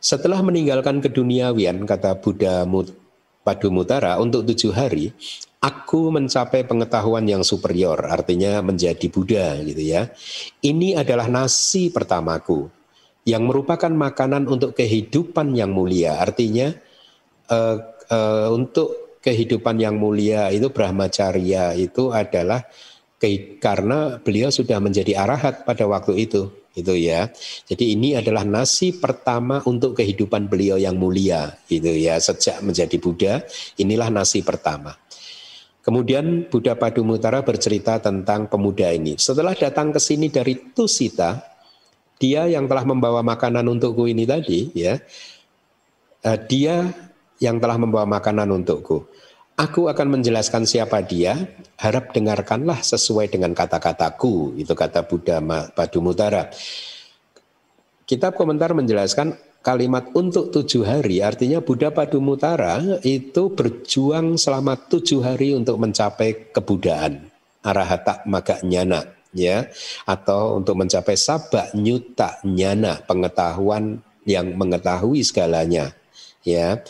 [0.00, 2.68] Setelah meninggalkan keduniawian kata Buddha
[3.50, 5.10] Padumutara untuk tujuh hari,
[5.58, 10.06] aku mencapai pengetahuan yang superior, artinya menjadi Buddha gitu ya.
[10.62, 12.70] Ini adalah nasi pertamaku
[13.26, 16.22] yang merupakan makanan untuk kehidupan yang mulia.
[16.22, 16.70] Artinya
[17.50, 17.76] uh,
[18.06, 22.64] uh, untuk kehidupan yang mulia itu brahmacharya itu adalah
[23.60, 27.28] karena beliau sudah menjadi arahat pada waktu itu itu ya.
[27.66, 32.16] Jadi ini adalah nasi pertama untuk kehidupan beliau yang mulia gitu ya.
[32.22, 33.34] Sejak menjadi Buddha,
[33.76, 34.94] inilah nasi pertama.
[35.80, 39.16] Kemudian Buddha Padumutara bercerita tentang pemuda ini.
[39.16, 41.40] Setelah datang ke sini dari Tusita,
[42.20, 45.00] dia yang telah membawa makanan untukku ini tadi, ya,
[46.28, 46.84] uh, dia
[47.40, 49.09] yang telah membawa makanan untukku.
[49.60, 51.36] Aku akan menjelaskan siapa dia,
[51.76, 55.36] harap dengarkanlah sesuai dengan kata-kataku, itu kata Buddha
[55.76, 56.48] Padumutara.
[58.08, 65.52] Kitab komentar menjelaskan kalimat untuk tujuh hari artinya Buddha Padumutara itu berjuang selama tujuh hari
[65.52, 67.28] untuk mencapai kebudaan
[67.60, 69.04] arahata maga nyana
[69.36, 69.68] ya
[70.08, 75.92] atau untuk mencapai sabak nyuta nyana pengetahuan yang mengetahui segalanya
[76.40, 76.80] ya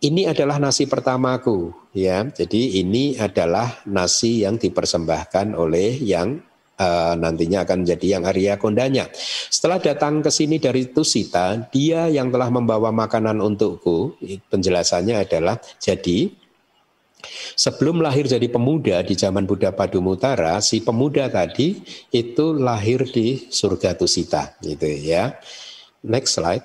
[0.00, 6.40] ini adalah nasi pertamaku ya jadi ini adalah nasi yang dipersembahkan oleh yang
[6.80, 9.12] uh, nantinya akan menjadi yang Arya Kondanya.
[9.52, 14.16] Setelah datang ke sini dari Tusita, dia yang telah membawa makanan untukku,
[14.48, 16.32] penjelasannya adalah jadi
[17.52, 21.76] Sebelum lahir jadi pemuda di zaman Buddha Padumutara, si pemuda tadi
[22.08, 25.36] itu lahir di surga Tusita, gitu ya.
[26.00, 26.64] Next slide.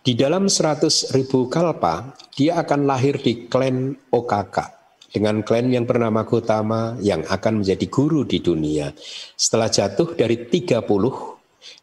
[0.00, 6.24] Di dalam 100 ribu kalpa, dia akan lahir di klan Okaka dengan klan yang bernama
[6.24, 8.96] Gotama yang akan menjadi guru di dunia.
[9.36, 11.36] Setelah jatuh dari 30,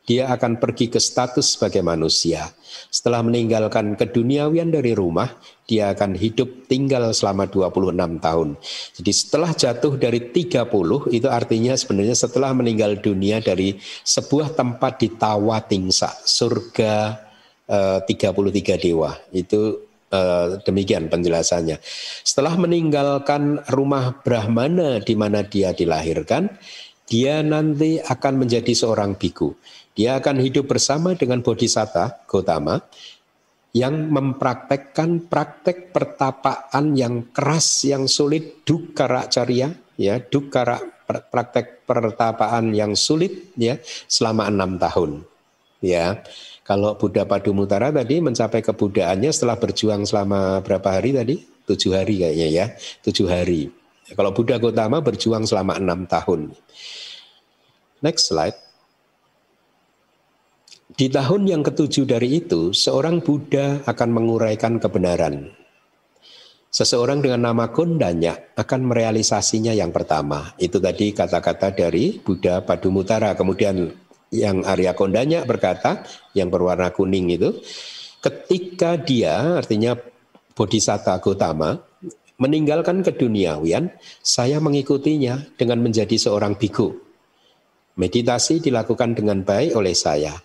[0.10, 2.50] dia akan pergi ke status sebagai manusia.
[2.90, 5.38] Setelah meninggalkan keduniawian dari rumah,
[5.70, 8.58] dia akan hidup tinggal selama 26 tahun.
[8.98, 15.14] Jadi setelah jatuh dari 30 itu artinya sebenarnya setelah meninggal dunia dari sebuah tempat di
[15.14, 17.27] Tawa Tingsa, surga
[17.68, 19.12] eh, 33 dewa.
[19.32, 21.84] Itu Uh, demikian penjelasannya.
[22.24, 26.48] Setelah meninggalkan rumah Brahmana di mana dia dilahirkan,
[27.04, 29.52] dia nanti akan menjadi seorang biku.
[30.00, 32.80] Dia akan hidup bersama dengan Bodhisatta Gotama
[33.76, 42.96] yang mempraktekkan praktek pertapaan yang keras, yang sulit, dukara carya, ya, dukara praktek pertapaan yang
[42.96, 45.12] sulit, ya, selama enam tahun,
[45.82, 46.22] ya.
[46.68, 51.40] Kalau Buddha Padumutara tadi mencapai kebudaannya setelah berjuang selama berapa hari tadi?
[51.64, 52.66] Tujuh hari kayaknya ya,
[53.08, 53.72] tujuh hari.
[54.12, 56.52] Kalau Buddha Gotama berjuang selama enam tahun.
[58.04, 58.60] Next slide.
[60.98, 65.52] Di tahun yang ketujuh dari itu, seorang Buddha akan menguraikan kebenaran.
[66.68, 70.52] Seseorang dengan nama Kondanya akan merealisasinya yang pertama.
[70.60, 73.36] Itu tadi kata-kata dari Buddha Padumutara.
[73.40, 73.88] Kemudian
[74.34, 76.04] yang Arya Kondanya berkata,
[76.36, 77.58] yang berwarna kuning itu,
[78.20, 79.96] ketika dia, artinya
[80.58, 81.78] Bodhisatta Gotama,
[82.38, 86.94] meninggalkan keduniawian, saya mengikutinya dengan menjadi seorang biku.
[87.98, 90.38] Meditasi dilakukan dengan baik oleh saya,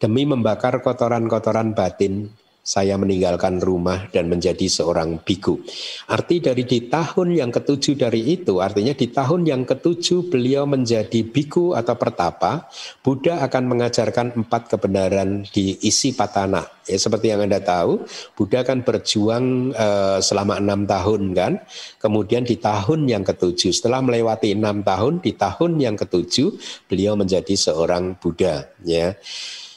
[0.00, 2.32] demi membakar kotoran-kotoran batin
[2.64, 5.60] saya meninggalkan rumah dan menjadi seorang biku.
[6.08, 11.20] Arti dari di tahun yang ketujuh dari itu, artinya di tahun yang ketujuh beliau menjadi
[11.28, 12.64] biku atau pertapa,
[13.04, 16.64] Buddha akan mengajarkan empat kebenaran di isi patana.
[16.88, 21.52] Ya, seperti yang Anda tahu, Buddha kan berjuang uh, selama enam tahun kan,
[22.00, 26.56] kemudian di tahun yang ketujuh, setelah melewati enam tahun, di tahun yang ketujuh
[26.88, 28.72] beliau menjadi seorang Buddha.
[28.80, 29.20] Ya.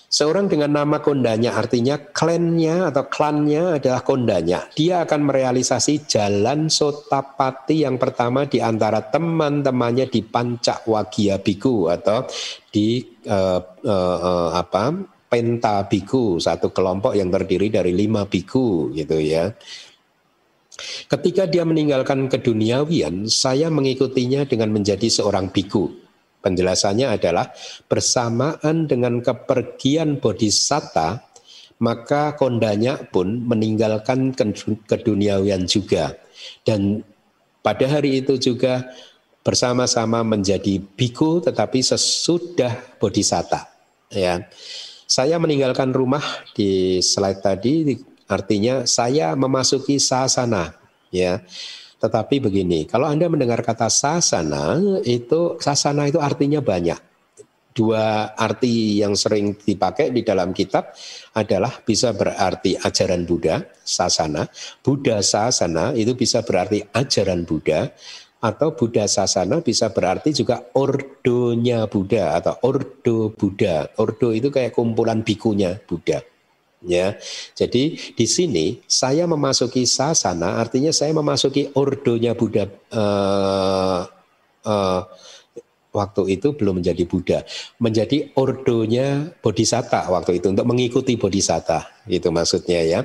[0.08, 4.64] Seorang dengan nama kondanya artinya klannya atau klannya adalah kondanya.
[4.72, 12.24] Dia akan merealisasi jalan sotapati yang pertama di antara teman-temannya di Pancak Wagia Biku atau
[12.72, 14.96] di uh, uh, uh, apa
[15.28, 19.52] Penta Biku, satu kelompok yang terdiri dari lima biku gitu ya.
[21.12, 26.07] Ketika dia meninggalkan keduniawian, saya mengikutinya dengan menjadi seorang biku.
[26.42, 27.52] Penjelasannya adalah
[27.90, 31.26] bersamaan dengan kepergian bodhisatta,
[31.82, 34.34] maka kondanya pun meninggalkan
[34.86, 36.16] keduniawian juga.
[36.64, 37.04] Dan
[37.66, 38.88] pada hari itu juga
[39.44, 43.68] bersama-sama menjadi biku tetapi sesudah bodhisatta.
[44.12, 44.48] Ya.
[45.08, 47.96] Saya meninggalkan rumah di slide tadi
[48.28, 50.76] artinya saya memasuki sasana
[51.16, 51.40] ya
[51.98, 57.02] tetapi begini, kalau Anda mendengar kata sasana, itu sasana itu artinya banyak.
[57.74, 60.94] Dua arti yang sering dipakai di dalam kitab
[61.38, 64.50] adalah bisa berarti ajaran Buddha, sasana.
[64.82, 67.90] Buddha sasana itu bisa berarti ajaran Buddha,
[68.42, 73.90] atau Buddha sasana bisa berarti juga ordonya Buddha atau ordo Buddha.
[73.98, 76.22] Ordo itu kayak kumpulan bikunya Buddha
[76.86, 77.18] ya.
[77.58, 84.02] Jadi di sini saya memasuki sasana artinya saya memasuki ordonya Buddha uh,
[84.68, 85.02] uh,
[85.98, 87.40] waktu itu belum menjadi Buddha,
[87.82, 93.00] menjadi ordonya Bodhisatta waktu itu untuk mengikuti Bodhisatta, itu maksudnya ya.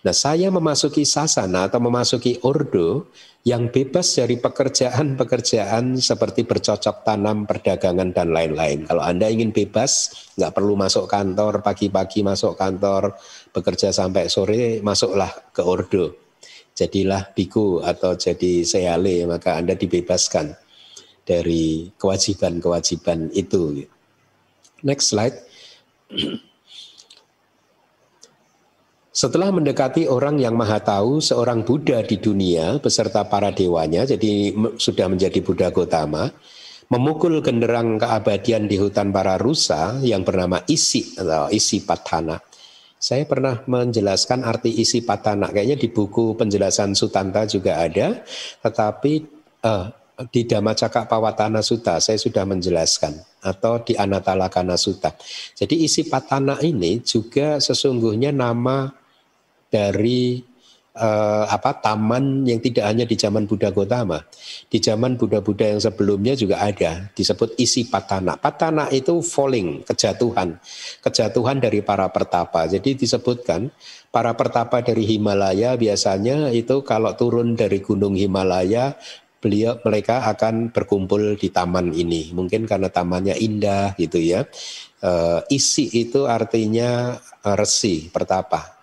[0.00, 3.12] Nah, saya memasuki sasana atau memasuki ordo
[3.44, 8.88] yang bebas dari pekerjaan-pekerjaan seperti bercocok tanam, perdagangan, dan lain-lain.
[8.88, 13.18] Kalau Anda ingin bebas, nggak perlu masuk kantor, pagi-pagi masuk kantor,
[13.50, 16.16] bekerja sampai sore, masuklah ke ordo.
[16.72, 20.56] Jadilah biku atau jadi seale, maka Anda dibebaskan
[21.26, 23.84] dari kewajiban-kewajiban itu.
[24.86, 25.36] Next slide.
[29.12, 35.04] Setelah mendekati orang yang maha tahu, seorang Buddha di dunia beserta para dewanya, jadi sudah
[35.12, 36.32] menjadi Buddha Gotama,
[36.88, 42.40] memukul genderang keabadian di hutan para rusa yang bernama isi atau isi patana.
[42.96, 48.24] Saya pernah menjelaskan arti isi patana, kayaknya di buku penjelasan Sutanta juga ada,
[48.64, 49.12] tetapi
[49.60, 49.92] uh,
[50.32, 55.12] di Cakak Pawatana Sutta saya sudah menjelaskan atau di Anatalakana Sutta.
[55.52, 59.01] Jadi isi patana ini juga sesungguhnya nama
[59.72, 60.44] dari
[60.96, 64.20] uh, apa taman yang tidak hanya di zaman Buddha Gotama,
[64.68, 68.36] di zaman Buddha-Buddha yang sebelumnya juga ada disebut isi patana.
[68.36, 70.60] Patana itu falling, kejatuhan,
[71.00, 72.68] kejatuhan dari para pertapa.
[72.68, 73.72] Jadi disebutkan
[74.12, 78.92] para pertapa dari Himalaya biasanya itu kalau turun dari gunung Himalaya
[79.42, 84.46] beliau mereka akan berkumpul di taman ini mungkin karena tamannya indah gitu ya
[85.02, 88.78] uh, isi itu artinya uh, resi pertapa.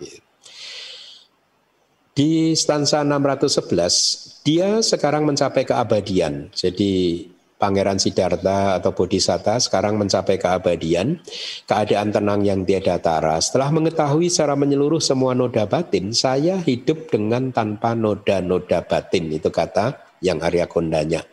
[2.20, 6.52] Di stansa 611, dia sekarang mencapai keabadian.
[6.52, 7.24] Jadi
[7.56, 11.24] Pangeran Siddhartha atau Bodhisatta sekarang mencapai keabadian,
[11.64, 13.40] keadaan tenang yang tiada tara.
[13.40, 19.32] Setelah mengetahui secara menyeluruh semua noda batin, saya hidup dengan tanpa noda-noda batin.
[19.32, 21.24] Itu kata yang Arya Kondanya.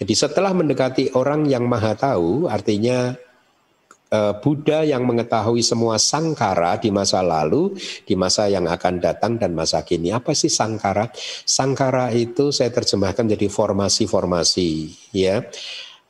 [0.00, 3.12] Jadi setelah mendekati orang yang maha tahu, artinya
[4.10, 9.86] Buddha yang mengetahui semua sangkara di masa lalu, di masa yang akan datang dan masa
[9.86, 10.10] kini.
[10.10, 11.14] Apa sih sangkara?
[11.46, 14.70] Sangkara itu saya terjemahkan jadi formasi-formasi,
[15.14, 15.46] ya.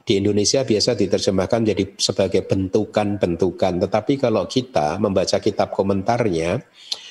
[0.01, 6.57] Di Indonesia biasa diterjemahkan jadi sebagai bentukan-bentukan, tetapi kalau kita membaca kitab komentarnya,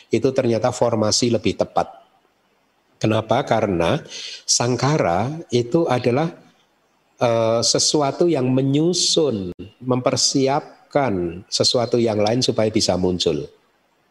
[0.10, 2.02] itu ternyata formasi lebih tepat.
[2.98, 3.46] Kenapa?
[3.46, 4.02] Karena
[4.42, 6.34] sangkara itu adalah
[7.22, 9.54] uh, sesuatu yang menyusun,
[9.86, 13.46] mempersiap melakukan sesuatu yang lain supaya bisa muncul.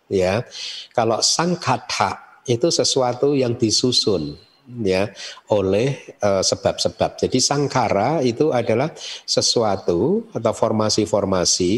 [0.07, 0.47] Ya.
[0.95, 4.39] Kalau sangkata itu sesuatu yang disusun
[4.87, 5.11] ya
[5.51, 7.11] oleh eh, sebab-sebab.
[7.17, 8.95] Uh, Jadi sangkara itu adalah
[9.27, 11.73] sesuatu atau formasi-formasi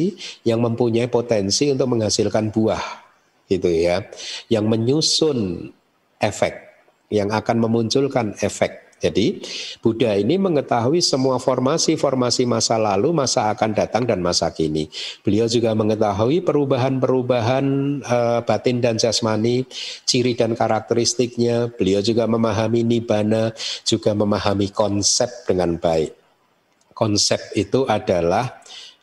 [0.45, 2.85] yang mempunyai potensi untuk menghasilkan buah
[3.49, 4.05] gitu ya,
[4.47, 5.71] yang menyusun
[6.23, 6.55] efek
[7.11, 9.41] yang akan memunculkan efek jadi
[9.81, 14.93] Buddha ini mengetahui semua formasi-formasi masa lalu, masa akan datang dan masa kini.
[15.25, 17.67] Beliau juga mengetahui perubahan-perubahan
[18.05, 19.65] uh, batin dan jasmani,
[20.05, 21.73] ciri dan karakteristiknya.
[21.73, 23.57] Beliau juga memahami nibbana,
[23.89, 26.13] juga memahami konsep dengan baik.
[26.93, 28.60] Konsep itu adalah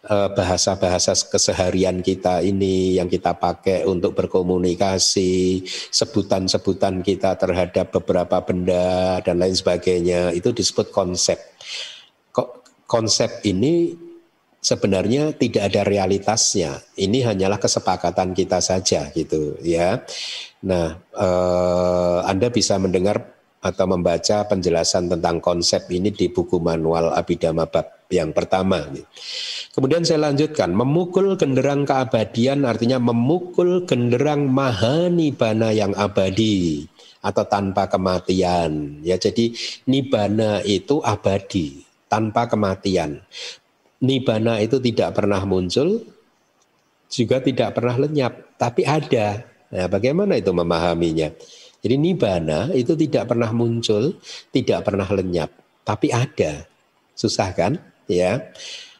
[0.07, 9.43] bahasa-bahasa keseharian kita ini yang kita pakai untuk berkomunikasi, sebutan-sebutan kita terhadap beberapa benda dan
[9.43, 11.37] lain sebagainya itu disebut konsep.
[12.87, 13.91] Konsep ini
[14.63, 16.79] sebenarnya tidak ada realitasnya.
[16.95, 20.03] Ini hanyalah kesepakatan kita saja gitu ya.
[20.63, 23.36] Nah, eh, Anda bisa mendengar
[23.67, 28.87] atau membaca penjelasan tentang konsep ini di buku manual Abhidhamma bab yang pertama.
[29.75, 36.87] Kemudian saya lanjutkan, memukul genderang keabadian artinya memukul genderang mahanibana yang abadi
[37.21, 39.03] atau tanpa kematian.
[39.03, 39.51] Ya, jadi
[39.85, 43.21] nibana itu abadi, tanpa kematian.
[43.99, 46.05] Nibana itu tidak pernah muncul,
[47.11, 49.43] juga tidak pernah lenyap, tapi ada.
[49.67, 51.33] Nah, bagaimana itu memahaminya?
[51.87, 54.19] Jadi nibana itu tidak pernah muncul,
[54.51, 55.47] tidak pernah lenyap,
[55.87, 56.67] tapi ada.
[57.15, 57.79] Susah kan?
[58.11, 58.51] Ya.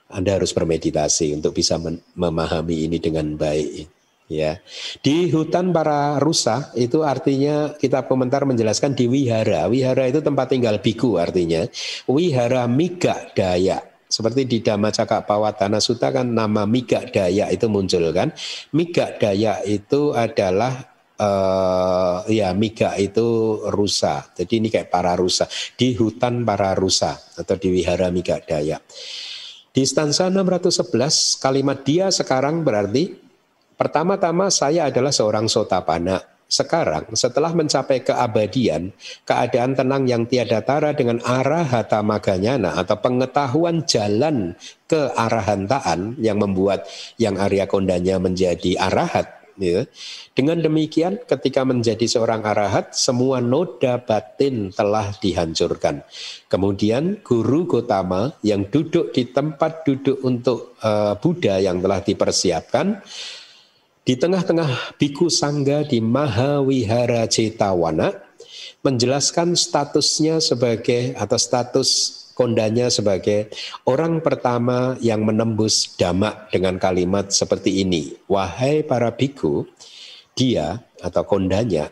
[0.07, 1.75] Anda harus bermeditasi untuk bisa
[2.15, 3.91] memahami ini dengan baik.
[4.31, 4.63] Ya,
[5.03, 9.67] di hutan para rusa itu artinya kita komentar menjelaskan di wihara.
[9.67, 11.67] Wihara itu tempat tinggal biku artinya.
[12.07, 13.83] Wihara miga daya.
[14.07, 18.31] Seperti di Dhamma Cakapawatana Sutta kan nama miga daya itu muncul kan.
[18.71, 24.29] Miga daya itu adalah uh, ya miga itu rusa.
[24.33, 28.79] Jadi ini kayak para rusa di hutan para rusa atau di wihara miga daya.
[29.77, 33.13] Di stansa 611 kalimat dia sekarang berarti
[33.77, 36.17] pertama-tama saya adalah seorang sotapana.
[36.47, 38.95] Sekarang setelah mencapai keabadian,
[39.27, 44.55] keadaan tenang yang tiada tara dengan arah hata maganyana atau pengetahuan jalan
[44.87, 46.87] ke arahantaan yang membuat
[47.19, 49.89] yang Arya Kondanya menjadi arahat Ya.
[50.37, 56.05] Dengan demikian ketika menjadi seorang arahat semua noda batin telah dihancurkan.
[56.45, 63.01] Kemudian guru Gotama yang duduk di tempat duduk untuk uh, Buddha yang telah dipersiapkan
[64.07, 68.13] di tengah-tengah biku sangga di Mahawihara Cetawana
[68.85, 71.89] menjelaskan statusnya sebagai atau status
[72.37, 73.49] kondanya sebagai
[73.89, 78.13] orang pertama yang menembus damak dengan kalimat seperti ini.
[78.29, 79.65] Wahai para biku,
[80.37, 81.89] dia atau kondanya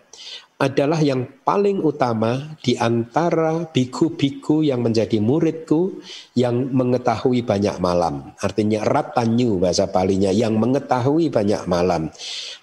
[0.55, 5.99] adalah yang paling utama di antara biku-biku yang menjadi muridku
[6.31, 8.31] yang mengetahui banyak malam.
[8.39, 12.07] Artinya ratanyu bahasa palinya yang mengetahui banyak malam.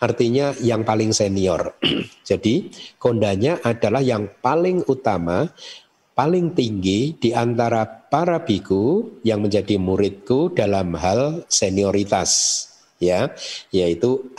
[0.01, 1.77] Artinya yang paling senior.
[2.29, 5.53] Jadi kondanya adalah yang paling utama
[6.13, 12.65] paling tinggi di antara para biku yang menjadi muridku dalam hal senioritas
[13.03, 13.33] ya
[13.75, 14.31] yaitu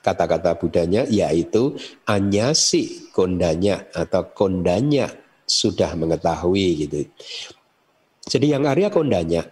[0.00, 1.76] kata-kata budanya yaitu
[2.08, 5.12] anyasi kondanya atau kondanya
[5.44, 7.06] sudah mengetahui gitu.
[8.26, 9.46] Jadi yang Arya kondanya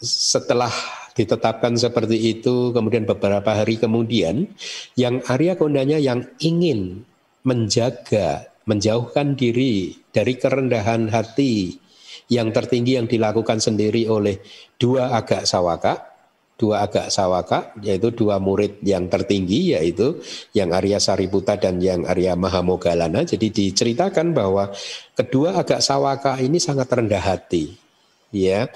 [0.00, 0.72] setelah
[1.12, 4.48] ditetapkan seperti itu kemudian beberapa hari kemudian
[4.96, 7.04] yang Arya kondanya yang ingin
[7.44, 11.76] menjaga menjauhkan diri dari kerendahan hati
[12.30, 14.40] yang tertinggi yang dilakukan sendiri oleh
[14.78, 16.00] dua agak sawaka,
[16.56, 20.22] dua agak sawaka yaitu dua murid yang tertinggi yaitu
[20.54, 23.26] yang Arya Sariputa dan yang Arya Mahamogalana.
[23.26, 24.70] Jadi diceritakan bahwa
[25.18, 27.76] kedua agak sawaka ini sangat rendah hati.
[28.32, 28.72] Ya,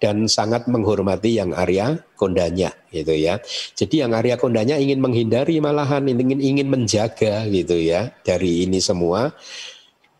[0.00, 3.36] dan sangat menghormati yang Arya Kondanya gitu ya.
[3.76, 9.30] Jadi yang Arya Kondanya ingin menghindari malahan ingin ingin menjaga gitu ya dari ini semua.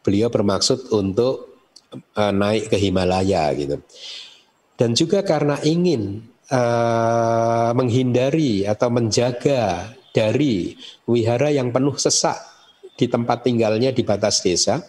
[0.05, 3.81] Beliau bermaksud untuk uh, naik ke Himalaya gitu.
[4.77, 12.37] Dan juga karena ingin uh, menghindari atau menjaga dari wihara yang penuh sesak
[12.97, 14.81] di tempat tinggalnya di batas desa,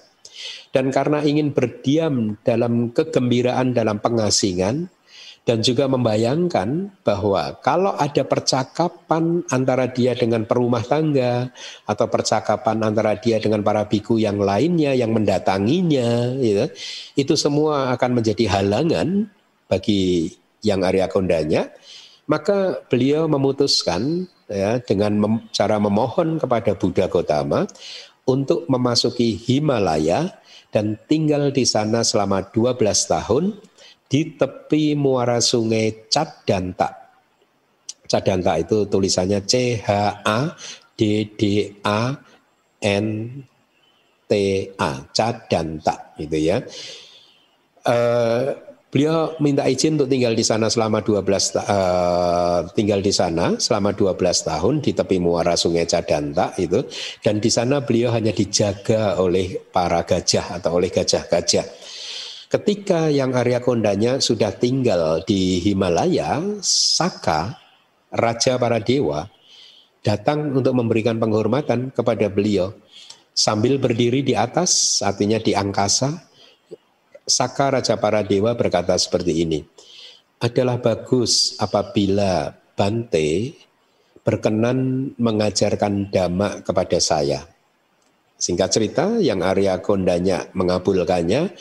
[0.71, 4.89] dan karena ingin berdiam dalam kegembiraan dalam pengasingan
[5.41, 11.49] dan juga membayangkan bahwa kalau ada percakapan antara dia dengan perumah tangga
[11.89, 16.65] atau percakapan antara dia dengan para biku yang lainnya yang mendatanginya gitu,
[17.17, 19.25] itu semua akan menjadi halangan
[19.65, 20.29] bagi
[20.61, 21.73] yang Arya Kondanya.
[22.29, 27.65] Maka beliau memutuskan ya dengan mem, cara memohon kepada Buddha Gotama
[28.25, 30.41] untuk memasuki Himalaya
[30.71, 33.43] dan tinggal di sana selama 12 tahun
[34.07, 37.11] di tepi muara sungai Cadanta.
[38.07, 39.89] Cadanta itu tulisannya C H
[40.23, 40.51] A
[40.95, 42.11] D D A
[42.83, 43.05] N
[44.27, 44.31] T
[44.75, 46.59] A Cadanta gitu ya.
[47.81, 53.55] Uh, Beliau minta izin untuk tinggal di sana selama 12 uh, eh, tinggal di sana
[53.55, 56.83] selama 12 tahun di tepi muara Sungai Cadanta itu
[57.23, 61.63] dan di sana beliau hanya dijaga oleh para gajah atau oleh gajah-gajah.
[62.51, 67.55] Ketika yang Arya Kondanya sudah tinggal di Himalaya, Saka
[68.11, 69.23] raja para dewa
[70.03, 72.75] datang untuk memberikan penghormatan kepada beliau
[73.31, 76.30] sambil berdiri di atas artinya di angkasa
[77.31, 79.63] Saka Raja para dewa berkata seperti ini.
[80.41, 83.53] adalah bagus apabila Bante
[84.25, 87.45] berkenan mengajarkan dhamma kepada saya.
[88.41, 91.53] Singkat cerita, yang Arya Kondanya mengabulkannya,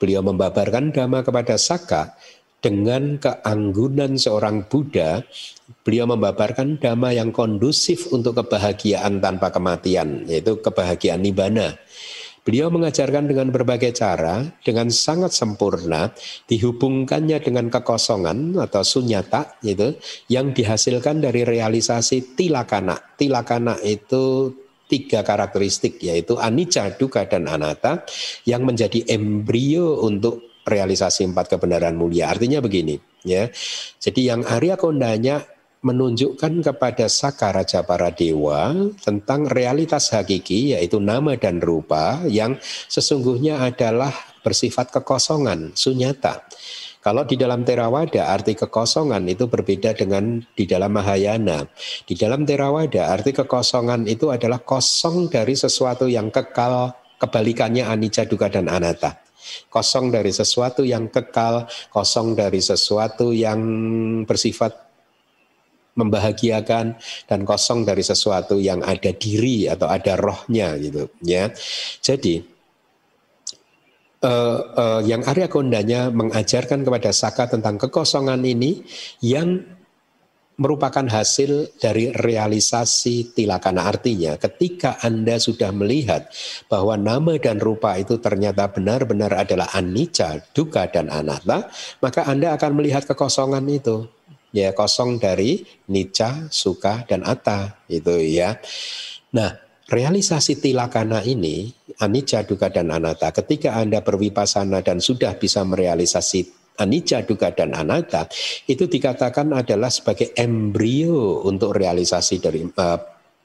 [0.00, 2.16] beliau membabarkan dhamma kepada Saka
[2.64, 5.20] dengan keanggunan seorang Buddha,
[5.84, 11.76] beliau membabarkan dhamma yang kondusif untuk kebahagiaan tanpa kematian, yaitu kebahagiaan nibbana.
[12.42, 16.10] Beliau mengajarkan dengan berbagai cara, dengan sangat sempurna,
[16.50, 19.94] dihubungkannya dengan kekosongan atau sunyata, gitu,
[20.26, 22.98] yang dihasilkan dari realisasi tilakana.
[23.14, 24.50] Tilakana itu
[24.90, 28.02] tiga karakteristik, yaitu anicca, duka, dan anatta,
[28.42, 32.26] yang menjadi embrio untuk realisasi empat kebenaran mulia.
[32.34, 33.54] Artinya begini, ya.
[34.02, 35.46] Jadi yang Arya Kondanya
[35.82, 38.70] menunjukkan kepada Saka Raja para dewa
[39.02, 42.56] tentang realitas hakiki yaitu nama dan rupa yang
[42.86, 44.14] sesungguhnya adalah
[44.46, 46.46] bersifat kekosongan, sunyata.
[47.02, 51.66] Kalau di dalam Terawada arti kekosongan itu berbeda dengan di dalam Mahayana.
[52.06, 58.46] Di dalam Terawada arti kekosongan itu adalah kosong dari sesuatu yang kekal, kebalikannya anicca, duka
[58.46, 59.18] dan anatta.
[59.66, 63.58] Kosong dari sesuatu yang kekal, kosong dari sesuatu yang
[64.22, 64.81] bersifat
[65.92, 66.96] membahagiakan
[67.28, 71.52] dan kosong dari sesuatu yang ada diri atau ada rohnya gitu ya.
[72.00, 72.40] Jadi
[74.24, 78.80] uh, uh, yang Arya Kondanya mengajarkan kepada Saka tentang kekosongan ini
[79.20, 79.60] yang
[80.60, 86.28] merupakan hasil dari realisasi tilakana artinya ketika Anda sudah melihat
[86.68, 91.72] bahwa nama dan rupa itu ternyata benar-benar adalah anicca, duka dan anatta,
[92.04, 94.06] maka Anda akan melihat kekosongan itu
[94.52, 98.60] ya kosong dari nica, suka dan atta itu ya.
[99.32, 99.50] Nah,
[99.88, 106.48] realisasi tilakana ini anicca, duka dan anatta ketika Anda berwipasana dan sudah bisa merealisasi
[106.80, 108.28] anicca, duka dan anatta
[108.68, 112.98] itu dikatakan adalah sebagai embrio untuk realisasi dari uh,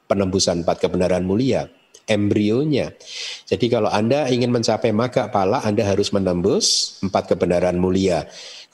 [0.07, 1.67] penembusan empat kebenaran mulia
[2.07, 2.95] embrionya.
[3.43, 8.25] Jadi kalau Anda ingin mencapai maga pala, Anda harus menembus empat kebenaran mulia.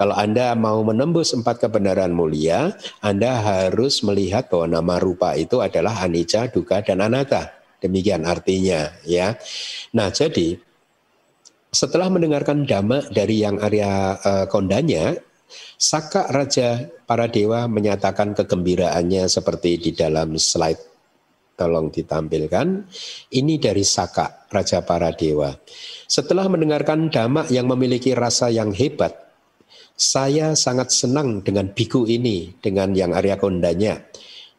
[0.03, 5.95] Kalau Anda mau menembus empat kebenaran mulia, Anda harus melihat bahwa nama rupa itu adalah
[6.03, 7.55] anicca, duka, dan anatta.
[7.79, 9.39] Demikian artinya ya.
[9.95, 10.59] Nah jadi
[11.71, 15.15] setelah mendengarkan dhamma dari yang Arya uh, Kondanya,
[15.79, 20.83] Saka Raja para dewa menyatakan kegembiraannya seperti di dalam slide
[21.55, 22.91] tolong ditampilkan.
[23.31, 25.55] Ini dari Saka Raja para dewa.
[26.11, 29.22] Setelah mendengarkan dhamma yang memiliki rasa yang hebat,
[29.93, 34.01] saya sangat senang dengan biku ini, dengan yang Arya Kondanya.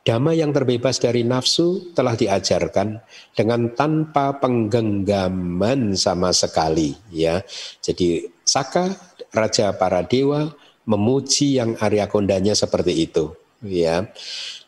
[0.04, 3.00] Dhamma yang terbebas dari nafsu telah diajarkan
[3.32, 7.40] dengan tanpa penggenggaman sama sekali ya.
[7.80, 8.92] Jadi Saka
[9.32, 10.52] raja para dewa
[10.84, 13.32] memuji yang Arya Kondanya seperti itu
[13.64, 14.04] ya.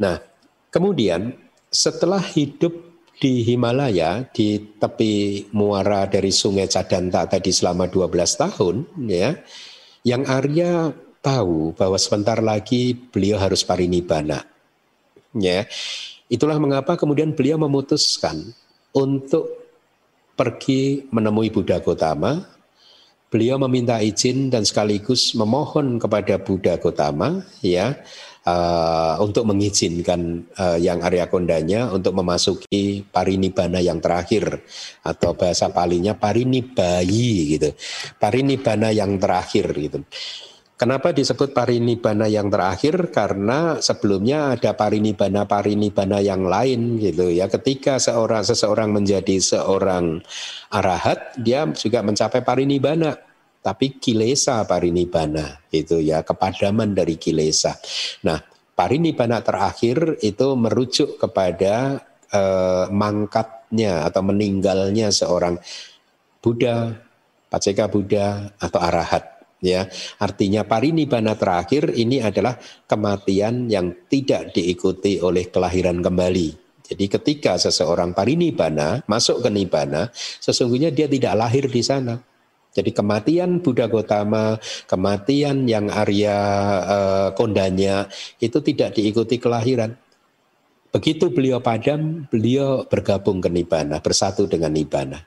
[0.00, 0.16] Nah,
[0.72, 1.36] kemudian
[1.68, 2.72] setelah hidup
[3.20, 8.76] di Himalaya di tepi muara dari Sungai Cadanta tadi selama 12 tahun
[9.08, 9.36] ya
[10.06, 14.46] yang Arya tahu bahwa sebentar lagi beliau harus parinibbana.
[15.34, 15.66] Ya.
[16.30, 18.54] Itulah mengapa kemudian beliau memutuskan
[18.94, 19.50] untuk
[20.38, 22.46] pergi menemui Buddha Gotama.
[23.26, 27.98] Beliau meminta izin dan sekaligus memohon kepada Buddha Gotama ya
[28.46, 34.62] uh, untuk mengizinkan uh, yang Arya Kondanya untuk memasuki parinibbana yang terakhir
[35.02, 37.74] atau bahasa palinya parinibayi gitu.
[38.16, 40.00] Parinibbana yang terakhir gitu.
[40.76, 43.08] Kenapa disebut parinibbana yang terakhir?
[43.08, 47.48] Karena sebelumnya ada parinibbana-parinibbana yang lain gitu ya.
[47.48, 50.20] Ketika seorang seseorang menjadi seorang
[50.68, 53.25] arahat, dia juga mencapai parinibbana
[53.66, 57.74] tapi kilesa parinibbana itu ya kepadaman dari kilesa.
[58.22, 58.38] Nah,
[58.78, 61.98] parinibbana terakhir itu merujuk kepada
[62.30, 65.58] eh, mangkatnya atau meninggalnya seorang
[66.38, 66.94] Buddha,
[67.50, 69.90] Paceka Buddha atau arahat ya.
[70.22, 72.54] Artinya parinibbana terakhir ini adalah
[72.86, 76.54] kematian yang tidak diikuti oleh kelahiran kembali.
[76.86, 82.14] Jadi ketika seseorang parinibbana masuk ke nibbana, sesungguhnya dia tidak lahir di sana
[82.76, 86.36] jadi kematian Buddha Gotama, kematian yang Arya
[86.84, 88.04] uh, Kondanya
[88.36, 89.96] itu tidak diikuti kelahiran.
[90.92, 95.24] Begitu beliau padam, beliau bergabung ke Nibbana, bersatu dengan Nibbana.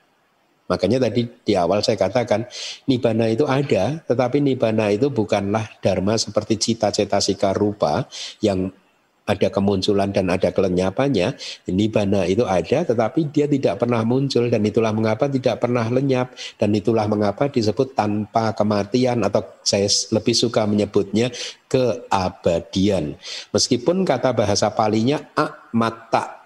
[0.70, 2.46] Makanya tadi di awal saya katakan
[2.86, 8.06] Nibbana itu ada, tetapi Nibbana itu bukanlah dharma seperti cita-cita sika rupa
[8.46, 8.70] yang
[9.30, 11.38] ada kemunculan dan ada kelenyapannya,
[11.70, 16.74] nibana itu ada tetapi dia tidak pernah muncul dan itulah mengapa tidak pernah lenyap dan
[16.74, 21.30] itulah mengapa disebut tanpa kematian atau saya lebih suka menyebutnya
[21.70, 23.14] keabadian.
[23.54, 25.22] Meskipun kata bahasa palinya
[25.76, 26.42] mata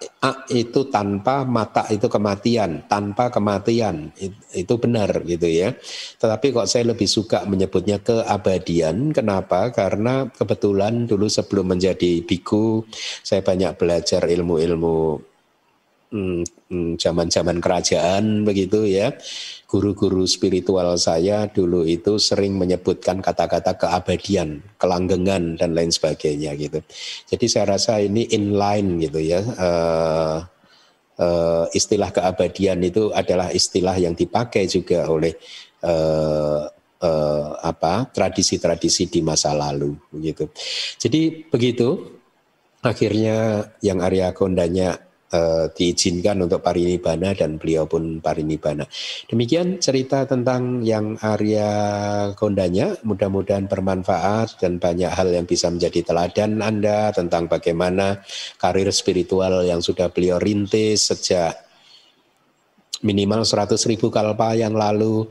[0.52, 4.12] itu tanpa mata itu kematian, tanpa kematian
[4.52, 5.72] itu benar gitu ya.
[6.20, 9.12] Tetapi kok saya lebih suka menyebutnya keabadian.
[9.16, 9.72] Kenapa?
[9.72, 12.84] Karena kebetulan dulu sebelum menjadi biku
[13.24, 15.34] saya banyak belajar ilmu-ilmu
[16.14, 19.10] Hmm, hmm, zaman-zaman kerajaan begitu ya.
[19.64, 26.78] Guru-guru spiritual saya dulu itu sering menyebutkan kata-kata keabadian, kelanggengan dan lain sebagainya gitu.
[27.26, 29.40] Jadi saya rasa ini inline gitu ya.
[29.42, 30.38] Uh,
[31.18, 35.34] uh, istilah keabadian itu adalah istilah yang dipakai juga oleh
[35.82, 36.70] uh,
[37.04, 40.48] uh, apa tradisi-tradisi di masa lalu begitu.
[40.98, 42.20] Jadi begitu
[42.84, 45.00] akhirnya yang Arya Kondanya
[45.32, 48.84] uh, diizinkan untuk parinibbana dan beliau pun parinibbana.
[49.30, 51.70] Demikian cerita tentang yang Arya
[52.36, 58.20] Kondanya, mudah-mudahan bermanfaat dan banyak hal yang bisa menjadi teladan Anda tentang bagaimana
[58.60, 61.64] karir spiritual yang sudah beliau rintis sejak
[63.04, 65.28] minimal 100 ribu kalpa yang lalu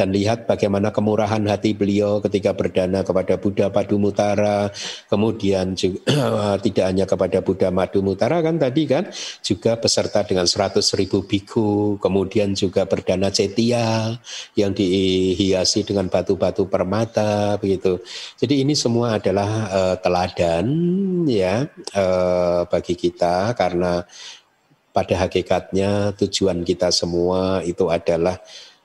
[0.00, 4.72] dan lihat bagaimana kemurahan hati beliau ketika berdana kepada Buddha Padumutara,
[5.12, 9.12] kemudian juga, tidak hanya kepada Buddha Madumutara kan tadi kan,
[9.44, 14.16] juga beserta dengan 100 ribu biku, kemudian juga berdana Cetia
[14.56, 18.00] yang dihiasi dengan batu-batu permata begitu.
[18.40, 20.64] Jadi ini semua adalah uh, teladan
[21.28, 24.00] ya uh, bagi kita karena
[24.96, 28.40] pada hakikatnya tujuan kita semua itu adalah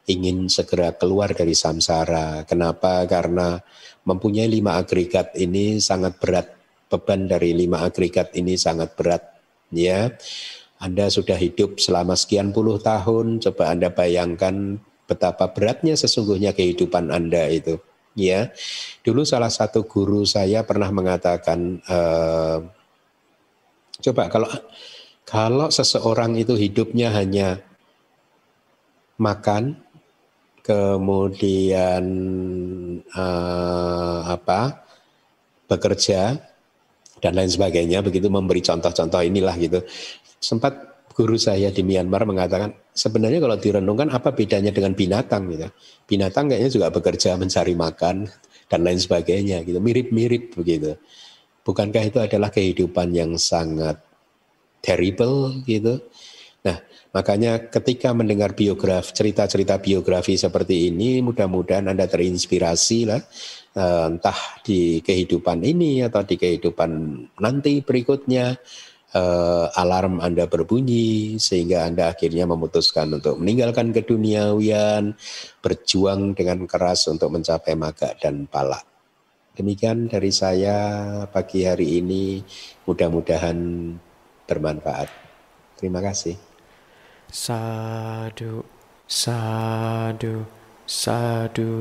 [0.05, 2.45] ingin segera keluar dari samsara.
[2.45, 3.05] Kenapa?
[3.09, 3.57] Karena
[4.05, 6.47] mempunyai lima agregat ini sangat berat.
[6.85, 9.25] Beban dari lima agregat ini sangat berat.
[9.73, 10.13] Ya,
[10.77, 13.41] Anda sudah hidup selama sekian puluh tahun.
[13.41, 17.81] Coba Anda bayangkan betapa beratnya sesungguhnya kehidupan Anda itu.
[18.15, 18.55] Ya,
[19.03, 22.63] dulu salah satu guru saya pernah mengatakan, uh,
[23.99, 24.47] coba kalau
[25.27, 27.59] kalau seseorang itu hidupnya hanya
[29.19, 29.84] makan,
[30.65, 32.03] kemudian
[33.13, 34.81] uh, apa?
[35.69, 36.37] Bekerja
[37.21, 39.85] dan lain sebagainya begitu memberi contoh-contoh inilah gitu.
[40.41, 45.45] Sempat guru saya di Myanmar mengatakan sebenarnya kalau direnungkan apa bedanya dengan binatang?
[45.53, 45.69] gitu.
[46.09, 48.25] Binatang kayaknya juga bekerja mencari makan
[48.65, 49.77] dan lain sebagainya gitu.
[49.77, 50.97] Mirip-mirip begitu.
[51.65, 53.97] Bukankah itu adalah kehidupan yang sangat
[54.85, 55.97] terrible gitu
[57.15, 63.23] Makanya ketika mendengar biograf, cerita-cerita biografi seperti ini, mudah-mudahan Anda terinspirasi lah,
[63.71, 64.35] eh, entah
[64.67, 66.91] di kehidupan ini atau di kehidupan
[67.39, 68.59] nanti berikutnya,
[69.15, 75.15] eh, alarm Anda berbunyi sehingga Anda akhirnya memutuskan untuk meninggalkan keduniawian,
[75.63, 78.83] berjuang dengan keras untuk mencapai maga dan pala.
[79.55, 80.75] Demikian dari saya
[81.31, 82.43] pagi hari ini,
[82.83, 83.55] mudah-mudahan
[84.51, 85.07] bermanfaat.
[85.79, 86.44] Terima kasih.
[87.29, 88.61] Sadu,
[89.09, 90.45] sadu,
[90.85, 91.73] sadu.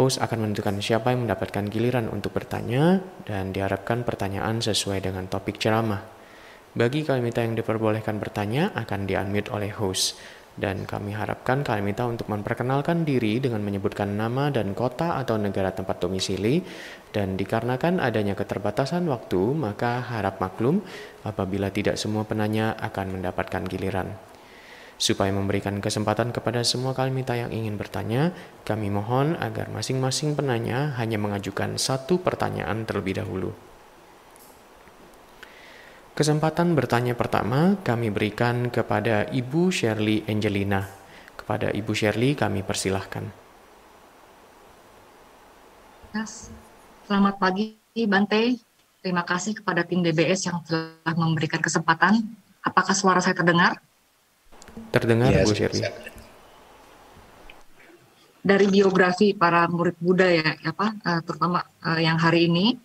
[0.00, 5.60] Host akan menentukan siapa yang mendapatkan giliran untuk bertanya dan diharapkan pertanyaan sesuai dengan topik
[5.60, 6.00] ceramah.
[6.70, 10.16] Bagi kalimat yang diperbolehkan bertanya akan di-unmute oleh host
[10.58, 15.70] dan kami harapkan kalian minta untuk memperkenalkan diri dengan menyebutkan nama dan kota atau negara
[15.70, 16.64] tempat domisili
[17.14, 20.82] dan dikarenakan adanya keterbatasan waktu maka harap maklum
[21.22, 24.18] apabila tidak semua penanya akan mendapatkan giliran.
[25.00, 28.36] Supaya memberikan kesempatan kepada semua kalimita yang ingin bertanya,
[28.68, 33.69] kami mohon agar masing-masing penanya hanya mengajukan satu pertanyaan terlebih dahulu.
[36.20, 40.84] Kesempatan bertanya pertama kami berikan kepada Ibu Shirley Angelina.
[41.32, 43.24] Kepada Ibu Shirley kami persilahkan.
[47.08, 48.60] Selamat pagi Bante.
[49.00, 52.20] Terima kasih kepada tim DBS yang telah memberikan kesempatan.
[52.60, 53.80] Apakah suara saya terdengar?
[54.92, 55.88] Terdengar yes, Bu Shirley.
[58.44, 62.76] Dari biografi para murid Buddha ya, apa, uh, terutama uh, yang hari ini,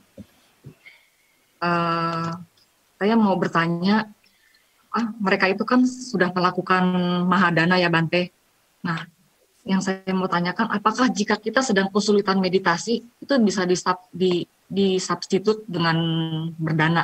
[1.59, 2.54] uh,
[2.95, 4.07] saya mau bertanya,
[4.95, 6.83] ah, mereka itu kan sudah melakukan
[7.27, 8.31] mahadana ya Bante.
[8.87, 9.03] Nah,
[9.65, 15.65] yang saya mau tanyakan, apakah jika kita sedang kesulitan meditasi itu bisa disub, di disubstitut
[15.67, 15.97] dengan
[16.55, 17.03] berdana?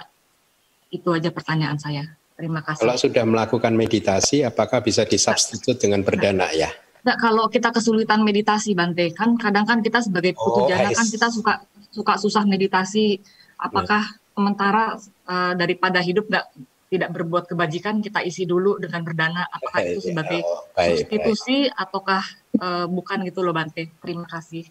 [0.93, 2.05] Itu aja pertanyaan saya.
[2.37, 2.81] Terima kasih.
[2.85, 6.71] Kalau sudah melakukan meditasi, apakah bisa disubstitut dengan berdana ya?
[7.01, 11.07] Nah, kalau kita kesulitan meditasi, Bante, kan kadang kan kita sebagai putu oh, jana kan
[11.09, 13.19] kita suka suka susah meditasi.
[13.57, 14.20] Apakah.
[14.35, 14.97] Sementara
[15.27, 16.47] uh, daripada hidup nggak
[16.91, 19.47] tidak berbuat kebajikan kita isi dulu dengan berdana.
[19.47, 21.79] Apakah itu sebagai oh, baik, substitusi baik.
[21.79, 22.23] ataukah
[22.59, 23.95] uh, bukan gitu loh Bante?
[24.03, 24.67] Terima kasih.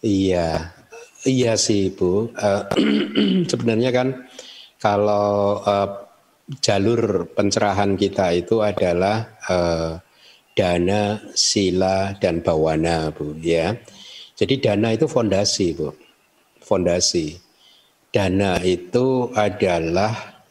[0.00, 0.70] Iya
[1.26, 2.30] iya sih Bu.
[2.38, 2.62] Uh,
[3.50, 4.08] sebenarnya kan
[4.78, 6.06] kalau uh,
[6.62, 9.98] jalur pencerahan kita itu adalah uh,
[10.54, 13.74] dana sila dan bawana Bu ya.
[14.38, 15.90] Jadi dana itu fondasi Bu.
[16.62, 17.49] Fondasi
[18.10, 20.42] dana itu adalah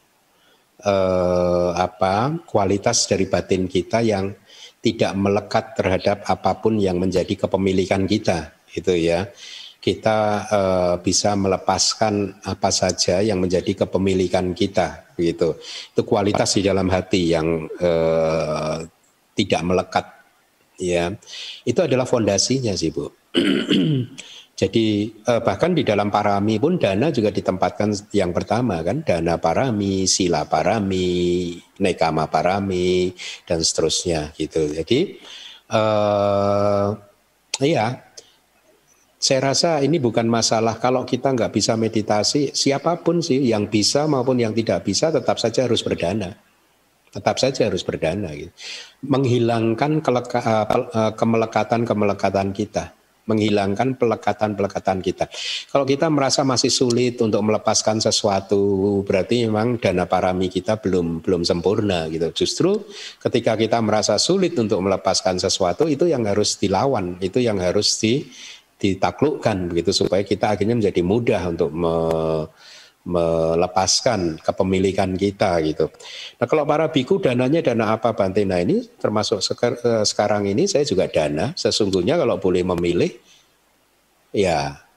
[0.79, 4.31] eh, apa kualitas dari batin kita yang
[4.79, 9.27] tidak melekat terhadap apa pun yang menjadi kepemilikan kita itu ya.
[9.79, 10.17] Kita
[10.51, 15.59] eh, bisa melepaskan apa saja yang menjadi kepemilikan kita begitu
[15.91, 18.77] itu kualitas di dalam hati yang eh,
[19.35, 20.05] tidak melekat
[20.79, 21.11] ya.
[21.67, 23.07] Itu adalah fondasinya sih bu
[24.59, 30.03] Jadi eh, bahkan di dalam parami pun dana juga ditempatkan yang pertama kan dana parami,
[30.03, 33.15] sila parami, nekama parami
[33.47, 34.67] dan seterusnya gitu.
[34.75, 35.15] Jadi
[35.71, 36.87] eh,
[37.63, 38.09] iya
[39.19, 44.07] saya rasa ini bukan masalah kalau kita nggak bisa meditasi siapa pun sih yang bisa
[44.07, 46.39] maupun yang tidak bisa tetap saja harus berdana
[47.11, 48.51] tetap saja harus berdana gitu.
[49.03, 50.65] menghilangkan eh,
[50.95, 52.95] eh, kemelekatan kemelekatan kita
[53.29, 55.29] menghilangkan pelekatan-pelekatan kita.
[55.69, 61.45] Kalau kita merasa masih sulit untuk melepaskan sesuatu, berarti memang dana parami kita belum belum
[61.45, 62.33] sempurna gitu.
[62.33, 62.89] Justru
[63.21, 68.25] ketika kita merasa sulit untuk melepaskan sesuatu itu yang harus dilawan, itu yang harus di,
[68.81, 71.95] ditaklukkan begitu supaya kita akhirnya menjadi mudah untuk me,
[73.09, 75.89] melepaskan kepemilikan kita gitu.
[76.37, 78.45] Nah kalau para biku dananya dana apa Bante?
[78.45, 81.57] Nah ini termasuk eh, sekarang ini saya juga dana.
[81.57, 83.09] Sesungguhnya kalau boleh memilih,
[84.29, 84.89] ya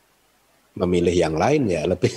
[0.76, 2.08] memilih yang lain ya lebih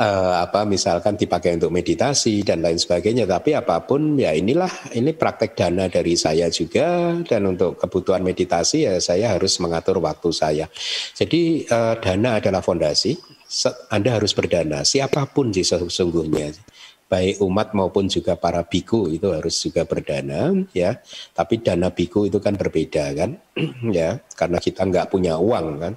[0.00, 5.12] uh, apa misalkan dipakai untuk meditasi dan lain sebagainya tapi apa pun ya inilah ini
[5.12, 10.66] praktek dana dari saya juga dan untuk kebutuhan meditasi ya saya harus mengatur waktu saya
[11.12, 13.12] jadi uh, dana adalah fondasi
[13.88, 16.52] anda harus berdana, siapa pun sih sesungguhnya,
[17.08, 21.00] baik umat maupun juga para biku itu harus juga berdana, ya.
[21.32, 23.40] Tapi dana biku itu kan berbeda kan,
[23.98, 25.94] ya, karena kita nggak punya uang kan.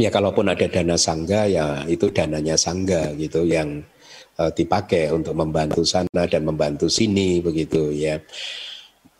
[0.00, 3.84] Ya kalaupun ada dana sangga ya itu dananya sangga gitu yang
[4.40, 8.16] uh, dipakai untuk membantu sana dan membantu sini begitu ya.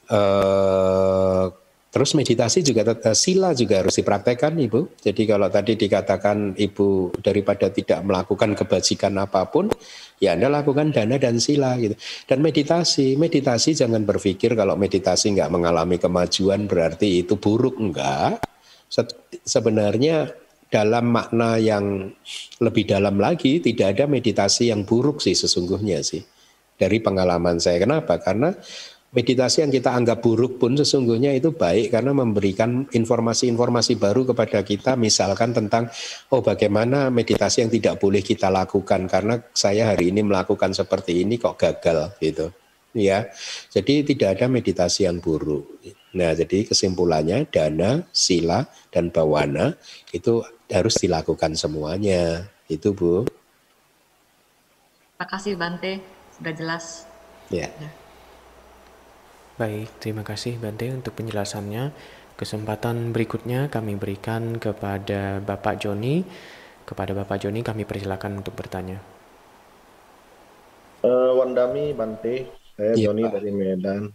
[0.09, 1.53] Uh,
[1.93, 4.97] Terus meditasi juga eh, sila juga harus dipraktekkan Ibu.
[5.05, 9.69] Jadi kalau tadi dikatakan Ibu daripada tidak melakukan kebajikan apa pun,
[10.16, 11.93] ya Anda lakukan dana dan sila gitu.
[12.24, 18.40] Dan meditasi, meditasi jangan berpikir kalau meditasi nggak mengalami kemajuan berarti itu buruk enggak.
[19.44, 20.32] Sebenarnya
[20.73, 22.09] dalam makna yang
[22.64, 26.24] lebih dalam lagi tidak ada meditasi yang buruk sih sesungguhnya sih
[26.81, 27.85] dari pengalaman saya.
[27.85, 28.16] Kenapa?
[28.16, 28.48] Karena
[29.12, 34.97] meditasi yang kita anggap buruk pun sesungguhnya itu baik karena memberikan informasi-informasi baru kepada kita
[34.97, 35.93] misalkan tentang
[36.32, 41.36] oh bagaimana meditasi yang tidak boleh kita lakukan karena saya hari ini melakukan seperti ini
[41.36, 42.48] kok gagal gitu.
[42.97, 43.28] Ya
[43.68, 45.80] jadi tidak ada meditasi yang buruk.
[46.16, 49.76] Nah jadi kesimpulannya dana sila dan bawana
[50.12, 50.40] itu
[50.72, 52.48] harus dilakukan semuanya.
[52.64, 53.28] Itu bu.
[55.20, 56.01] Terima kasih Bante.
[56.32, 57.05] Sudah jelas.
[57.52, 58.02] Ya, ya.
[59.53, 61.93] Baik, terima kasih Bante untuk penjelasannya.
[62.41, 66.24] Kesempatan berikutnya kami berikan kepada Bapak Joni.
[66.89, 68.97] Kepada Bapak Joni kami persilakan untuk bertanya.
[71.05, 72.49] Uh, Wandami Bante,
[72.81, 74.09] saya ya, Joni dari Medan.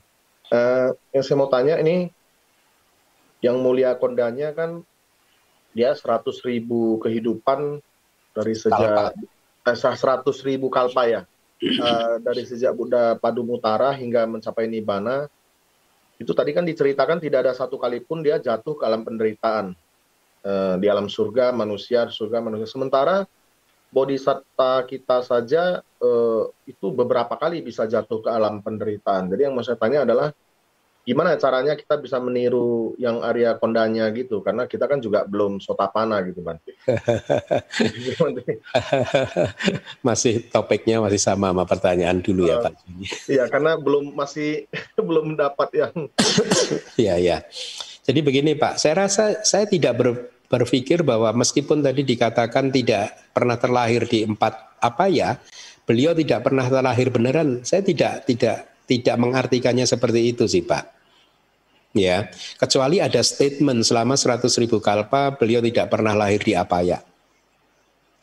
[0.49, 2.09] Uh, yang saya mau tanya ini,
[3.45, 4.81] yang mulia kondanya kan
[5.77, 7.77] dia 100 ribu kehidupan
[8.34, 9.14] dari sejak
[9.69, 11.22] eh, 100 ribu kalpa ya.
[11.57, 15.25] Uh, dari sejak Buddha Padumutara hingga mencapai Nibbana
[16.21, 19.73] itu tadi kan diceritakan tidak ada satu kali pun dia jatuh ke alam penderitaan.
[20.45, 23.25] uh, di alam surga manusia surga manusia sementara
[23.89, 29.65] bodhisatta kita saja uh, itu beberapa kali bisa jatuh ke alam penderitaan jadi yang mau
[29.65, 30.29] saya tanya adalah
[31.07, 36.19] gimana caranya kita bisa meniru yang Arya Kondanya gitu karena kita kan juga belum sotapana
[36.27, 36.75] gitu Bante.
[40.07, 42.75] masih topiknya masih sama sama pertanyaan dulu ya Pak.
[43.31, 44.67] Iya karena belum masih
[45.07, 45.95] belum mendapat yang.
[46.99, 47.38] Iya ya.
[48.03, 53.55] Jadi begini Pak, saya rasa saya tidak ber, berpikir bahwa meskipun tadi dikatakan tidak pernah
[53.55, 55.39] terlahir di empat apa ya,
[55.88, 57.63] beliau tidak pernah terlahir beneran.
[57.63, 60.96] Saya tidak tidak tidak mengartikannya seperti itu sih Pak
[61.97, 62.29] ya
[62.61, 67.01] kecuali ada statement selama 100 ribu kalpa beliau tidak pernah lahir di Apaya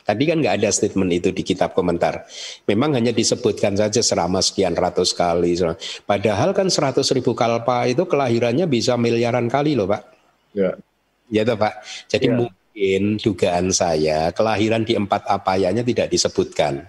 [0.05, 2.29] tadi kan nggak ada statement itu di kitab komentar.
[2.69, 5.57] Memang hanya disebutkan saja selama sekian ratus kali.
[6.05, 10.05] Padahal kan 100 ribu kalpa itu kelahirannya bisa miliaran kali loh pak.
[10.53, 10.77] Ya.
[11.33, 11.81] Ya toh pak.
[12.05, 12.37] Jadi ya.
[12.37, 16.85] mungkin dugaan saya kelahiran di empat apayanya tidak disebutkan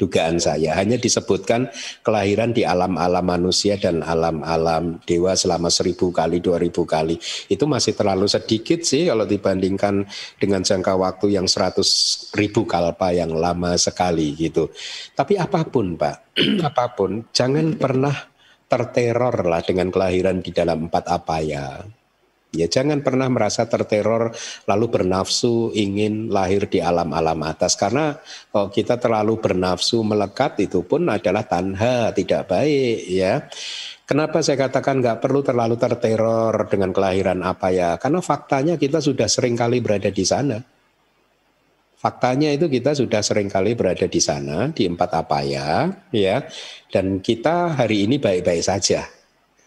[0.00, 0.72] dugaan saya.
[0.80, 1.68] Hanya disebutkan
[2.00, 7.20] kelahiran di alam-alam manusia dan alam-alam dewa selama seribu kali dua ribu kali.
[7.52, 10.08] Itu masih terlalu sedikit sih kalau dibandingkan
[10.40, 11.90] dengan jangka waktu yang seratus
[12.32, 14.72] ribu kalpa yang lama sekali gitu.
[15.12, 16.32] Tapi apa pun pak
[16.72, 18.16] apa pun jangan pernah
[18.70, 21.82] terteror lah dengan kelahiran di dalam empat apa ya
[22.50, 24.34] Ya jangan pernah merasa terteror
[24.66, 28.18] lalu bernafsu ingin lahir di alam-alam atas karena
[28.50, 33.46] kalau kita terlalu bernafsu melekat itu pun adalah tanha tidak baik ya.
[34.02, 37.94] Kenapa saya katakan nggak perlu terlalu terteror dengan kelahiran apa ya?
[38.02, 40.58] Karena faktanya kita sudah sering kali berada di sana.
[41.94, 46.42] Faktanya itu kita sudah sering kali berada di sana di empat apa ya, ya.
[46.90, 49.19] Dan kita hari ini baik-baik saja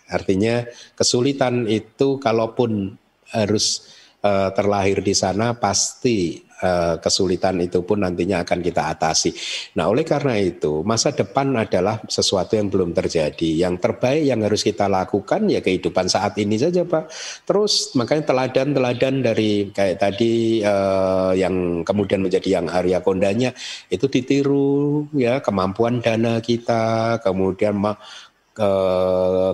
[0.10, 0.68] Artinya
[0.98, 2.98] kesulitan itu kalaupun
[3.34, 3.88] harus
[4.24, 9.36] uh, terlahir di sana pasti uh, kesulitan itu pun nantinya akan kita atasi.
[9.76, 13.68] Nah, oleh karena itu, masa depan adalah sesuatu yang belum terjadi.
[13.68, 17.12] Yang terbaik yang harus kita lakukan ya kehidupan saat ini saja, Pak.
[17.44, 23.52] Terus makanya teladan-teladan dari kayak tadi uh, yang kemudian menjadi yang Arya Kondanya
[23.92, 27.76] itu ditiru ya kemampuan dana kita, kemudian
[28.54, 28.72] ke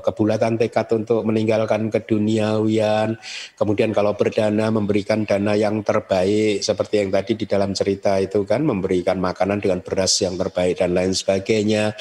[0.03, 3.15] kebulatan tekad untuk meninggalkan keduniawian,
[3.55, 8.67] kemudian kalau berdana memberikan dana yang terbaik seperti yang tadi di dalam cerita itu kan
[8.67, 11.95] memberikan makanan dengan beras yang terbaik dan lain sebagainya,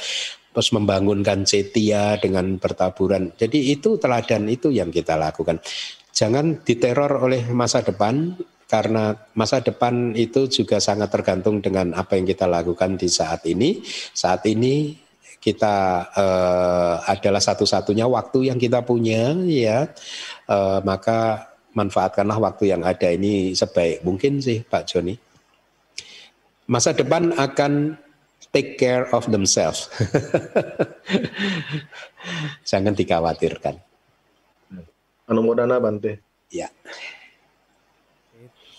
[0.51, 3.31] terus membangunkan cetia dengan bertaburan.
[3.39, 5.63] Jadi itu teladan itu yang kita lakukan.
[6.11, 8.35] Jangan diteror oleh masa depan
[8.69, 13.81] karena masa depan itu juga sangat tergantung dengan apa yang kita lakukan di saat ini.
[14.13, 15.08] Saat ini
[15.39, 19.87] kita uh, adalah satu-satunya waktu yang kita punya ya.
[20.51, 25.15] Uh, maka manfaatkanlah waktu yang ada ini sebaik mungkin sih Pak Joni.
[26.69, 27.97] Masa depan akan
[28.53, 29.89] take care of themselves.
[32.71, 33.81] Jangan dikhawatirkan.
[35.29, 36.69] Anumodana Bante ya.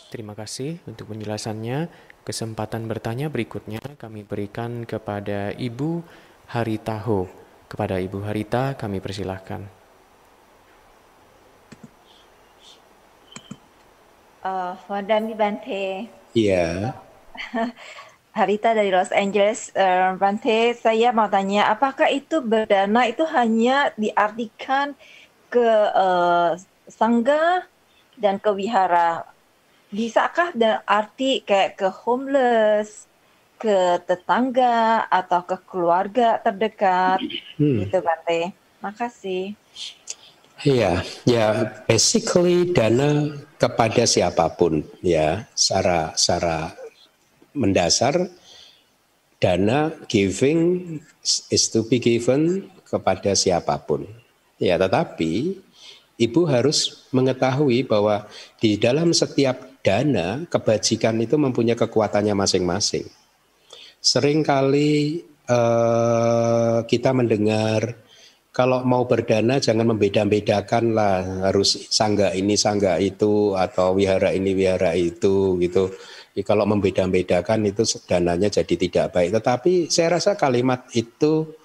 [0.09, 1.89] Terima kasih untuk penjelasannya.
[2.25, 6.01] Kesempatan bertanya berikutnya kami berikan kepada Ibu
[6.49, 7.29] Haritaho.
[7.69, 9.69] Kepada Ibu Harita kami persilahkan.
[14.41, 16.09] Uh, Madam Bante.
[16.33, 16.97] Iya.
[18.39, 24.95] Harita dari Los Angeles, uh, Bante, saya mau tanya, apakah itu berdana itu hanya diartikan
[25.51, 26.55] ke uh,
[26.87, 27.67] sangga
[28.15, 29.27] dan ke wihara?
[29.89, 33.08] Bisakah dan arti kayak ke homeless,
[33.59, 37.19] ke tetangga atau ke keluarga terdekat
[37.59, 37.85] hmm.
[37.85, 38.55] gitu Bante.
[38.79, 39.59] Makasih.
[40.63, 46.75] Iya, ya basically dana kepada siapa pun ya secara secara
[47.55, 48.27] mendasar
[49.39, 50.99] dana giving
[51.47, 54.03] is to be given kepada siapa pun.
[54.59, 55.63] Ya, tetapi
[56.19, 58.27] ibu harus mengetahui bahwa
[58.59, 63.07] di dalam setiap dana kebajikan itu mempunyai kekuatannya masing-masing.
[63.99, 65.19] Seringkali
[65.51, 67.99] uh, kita mendengar
[68.49, 74.97] kalau mau berdana jangan membeda-bedakan lah harus sangga ini sangga itu atau wihara ini wihara
[74.97, 75.93] itu gitu.
[76.33, 79.35] Ya, kalau membeda-bedakan itu dananya jadi tidak baik.
[79.35, 81.58] Tetapi saya rasa kalimat itu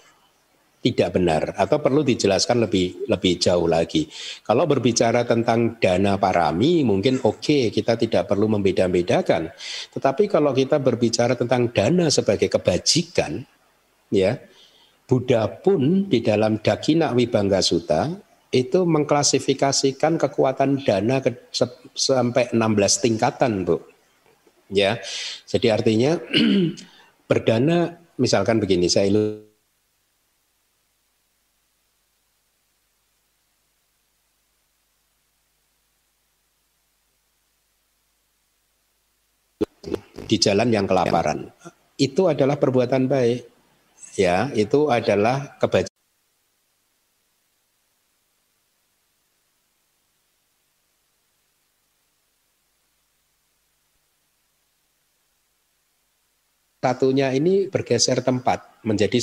[0.85, 4.05] tidak benar atau perlu dijelaskan lebih lebih jauh lagi.
[4.45, 9.49] Kalau berbicara tentang dana parami mungkin oke okay, kita tidak perlu membeda-bedakan.
[9.97, 13.41] Tetapi kalau kita berbicara tentang dana sebagai kebajikan
[14.13, 14.37] ya
[15.05, 18.09] Buddha pun di dalam Dakina Wibangga Sutta
[18.55, 21.51] itu mengklasifikasikan kekuatan dana ke,
[21.93, 23.83] sampai 16 tingkatan, Bu.
[24.71, 25.03] Ya.
[25.45, 26.17] Jadi artinya
[27.29, 29.45] berdana misalkan begini, saya ilu
[40.25, 41.53] di jalan yang kelaparan.
[41.95, 43.41] Itu adalah perbuatan baik.
[44.15, 45.95] Ya, itu adalah kebajikan
[56.85, 59.17] satunya ini bergeser tempat menjadi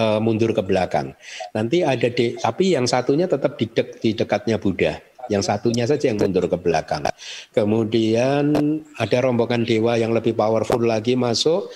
[0.00, 1.12] uh, mundur ke belakang.
[1.52, 4.96] Nanti ada di, tapi yang satunya tetap di, dek, di dekatnya Buddha.
[5.28, 7.06] Yang satunya saja yang mundur ke belakang.
[7.50, 8.54] Kemudian
[8.96, 11.68] ada rombongan dewa yang lebih powerful lagi masuk,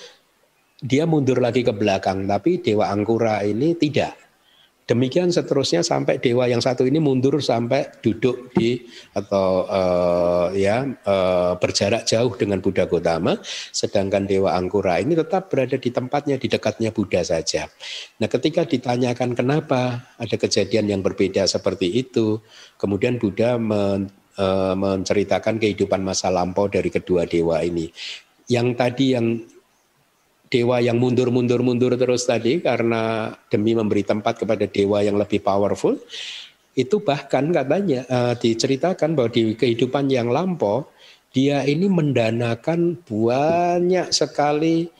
[0.81, 2.25] dia mundur lagi ke belakang.
[2.25, 4.30] Tapi dewa Angkura ini tidak
[4.91, 8.83] Demikian seterusnya sampai dewa yang satu ini mundur sampai duduk di
[9.15, 13.39] atau uh, ya uh, berjarak jauh dengan Buddha Gotama,
[13.71, 17.71] sedangkan dewa Angkura ini tetap berada di tempatnya di dekatnya Buddha saja.
[18.19, 22.43] Nah, ketika ditanyakan kenapa ada kejadian yang berbeda seperti itu,
[22.75, 27.87] kemudian Buddha men, uh, menceritakan kehidupan masa lampau dari kedua dewa ini.
[28.51, 29.39] Yang tadi yang
[30.51, 35.95] dewa yang mundur-mundur-mundur terus tadi karena demi memberi tempat kepada dewa yang lebih powerful
[36.75, 40.91] itu bahkan katanya uh, diceritakan bahwa di kehidupan yang lampau
[41.31, 44.91] dia ini mendanakan banyak sekali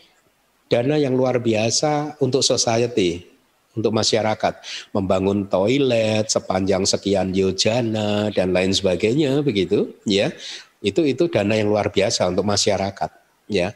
[0.71, 3.27] dana yang luar biasa untuk society
[3.75, 4.63] untuk masyarakat.
[4.95, 10.31] Membangun toilet sepanjang sekian yojana dan lain sebagainya begitu ya.
[10.79, 13.11] Itu itu dana yang luar biasa untuk masyarakat
[13.51, 13.75] ya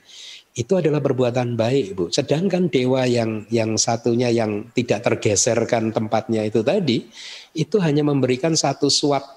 [0.56, 2.06] itu adalah perbuatan baik, Bu.
[2.08, 7.12] Sedangkan dewa yang yang satunya yang tidak tergeserkan tempatnya itu tadi,
[7.52, 9.28] itu hanya memberikan satu suap,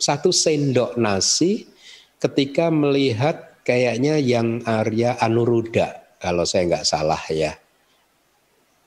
[0.00, 1.68] satu sendok nasi
[2.16, 7.52] ketika melihat kayaknya yang Arya Anuruda, kalau saya nggak salah ya.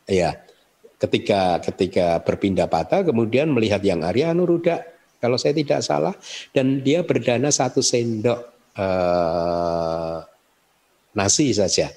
[0.09, 0.41] Ya,
[0.97, 4.81] ketika ketika berpindah patah, kemudian melihat yang Arya Anuruda,
[5.21, 6.17] kalau saya tidak salah,
[6.49, 8.41] dan dia berdana satu sendok
[8.73, 10.32] uh,
[11.17, 11.89] nasi saja.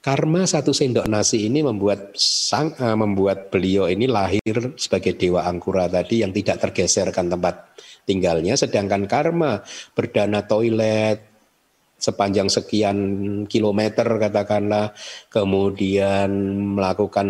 [0.00, 5.92] Karma satu sendok nasi ini membuat sang uh, membuat beliau ini lahir sebagai dewa angkura
[5.92, 7.76] tadi yang tidak tergeserkan tempat
[8.08, 9.60] tinggalnya sedangkan karma
[9.92, 11.20] berdana toilet
[12.00, 12.98] sepanjang sekian
[13.44, 14.96] kilometer katakanlah
[15.28, 16.32] kemudian
[16.80, 17.28] melakukan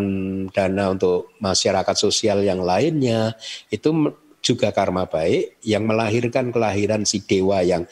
[0.54, 3.34] dana untuk masyarakat sosial yang lainnya
[3.68, 7.84] itu juga karma baik yang melahirkan kelahiran si dewa yang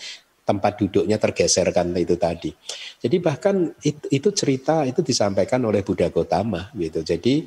[0.48, 2.48] tempat duduknya tergeserkan itu tadi.
[2.96, 7.04] Jadi bahkan itu, cerita itu disampaikan oleh Buddha Gotama gitu.
[7.04, 7.44] Jadi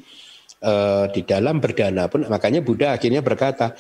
[0.62, 3.74] eh, di dalam berdana pun makanya Buddha akhirnya berkata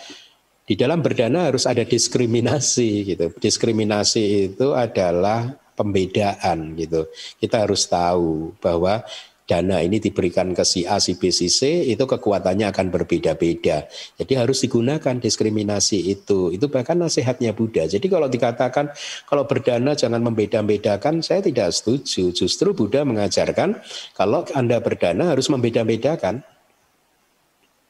[0.65, 3.29] di dalam berdana harus ada diskriminasi gitu.
[3.37, 7.05] Diskriminasi itu adalah pembedaan gitu.
[7.37, 9.05] Kita harus tahu bahwa
[9.51, 13.83] dana ini diberikan ke si A, si B, si C, itu kekuatannya akan berbeda-beda.
[14.15, 16.55] Jadi harus digunakan diskriminasi itu.
[16.55, 17.83] Itu bahkan nasihatnya Buddha.
[17.83, 18.95] Jadi kalau dikatakan
[19.27, 22.31] kalau berdana jangan membeda-bedakan, saya tidak setuju.
[22.31, 23.83] Justru Buddha mengajarkan
[24.15, 26.47] kalau Anda berdana harus membeda-bedakan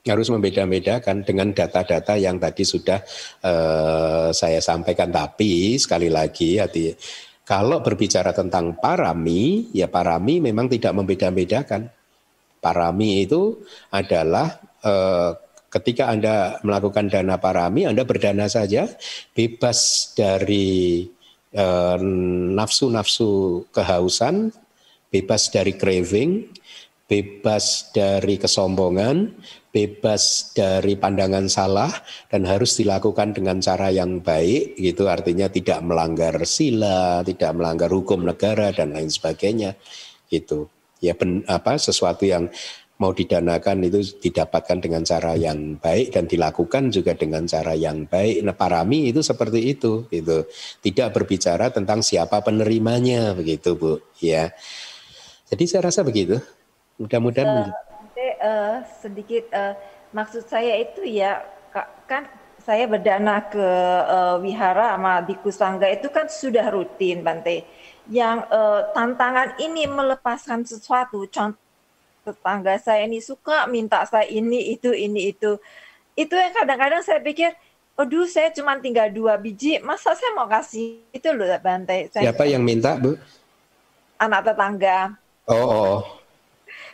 [0.02, 3.06] harus membeda-bedakan dengan data-data yang tadi sudah
[3.46, 5.14] uh, saya sampaikan.
[5.14, 6.90] Tapi sekali lagi hati
[7.42, 11.90] kalau berbicara tentang parami, ya parami memang tidak membeda-bedakan.
[12.62, 13.58] Parami itu
[13.90, 15.32] adalah eh,
[15.74, 18.86] ketika Anda melakukan dana parami, Anda berdana saja,
[19.34, 21.10] bebas dari
[21.52, 21.98] eh,
[22.54, 24.54] nafsu-nafsu kehausan,
[25.10, 26.46] bebas dari craving,
[27.10, 29.34] bebas dari kesombongan,
[29.72, 31.92] bebas dari pandangan salah
[32.28, 38.28] dan harus dilakukan dengan cara yang baik gitu artinya tidak melanggar sila, tidak melanggar hukum
[38.28, 39.80] negara dan lain sebagainya
[40.28, 40.68] gitu.
[41.02, 42.52] Ya ben, apa sesuatu yang
[43.02, 48.46] mau didanakan itu didapatkan dengan cara yang baik dan dilakukan juga dengan cara yang baik.
[48.46, 50.46] Nah, parami itu seperti itu gitu.
[50.86, 54.54] Tidak berbicara tentang siapa penerimanya begitu, Bu, ya.
[55.50, 56.38] Jadi saya rasa begitu.
[57.02, 57.74] Mudah-mudahan
[58.42, 59.78] uh, sedikit uh,
[60.12, 61.46] maksud saya itu ya
[62.10, 62.28] kan
[62.62, 63.68] saya berdana ke
[64.06, 67.66] uh, wihara sama di Kusangga itu kan sudah rutin Bante.
[68.06, 71.58] Yang uh, tantangan ini melepaskan sesuatu, contoh
[72.22, 75.58] tetangga saya ini suka minta saya ini itu ini itu.
[76.14, 77.50] Itu yang kadang-kadang saya pikir,
[77.98, 82.14] aduh saya cuma tinggal dua biji, masa saya mau kasih itu loh Bante.
[82.14, 83.18] Saya Siapa yang minta Bu?
[84.22, 85.18] Anak tetangga.
[85.50, 86.21] Oh, oh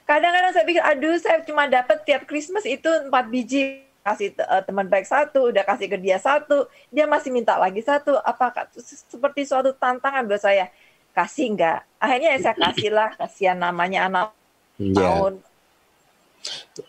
[0.07, 4.88] kadang-kadang saya pikir aduh saya cuma dapat tiap Christmas itu empat biji kasih uh, teman
[4.88, 8.15] baik satu, udah kasih ke dia satu, dia masih minta lagi satu.
[8.23, 10.71] Apakah seperti suatu tantangan buat saya?
[11.11, 11.84] Kasih enggak?
[11.99, 14.31] Akhirnya ya saya kasih lah, kasihan namanya anak
[14.79, 14.95] ya.
[14.95, 15.34] tahun.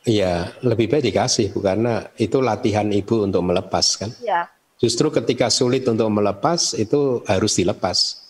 [0.06, 4.14] Iya, lebih baik dikasih bu karena itu latihan ibu untuk melepas kan.
[4.22, 4.46] Iya.
[4.78, 8.22] Justru ketika sulit untuk melepas itu harus dilepas.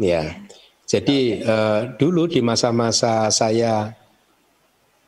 [0.00, 0.40] Ya.
[0.86, 3.96] Jadi uh, dulu di masa-masa saya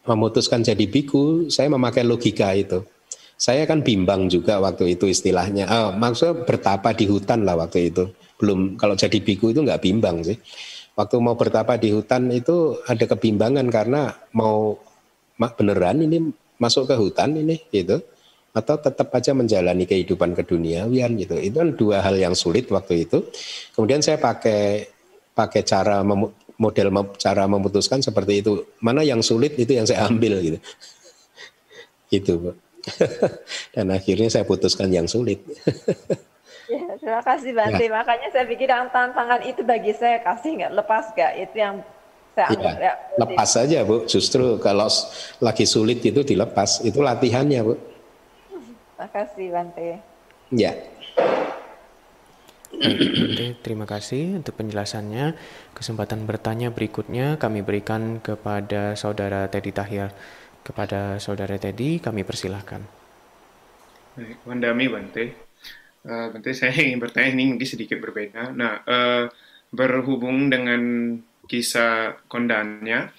[0.05, 2.85] memutuskan jadi biku, saya memakai logika itu.
[3.35, 5.67] Saya kan bimbang juga waktu itu istilahnya.
[5.69, 8.09] Oh, maksudnya bertapa di hutan lah waktu itu.
[8.39, 10.39] Belum kalau jadi biku itu nggak bimbang sih.
[10.95, 14.79] Waktu mau bertapa di hutan itu ada kebimbangan karena mau
[15.35, 16.31] beneran ini
[16.63, 17.99] masuk ke hutan ini gitu
[18.55, 21.35] atau tetap aja menjalani kehidupan keduniawian gitu.
[21.35, 23.27] Itu kan dua hal yang sulit waktu itu.
[23.75, 24.94] Kemudian saya pakai
[25.35, 26.01] pakai cara
[26.57, 26.89] model
[27.19, 28.65] cara memutuskan seperti itu.
[28.79, 30.59] Mana yang sulit itu yang saya ambil gitu.
[32.15, 32.57] gitu, Pak.
[33.75, 35.41] Dan akhirnya saya putuskan yang sulit.
[36.73, 37.85] ya, terima kasih Bante.
[37.85, 37.91] Ya.
[37.91, 41.77] Makanya saya pikir tantangan itu bagi saya kasih nggak lepas nggak itu yang
[42.35, 42.93] saya ya, anggap ya, ya
[43.23, 43.97] lepas saja Bu.
[44.11, 44.89] Justru kalau
[45.41, 46.83] lagi sulit itu dilepas.
[46.85, 47.75] Itu latihannya Bu.
[48.95, 49.89] Terima kasih Bante.
[50.53, 50.73] Ya.
[52.75, 55.35] Oke, terima kasih untuk penjelasannya.
[55.73, 60.11] Kesempatan bertanya berikutnya kami berikan kepada Saudara Teddy Tahir.
[60.65, 62.83] Kepada Saudara Teddy, kami persilahkan.
[64.49, 65.25] Wandami Bante.
[66.05, 68.51] Uh, Bante, saya ingin bertanya ini mungkin sedikit berbeda.
[68.57, 69.25] Nah, uh,
[69.75, 70.81] berhubung dengan
[71.45, 73.13] kisah kondannya,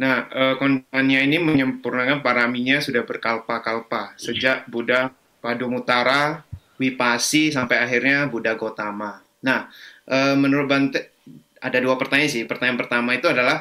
[0.00, 6.49] nah uh, kondannya ini menyempurnakan paraminya sudah berkalpa-kalpa sejak Buddha Padumutara
[6.80, 9.20] Wipasi sampai akhirnya Buddha Gotama.
[9.44, 9.68] Nah,
[10.08, 11.12] e, menurut Bante
[11.60, 12.48] ada dua pertanyaan sih.
[12.48, 13.60] Pertanyaan pertama itu adalah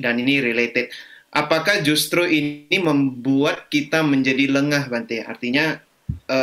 [0.00, 0.88] dan ini related.
[1.36, 5.20] Apakah justru ini membuat kita menjadi lengah Bante?
[5.20, 5.76] Artinya
[6.08, 6.40] e,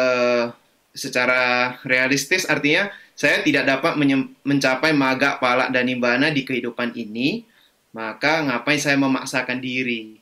[0.94, 3.98] secara realistis artinya saya tidak dapat
[4.45, 7.45] mencapai maga, palak dan nibbana di kehidupan ini,
[7.94, 10.18] maka ngapain saya memaksakan diri?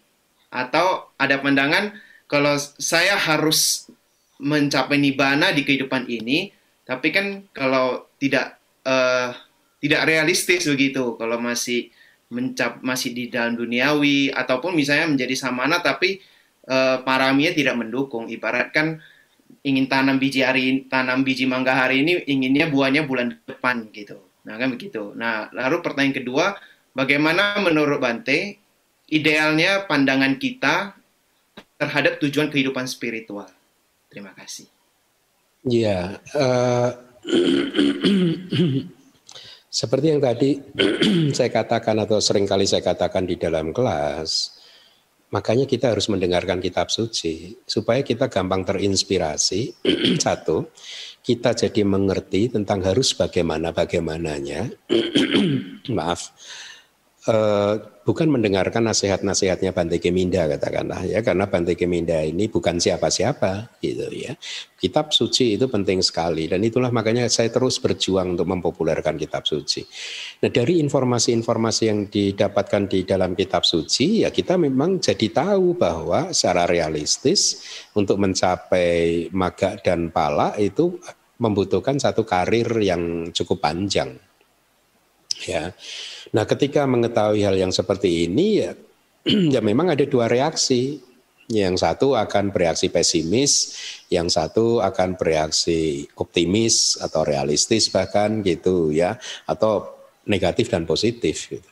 [0.52, 1.96] Atau ada pandangan
[2.28, 3.91] kalau saya harus
[4.42, 6.50] mencapai nibana di kehidupan ini,
[6.84, 9.32] tapi kan kalau tidak uh,
[9.78, 11.94] tidak realistis begitu, kalau masih
[12.32, 16.24] mencap masih di dalam duniawi ataupun misalnya menjadi samana tapi
[16.66, 18.98] uh, paramia tidak mendukung, ibaratkan
[19.62, 24.18] ingin tanam biji hari tanam biji mangga hari ini inginnya buahnya bulan depan gitu.
[24.48, 25.14] Nah kan begitu.
[25.14, 26.46] Nah lalu pertanyaan kedua,
[26.98, 28.58] bagaimana menurut Bante
[29.12, 30.98] idealnya pandangan kita
[31.78, 33.52] terhadap tujuan kehidupan spiritual?
[34.12, 34.68] Terima kasih.
[35.72, 36.90] Ya, uh,
[39.82, 40.60] seperti yang tadi
[41.38, 44.60] saya katakan atau sering kali saya katakan di dalam kelas,
[45.32, 49.88] makanya kita harus mendengarkan kitab suci supaya kita gampang terinspirasi.
[50.28, 50.76] Satu,
[51.24, 54.76] kita jadi mengerti tentang harus bagaimana bagaimananya.
[55.88, 56.36] Maaf
[57.28, 64.10] uh, bukan mendengarkan nasihat-nasihatnya Bante Keminda katakanlah ya karena Bante Keminda ini bukan siapa-siapa gitu
[64.10, 64.34] ya.
[64.82, 69.86] Kitab suci itu penting sekali dan itulah makanya saya terus berjuang untuk mempopulerkan kitab suci.
[70.42, 76.34] Nah, dari informasi-informasi yang didapatkan di dalam kitab suci ya kita memang jadi tahu bahwa
[76.34, 77.62] secara realistis
[77.94, 80.98] untuk mencapai maga dan pala itu
[81.42, 84.18] membutuhkan satu karir yang cukup panjang.
[85.50, 85.74] Ya.
[86.32, 88.72] Nah, ketika mengetahui hal yang seperti ini ya
[89.56, 91.04] ya memang ada dua reaksi.
[91.52, 93.76] Yang satu akan bereaksi pesimis,
[94.08, 101.68] yang satu akan bereaksi optimis atau realistis bahkan gitu ya, atau negatif dan positif gitu.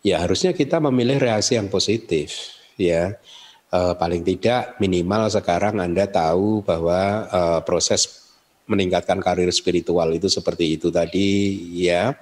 [0.00, 3.20] Ya harusnya kita memilih reaksi yang positif ya.
[3.68, 8.24] E, paling tidak minimal sekarang Anda tahu bahwa e, proses
[8.64, 12.16] meningkatkan karir spiritual itu seperti itu tadi ya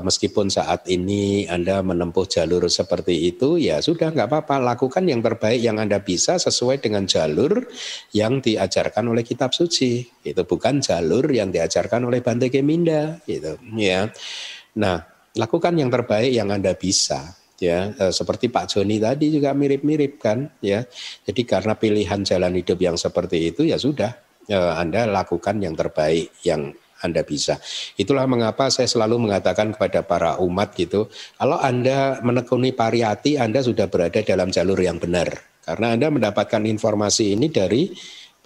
[0.00, 5.60] meskipun saat ini Anda menempuh jalur seperti itu, ya sudah nggak apa-apa, lakukan yang terbaik
[5.60, 7.68] yang Anda bisa sesuai dengan jalur
[8.16, 10.06] yang diajarkan oleh kitab suci.
[10.24, 13.60] Itu bukan jalur yang diajarkan oleh Bante Keminda, gitu.
[13.76, 14.08] Ya.
[14.78, 15.04] Nah,
[15.36, 20.46] lakukan yang terbaik yang Anda bisa ya e, seperti Pak Joni tadi juga mirip-mirip kan
[20.62, 20.86] ya
[21.26, 24.14] jadi karena pilihan jalan hidup yang seperti itu ya sudah
[24.46, 27.62] e, Anda lakukan yang terbaik yang anda bisa.
[27.94, 31.06] Itulah mengapa saya selalu mengatakan kepada para umat gitu,
[31.38, 35.30] kalau Anda menekuni pariyati, Anda sudah berada dalam jalur yang benar.
[35.62, 37.92] Karena Anda mendapatkan informasi ini dari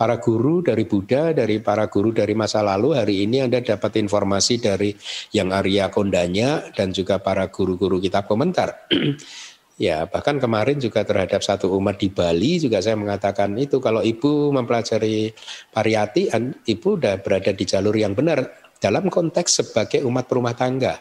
[0.03, 2.99] para guru dari Buddha, dari para guru dari masa lalu.
[2.99, 4.91] Hari ini Anda dapat informasi dari
[5.31, 8.91] yang Arya Kondanya dan juga para guru-guru kitab komentar.
[9.81, 14.53] Ya, bahkan kemarin juga terhadap satu umat di Bali juga saya mengatakan itu kalau ibu
[14.53, 15.33] mempelajari
[15.73, 16.29] pariyati,
[16.69, 21.01] ibu sudah berada di jalur yang benar dalam konteks sebagai umat rumah tangga.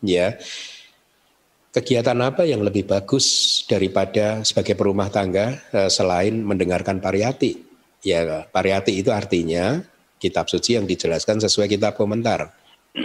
[0.00, 0.38] Ya,
[1.74, 7.58] kegiatan apa yang lebih bagus daripada sebagai perumah tangga eh, selain mendengarkan pariyati?
[8.06, 9.82] Ya, pariyati itu artinya
[10.20, 12.54] kitab suci yang dijelaskan sesuai kitab komentar.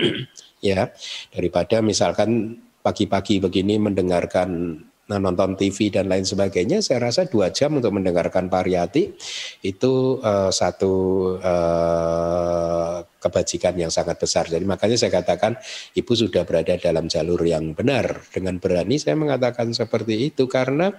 [0.61, 0.93] ya,
[1.33, 4.77] daripada misalkan pagi-pagi begini mendengarkan
[5.09, 9.17] nah, nonton TV dan lain sebagainya, saya rasa dua jam untuk mendengarkan pariyati
[9.65, 10.93] itu uh, satu
[11.41, 14.45] uh, kebajikan yang sangat besar.
[14.45, 15.57] Jadi makanya saya katakan
[15.97, 18.21] ibu sudah berada dalam jalur yang benar.
[18.29, 20.93] Dengan berani saya mengatakan seperti itu karena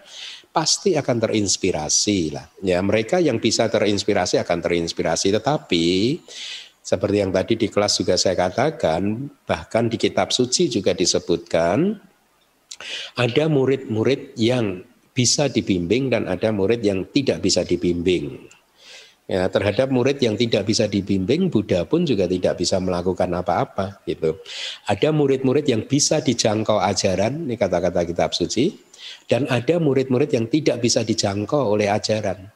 [0.51, 2.51] pasti akan terinspirasi lah.
[2.67, 5.87] Ya mereka yang bisa terinspirasi akan terinspirasi, tetapi
[6.87, 11.99] seperti yang tadi di kelas juga saya katakan, bahkan di kitab suci juga disebutkan
[13.19, 18.47] ada murid-murid yang bisa dibimbing dan ada murid yang tidak bisa dibimbing.
[19.27, 24.39] Ya, terhadap murid yang tidak bisa dibimbing, Buddha pun juga tidak bisa melakukan apa-apa gitu.
[24.87, 28.71] Ada murid-murid yang bisa dijangkau ajaran, ini kata-kata kitab suci,
[29.27, 32.55] dan ada murid-murid yang tidak bisa dijangkau oleh ajaran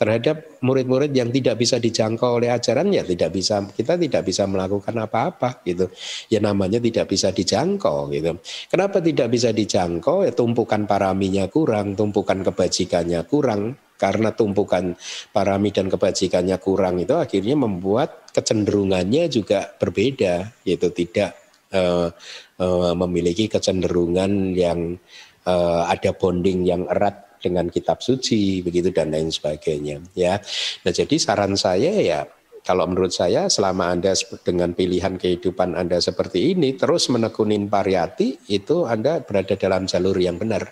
[0.00, 4.96] terhadap murid-murid yang tidak bisa dijangkau oleh ajaran ya tidak bisa kita tidak bisa melakukan
[4.96, 5.92] apa-apa gitu.
[6.32, 8.40] Ya namanya tidak bisa dijangkau gitu.
[8.72, 10.24] Kenapa tidak bisa dijangkau?
[10.24, 13.76] Ya tumpukan paraminya kurang tumpukan kebajikannya kurang.
[14.00, 14.96] Karena tumpukan
[15.28, 21.36] parami dan kebajikannya kurang itu akhirnya membuat kecenderungannya juga berbeda yaitu tidak
[21.76, 22.08] uh,
[22.56, 24.96] uh, memiliki kecenderungan yang
[25.44, 30.36] uh, ada bonding yang erat dengan kitab suci begitu dan lain sebagainya ya.
[30.84, 32.20] Nah, jadi saran saya ya
[32.60, 34.12] kalau menurut saya selama Anda
[34.44, 40.36] dengan pilihan kehidupan Anda seperti ini terus menekunin pariyati itu Anda berada dalam jalur yang
[40.36, 40.68] benar.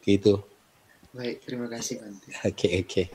[0.00, 0.40] Gitu.
[1.12, 2.28] Baik, terima kasih Bante.
[2.32, 2.88] Oke, okay, oke.
[2.88, 3.06] Okay.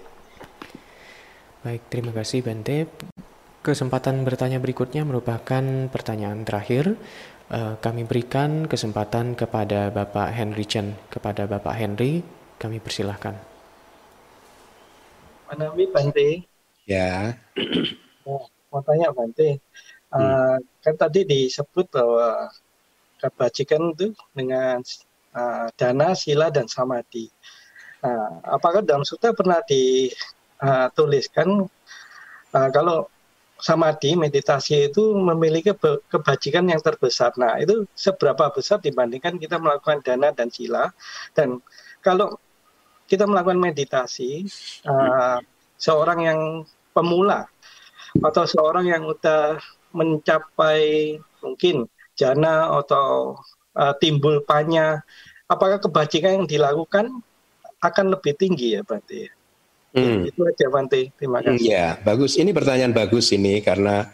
[1.65, 2.85] Baik, terima kasih Bante.
[3.65, 6.93] Kesempatan bertanya berikutnya merupakan pertanyaan terakhir
[7.53, 10.97] kami berikan kesempatan kepada Bapak Henry Chen.
[11.13, 12.25] Kepada Bapak Henry,
[12.57, 13.37] kami persilahkan.
[15.45, 16.41] Manami Bante.
[16.89, 17.37] Ya.
[18.25, 19.61] Oh, mau tanya Bante.
[20.09, 22.49] Uh, Kan tadi disebut bahwa
[23.21, 24.81] kebajikan itu dengan
[25.33, 27.29] uh, dana, sila, dan samadhi.
[28.05, 31.65] Nah, apakah dalam suta pernah dituliskan
[32.53, 33.09] uh, kalau
[33.65, 35.73] samadhi meditasi itu memiliki
[36.13, 37.33] kebajikan yang terbesar.
[37.41, 40.93] Nah, itu seberapa besar dibandingkan kita melakukan dana dan sila.
[41.33, 41.57] Dan
[42.05, 42.37] kalau
[43.09, 44.45] kita melakukan meditasi,
[44.85, 45.41] uh,
[45.81, 46.39] seorang yang
[46.93, 47.49] pemula
[48.21, 49.57] atau seorang yang sudah
[49.91, 53.41] mencapai mungkin jana atau
[53.73, 55.01] uh, timbul panya,
[55.49, 57.09] apakah kebajikan yang dilakukan
[57.81, 59.34] akan lebih tinggi ya berarti?
[59.95, 60.27] Hmm.
[60.27, 60.67] Itu aja.
[61.15, 61.63] Terima kasih.
[61.63, 62.35] Ya, bagus.
[62.35, 64.11] Ini pertanyaan bagus ini karena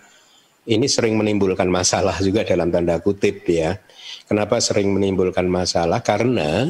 [0.69, 3.81] ini sering menimbulkan masalah juga dalam tanda kutip ya.
[4.29, 6.05] Kenapa sering menimbulkan masalah?
[6.05, 6.69] Karena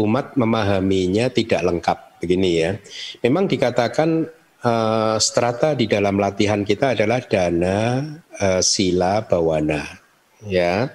[0.00, 2.70] umat memahaminya tidak lengkap begini ya.
[3.20, 4.24] Memang dikatakan
[4.64, 8.00] uh, strata di dalam latihan kita adalah dana,
[8.40, 9.84] uh, sila, bawana.
[10.48, 10.88] Ya,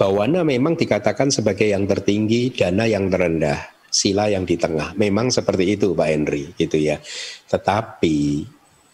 [0.00, 4.98] bawana memang dikatakan sebagai yang tertinggi, dana yang terendah sila yang di tengah.
[4.98, 6.98] Memang seperti itu Pak Henry gitu ya.
[7.46, 8.42] Tetapi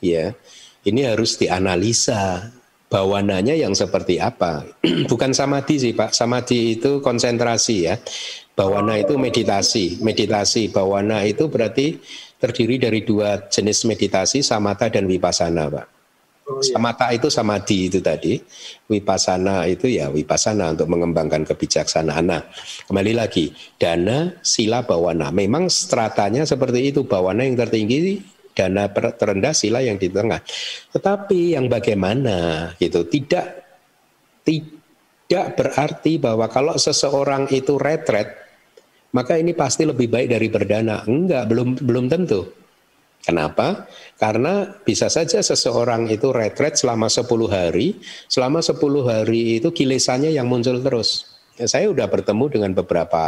[0.04, 0.36] ya
[0.84, 2.52] ini harus dianalisa
[2.92, 4.68] bawananya yang seperti apa.
[5.10, 6.12] Bukan samadhi sih Pak.
[6.12, 7.96] Samadhi itu konsentrasi ya.
[8.52, 10.04] Bawana itu meditasi.
[10.04, 11.96] Meditasi bawana itu berarti
[12.36, 15.99] terdiri dari dua jenis meditasi, samatha dan vipassana Pak.
[16.50, 16.74] Oh, iya.
[16.74, 18.42] Samata itu samadhi itu tadi,
[18.90, 22.26] wipasana itu ya wipasana untuk mengembangkan kebijaksanaan.
[22.26, 22.42] Nah,
[22.90, 25.30] kembali lagi, dana, sila, bawana.
[25.30, 28.18] Memang stratanya seperti itu, bawana yang tertinggi,
[28.50, 30.42] dana terendah, sila yang di tengah.
[30.90, 33.62] Tetapi yang bagaimana gitu, tidak
[34.42, 38.34] tidak berarti bahwa kalau seseorang itu retret,
[39.14, 41.06] maka ini pasti lebih baik dari berdana.
[41.06, 42.59] Enggak, belum belum tentu.
[43.20, 43.84] Kenapa?
[44.16, 50.48] Karena bisa saja seseorang itu retret selama 10 hari, selama 10 hari itu kilesannya yang
[50.48, 51.28] muncul terus.
[51.60, 53.24] Ya, saya sudah bertemu dengan beberapa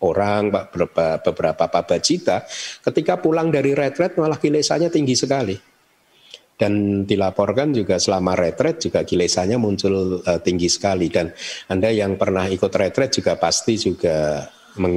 [0.00, 2.48] orang, beberapa, beberapa pabacita,
[2.80, 5.56] ketika pulang dari retret malah kilesannya tinggi sekali.
[6.56, 11.10] Dan dilaporkan juga selama retret juga kilesannya muncul uh, tinggi sekali.
[11.10, 11.28] Dan
[11.66, 14.46] Anda yang pernah ikut retret juga pasti juga
[14.78, 14.96] meng,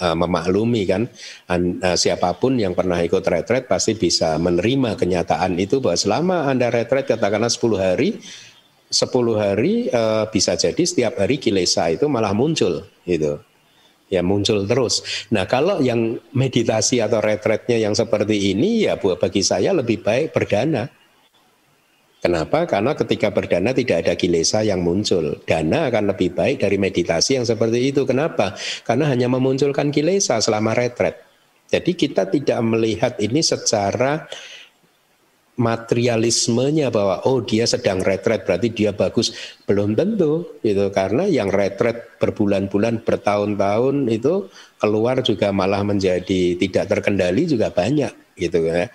[0.00, 1.06] uh, memaklumi kan
[1.50, 6.72] uh, siapa pun yang pernah ikut retret pasti bisa menerima kenyataan itu bahwa selama Anda
[6.72, 8.18] retret katakanlah 10 hari
[8.90, 13.42] 10 hari uh, bisa jadi setiap hari kilesa itu malah muncul gitu
[14.12, 15.26] ya muncul terus.
[15.34, 20.30] Nah kalau yang meditasi atau retretnya yang seperti ini ya buat bagi saya lebih baik
[20.30, 20.86] berdana.
[22.24, 22.64] Kenapa?
[22.64, 25.36] Karena ketika berdana tidak ada kilesa yang muncul.
[25.44, 28.08] Dana akan lebih baik dari meditasi yang seperti itu.
[28.08, 28.56] Kenapa?
[28.80, 31.20] Karena hanya memunculkan kilesa selama retret.
[31.68, 34.24] Jadi kita tidak melihat ini secara
[35.60, 39.30] materialismenya bahwa oh dia sedang retret berarti dia bagus
[39.70, 44.50] belum tentu gitu karena yang retret berbulan-bulan bertahun-tahun itu
[44.82, 48.90] keluar juga malah menjadi tidak terkendali juga banyak gitu ya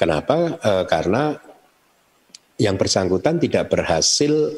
[0.00, 1.36] kenapa e, karena
[2.60, 4.52] yang bersangkutan tidak berhasil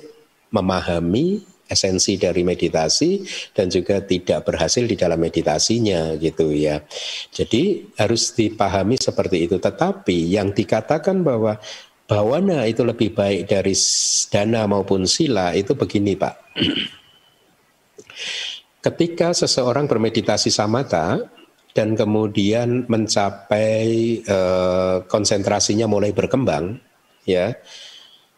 [0.51, 3.25] memahami esensi dari meditasi
[3.57, 6.85] dan juga tidak berhasil di dalam meditasinya gitu ya.
[7.33, 9.57] Jadi harus dipahami seperti itu.
[9.57, 11.57] Tetapi yang dikatakan bahwa
[12.05, 13.73] bawana itu lebih baik dari
[14.29, 16.35] dana maupun sila itu begini Pak.
[18.85, 21.25] Ketika seseorang bermeditasi samata
[21.73, 26.77] dan kemudian mencapai eh, konsentrasinya mulai berkembang
[27.25, 27.57] ya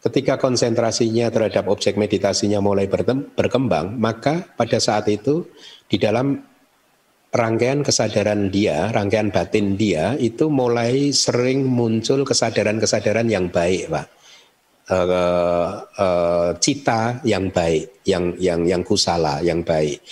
[0.05, 2.85] Ketika konsentrasinya terhadap objek meditasinya mulai
[3.33, 5.49] berkembang, maka pada saat itu
[5.89, 6.45] di dalam
[7.33, 14.07] rangkaian kesadaran dia, rangkaian batin dia itu mulai sering muncul kesadaran-kesadaran yang baik, Pak.
[14.85, 20.05] Uh, uh, cita yang baik, yang yang yang kusala, yang baik.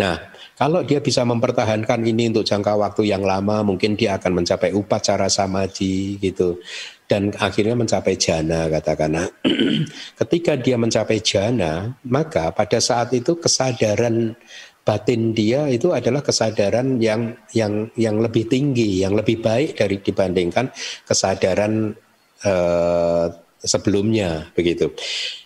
[0.00, 0.16] Nah,
[0.56, 5.28] kalau dia bisa mempertahankan ini untuk jangka waktu yang lama, mungkin dia akan mencapai upacara
[5.28, 6.56] samadhi gitu
[7.04, 9.28] dan akhirnya mencapai jana katakanlah.
[10.20, 14.32] Ketika dia mencapai jana, maka pada saat itu kesadaran
[14.84, 20.72] batin dia itu adalah kesadaran yang yang yang lebih tinggi, yang lebih baik dari dibandingkan
[21.08, 21.92] kesadaran
[22.44, 23.26] eh,
[23.64, 24.92] sebelumnya begitu.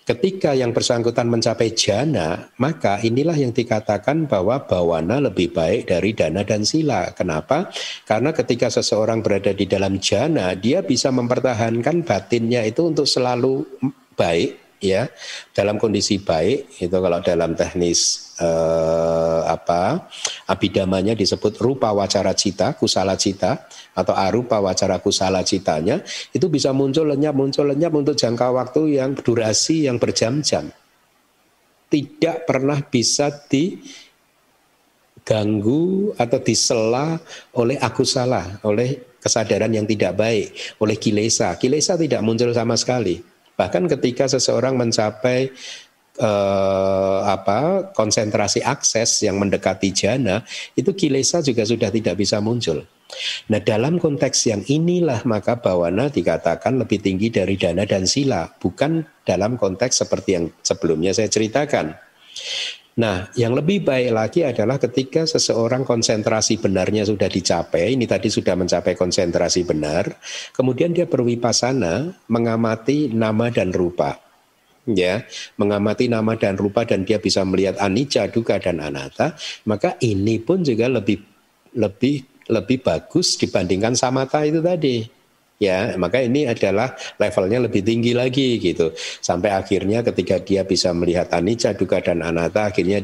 [0.08, 6.40] Ketika yang bersangkutan mencapai jana, maka inilah yang dikatakan bahwa bawana lebih baik dari dana
[6.48, 7.12] dan sila.
[7.12, 7.68] Kenapa?
[8.08, 13.68] Karena ketika seseorang berada di dalam jana, dia bisa mempertahankan batinnya itu untuk selalu
[14.16, 15.10] baik ya
[15.50, 20.06] dalam kondisi baik itu kalau dalam teknis eh, apa
[20.46, 23.66] abidamanya disebut rupa wacara cita kusala cita
[23.98, 25.98] atau arupa wacara kusala citanya
[26.30, 30.70] itu bisa muncul lenyap muncul lenyap untuk jangka waktu yang durasi yang berjam-jam.
[31.88, 33.72] Tidak pernah bisa diganggu
[36.20, 37.16] atau disela
[37.56, 41.56] oleh aku salah oleh kesadaran yang tidak baik oleh kilesa.
[41.56, 43.24] Kilesa tidak muncul sama sekali
[43.58, 45.50] Bahkan ketika seseorang mencapai
[46.22, 50.46] eh, apa konsentrasi akses yang mendekati jana,
[50.78, 52.86] itu kilesa juga sudah tidak bisa muncul.
[53.48, 59.02] Nah dalam konteks yang inilah maka bawana dikatakan lebih tinggi dari dana dan sila, bukan
[59.24, 61.96] dalam konteks seperti yang sebelumnya saya ceritakan.
[62.98, 68.58] Nah, yang lebih baik lagi adalah ketika seseorang konsentrasi benarnya sudah dicapai, ini tadi sudah
[68.58, 70.18] mencapai konsentrasi benar,
[70.50, 74.18] kemudian dia berwipasana mengamati nama dan rupa.
[74.88, 75.22] Ya,
[75.60, 79.36] mengamati nama dan rupa dan dia bisa melihat anicca, duka dan anatta,
[79.68, 81.20] maka ini pun juga lebih
[81.76, 85.17] lebih lebih bagus dibandingkan samata itu tadi
[85.58, 88.94] ya maka ini adalah levelnya lebih tinggi lagi gitu.
[88.96, 93.02] Sampai akhirnya ketika dia bisa melihat anicca duka dan anatta akhirnya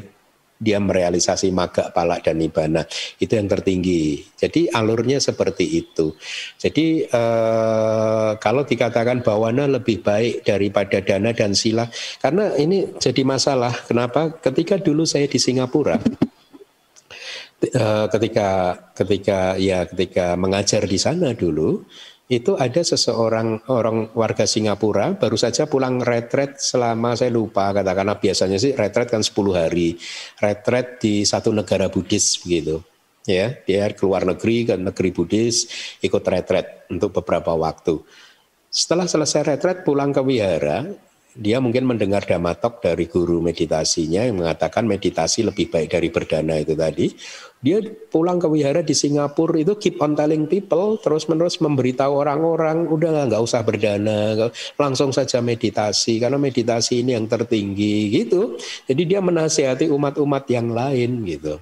[0.55, 2.87] dia merealisasi maga palak dan nibana
[3.19, 4.23] itu yang tertinggi.
[4.39, 6.15] Jadi alurnya seperti itu.
[6.57, 11.91] Jadi eh, kalau dikatakan bawana lebih baik daripada dana dan sila
[12.23, 13.75] karena ini jadi masalah.
[13.85, 14.31] Kenapa?
[14.39, 15.99] Ketika dulu saya di Singapura
[17.61, 18.49] eh, ketika
[18.95, 21.83] ketika ya ketika mengajar di sana dulu
[22.25, 28.57] itu ada seseorang orang warga Singapura baru saja pulang retret selama saya lupa katakanlah biasanya
[28.57, 30.01] sih retret kan 10 hari.
[30.41, 32.81] Retret di satu negara Buddhis begitu
[33.29, 33.53] ya.
[33.69, 35.69] Dia keluar negeri ke negeri Buddhis
[36.01, 38.01] ikut retret untuk beberapa waktu.
[38.73, 40.89] Setelah selesai retret pulang ke wihara
[41.35, 46.78] dia mungkin mendengar damatok dari guru meditasinya yang mengatakan meditasi lebih baik dari berdana itu
[46.78, 47.11] tadi.
[47.59, 52.86] Dia pulang ke wihara di Singapura itu keep on telling people terus menerus memberitahu orang-orang
[52.86, 58.55] udah nggak usah berdana langsung saja meditasi karena meditasi ini yang tertinggi gitu.
[58.86, 61.59] Jadi dia menasihati umat-umat yang lain gitu.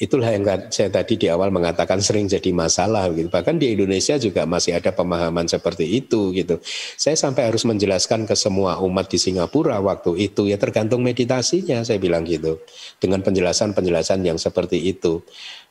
[0.00, 3.28] Itulah yang saya tadi di awal mengatakan sering jadi masalah gitu.
[3.28, 6.56] Bahkan di Indonesia juga masih ada pemahaman seperti itu gitu.
[6.96, 12.00] Saya sampai harus menjelaskan ke semua umat di Singapura waktu itu ya tergantung meditasinya saya
[12.00, 12.64] bilang gitu.
[12.96, 15.20] Dengan penjelasan-penjelasan yang seperti itu.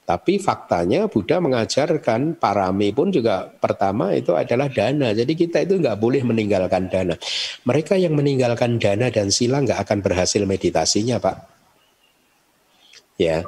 [0.06, 5.10] Tapi faktanya Buddha mengajarkan parami pun juga pertama itu adalah dana.
[5.10, 7.18] Jadi kita itu nggak boleh meninggalkan dana.
[7.66, 11.59] Mereka yang meninggalkan dana dan sila nggak akan berhasil meditasinya, Pak.
[13.20, 13.44] Ya,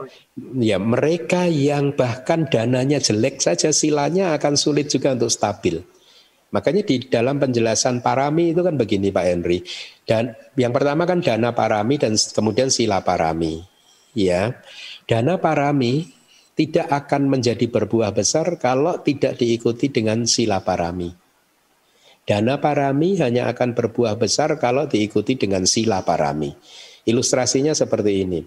[0.59, 5.79] ya mereka yang bahkan dananya jelek saja silanya akan sulit juga untuk stabil.
[6.51, 9.63] Makanya di dalam penjelasan parami itu kan begini Pak Henry.
[10.03, 13.63] Dan yang pertama kan dana parami dan kemudian sila parami.
[14.11, 14.59] Ya.
[15.07, 16.11] Dana parami
[16.59, 21.15] tidak akan menjadi berbuah besar kalau tidak diikuti dengan sila parami.
[22.27, 26.51] Dana parami hanya akan berbuah besar kalau diikuti dengan sila parami.
[27.07, 28.39] Ilustrasinya seperti ini.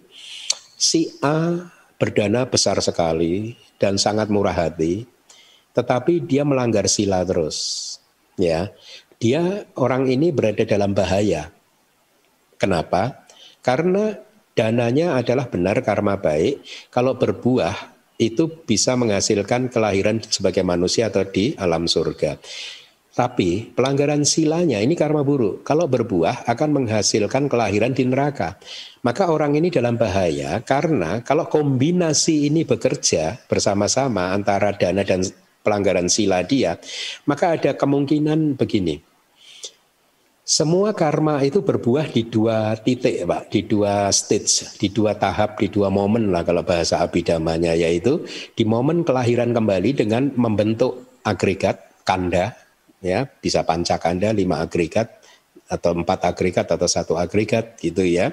[0.75, 5.07] Si A berdana besar sekali dan sangat murah hati,
[5.75, 7.99] tetapi dia melanggar sila terus.
[8.35, 8.75] Ya,
[9.23, 11.55] dia orang ini berada dalam bahaya.
[12.59, 13.27] Kenapa?
[13.63, 14.19] Karena
[14.55, 16.63] dananya adalah benar karma baik.
[16.91, 22.39] Kalau berbuah itu bisa menghasilkan kelahiran sebagai manusia atau di alam surga.
[23.15, 25.63] Tapi pelanggaran silanya ini karma buruk.
[25.63, 28.59] Kalau berbuah akan menghasilkan kelahiran di neraka.
[29.07, 35.23] Maka orang ini dalam bahaya karena kalau kombinasi ini bekerja bersama-sama antara dana dan
[35.63, 36.75] pelanggaran sila dia,
[37.25, 39.15] maka ada kemungkinan begini
[40.45, 45.73] semua karma itu berbuah di dua titik, Pak, di dua stage, di dua tahap, di
[45.73, 48.21] dua momen lah kalau bahasa abidamanya, yaitu
[48.53, 52.53] di momen kelahiran kembali dengan membentuk agregat kanda,
[53.05, 55.21] ya bisa pancakanda lima agregat
[55.69, 58.33] atau empat agregat atau satu agregat gitu ya.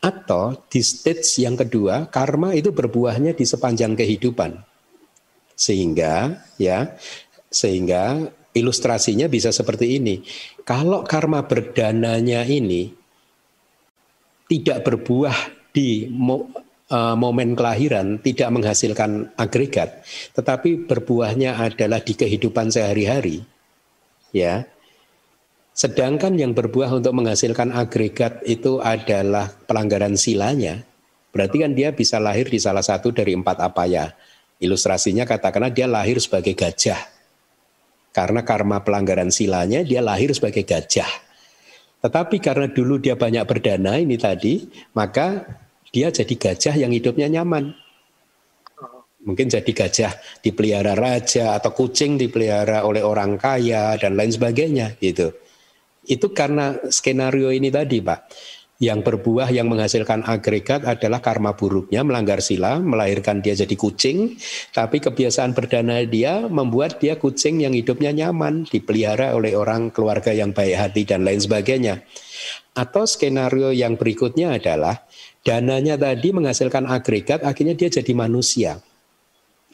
[0.00, 4.56] Atau di stage yang kedua, karma itu berbuahnya di sepanjang kehidupan.
[5.58, 6.96] Sehingga ya,
[7.50, 10.24] sehingga Ilustrasinya bisa seperti ini.
[10.66, 12.90] Kalau karma berdananya ini
[14.50, 15.36] tidak berbuah
[15.70, 16.48] di mo,
[16.90, 20.02] uh, momen kelahiran, tidak menghasilkan agregat,
[20.34, 23.44] tetapi berbuahnya adalah di kehidupan sehari-hari,
[24.34, 24.66] ya.
[25.78, 30.82] Sedangkan yang berbuah untuk menghasilkan agregat itu adalah pelanggaran silanya,
[31.30, 34.10] berarti kan dia bisa lahir di salah satu dari empat apa ya.
[34.58, 36.98] Ilustrasinya katakanlah dia lahir sebagai gajah,
[38.10, 41.06] karena karma pelanggaran silanya dia lahir sebagai gajah.
[42.02, 44.66] Tetapi karena dulu dia banyak berdana ini tadi,
[44.98, 45.46] maka
[45.94, 47.70] dia jadi gajah yang hidupnya nyaman.
[49.28, 55.36] Mungkin jadi gajah dipelihara raja atau kucing dipelihara oleh orang kaya dan lain sebagainya gitu.
[56.08, 58.20] Itu karena skenario ini tadi, Pak
[58.78, 64.38] yang berbuah yang menghasilkan agregat adalah karma buruknya melanggar sila, melahirkan dia jadi kucing,
[64.70, 70.54] tapi kebiasaan berdana dia membuat dia kucing yang hidupnya nyaman, dipelihara oleh orang keluarga yang
[70.54, 72.06] baik hati dan lain sebagainya.
[72.78, 75.02] Atau skenario yang berikutnya adalah
[75.42, 78.78] dananya tadi menghasilkan agregat, akhirnya dia jadi manusia.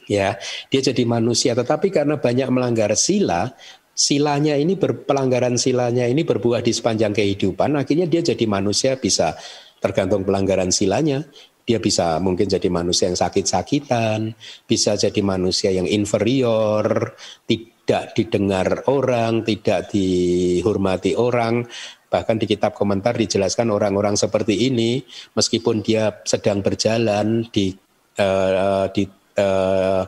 [0.05, 0.37] Ya,
[0.69, 3.57] dia jadi manusia, tetapi karena banyak melanggar sila,
[3.95, 9.39] silanya ini berpelanggaran silanya ini berbuah di sepanjang kehidupan akhirnya dia jadi manusia bisa
[9.79, 11.23] tergantung pelanggaran silanya.
[11.65, 14.37] Dia bisa mungkin jadi manusia yang sakit-sakitan
[14.69, 17.17] bisa jadi manusia yang inferior
[17.49, 21.65] tidak didengar orang tidak dihormati orang.
[22.05, 25.01] Bahkan di kitab komentar dijelaskan orang-orang seperti ini
[25.33, 27.73] meskipun dia sedang berjalan di
[28.21, 30.03] uh, di uh,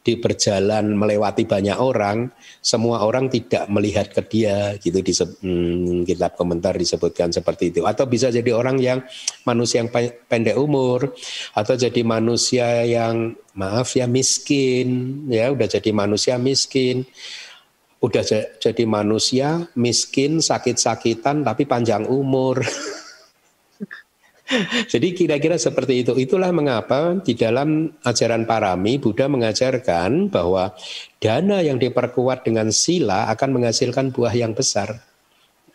[0.00, 2.32] di berjalan melewati banyak orang,
[2.64, 7.84] semua orang tidak melihat ke dia gitu di hmm, kitab komentar disebutkan seperti itu.
[7.84, 9.04] Atau bisa jadi orang yang
[9.44, 9.92] manusia yang
[10.24, 11.12] pendek umur
[11.52, 17.04] atau jadi manusia yang maaf ya miskin, ya udah jadi manusia miskin.
[18.00, 18.24] Udah
[18.56, 22.64] jadi manusia miskin, sakit-sakitan tapi panjang umur.
[24.90, 26.12] Jadi kira-kira seperti itu.
[26.18, 30.74] Itulah mengapa di dalam ajaran parami Buddha mengajarkan bahwa
[31.22, 34.98] dana yang diperkuat dengan sila akan menghasilkan buah yang besar.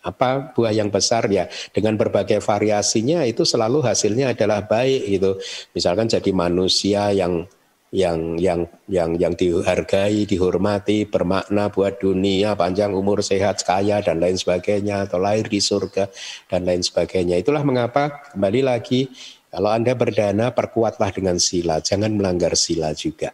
[0.06, 1.49] Apa buah yang besar ya?
[1.73, 5.39] Dengan berbagai variasinya itu selalu hasilnya adalah baik gitu.
[5.73, 7.49] Misalkan jadi manusia yang
[7.95, 14.35] yang yang yang yang dihargai, dihormati, bermakna buat dunia, panjang umur, sehat, kaya dan lain
[14.35, 16.11] sebagainya atau lahir di surga
[16.51, 17.39] dan lain sebagainya.
[17.39, 19.07] Itulah mengapa kembali lagi
[19.47, 23.31] kalau Anda berdana perkuatlah dengan sila, jangan melanggar sila juga.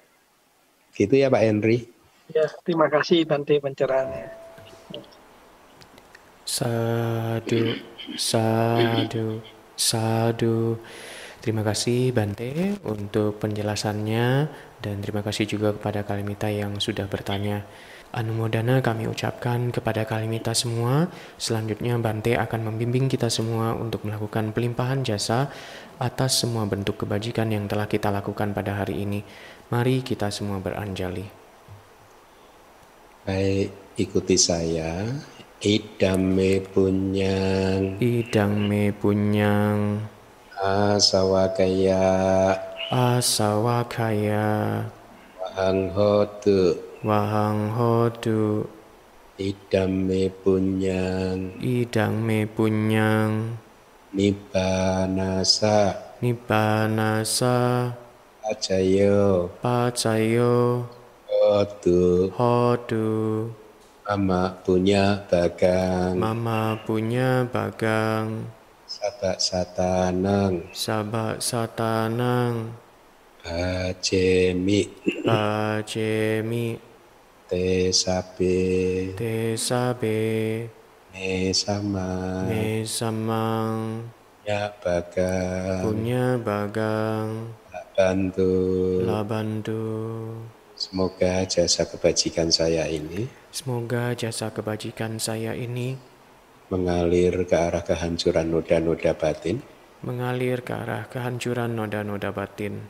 [0.93, 1.89] Gitu ya Pak Henry.
[2.29, 4.29] Ya, terima kasih Bante pencerahannya.
[6.45, 7.81] Sadu,
[8.13, 9.41] sadu,
[9.73, 10.77] sadu.
[11.41, 14.45] Terima kasih Bante untuk penjelasannya
[14.77, 17.65] dan terima kasih juga kepada Kalimita yang sudah bertanya.
[18.13, 21.09] Anumodana kami ucapkan kepada Kalimita semua.
[21.41, 25.49] Selanjutnya Bante akan membimbing kita semua untuk melakukan pelimpahan jasa
[25.97, 29.25] atas semua bentuk kebajikan yang telah kita lakukan pada hari ini.
[29.73, 31.25] Mari kita semua beranjali.
[33.25, 35.09] Baik, ikuti saya.
[35.65, 37.97] Idam me punyang.
[37.97, 40.10] Idang me punyang.
[40.61, 42.05] Asawakaya.
[42.93, 44.85] Asawakaya.
[45.41, 46.77] Wahang hotu.
[47.01, 48.69] Wahang hotu.
[49.41, 51.57] Idam me punyang.
[51.57, 53.57] Idang me punyang.
[54.13, 55.97] Nibbanasa.
[56.21, 57.89] Nibbanasa.
[58.45, 59.49] Pacayo.
[59.65, 60.85] Pacayo.
[61.25, 62.29] Hotu.
[62.37, 63.09] Hotu.
[64.05, 66.21] Mama punya bagang.
[66.21, 68.45] Mama punya bagang.
[69.01, 70.53] Sabak satanang.
[70.77, 72.69] Sabak satanang.
[73.41, 74.85] Bajemi.
[75.25, 76.77] Bajemi.
[77.49, 78.61] Te sabe.
[79.17, 80.21] Te sabe.
[81.17, 82.45] Me sama.
[82.45, 84.05] Me samang.
[84.45, 85.81] Ya bagang.
[85.81, 87.57] Punya bagang.
[87.97, 88.53] Bantu.
[89.01, 89.81] Labantu.
[90.77, 95.93] Semoga jasa kebajikan saya ini Semoga jasa kebajikan saya ini
[96.71, 99.59] mengalir ke arah kehancuran noda-noda batin.
[100.01, 102.89] mengalir ke arah kehancuran noda-noda batin.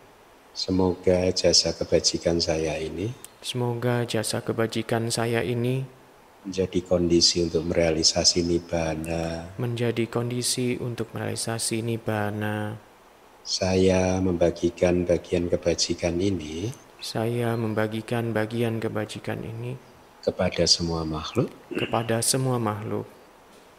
[0.53, 5.81] Semoga jasa kebajikan saya ini Semoga jasa kebajikan saya ini
[6.45, 9.49] menjadi kondisi untuk merealisasi nibbana.
[9.57, 12.77] menjadi kondisi untuk merealisasi nibbana.
[13.41, 16.69] Saya membagikan bagian kebajikan ini
[17.01, 19.73] Saya membagikan bagian kebajikan ini
[20.21, 21.49] kepada semua makhluk.
[21.73, 23.09] kepada semua makhluk.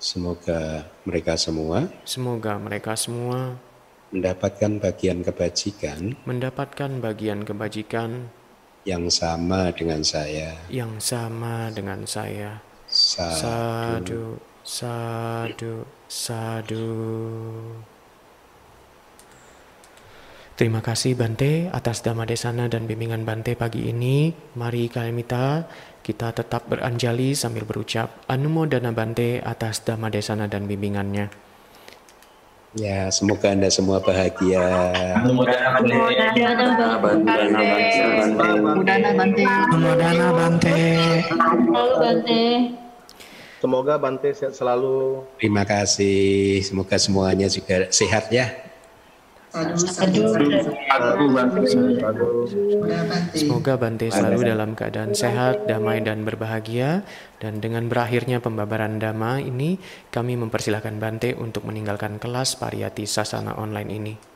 [0.02, 3.54] Semoga mereka semua Semoga mereka semua
[4.10, 8.26] mendapatkan bagian kebajikan mendapatkan bagian kebajikan
[8.82, 10.58] yang sama dengan saya.
[10.66, 12.58] yang sama dengan saya.
[12.90, 13.22] Sadu.
[14.02, 14.26] Sadu,
[14.66, 15.74] sadu,
[16.10, 16.90] sadu.
[20.52, 24.30] Terima kasih Bante atas dhamma desana dan bimbingan Bante pagi ini.
[24.58, 25.64] Mari Kalimita
[26.02, 31.30] kita tetap beranjali sambil berucap Anumodana Bante atas dhamma desana dan bimbingannya.
[32.72, 34.64] Ya, semoga Anda semua bahagia.
[39.70, 40.96] Budana Bante.
[43.60, 45.22] Semoga Bante sehat selalu.
[45.36, 46.64] Terima kasih.
[46.64, 48.61] Semoga semuanya juga sehat ya.
[53.36, 57.04] Semoga Bante selalu dalam keadaan sehat, damai, dan berbahagia.
[57.36, 59.76] Dan dengan berakhirnya pembabaran Dhamma ini,
[60.08, 64.31] kami mempersilahkan Bante untuk meninggalkan kelas Pariyati Sasana online ini.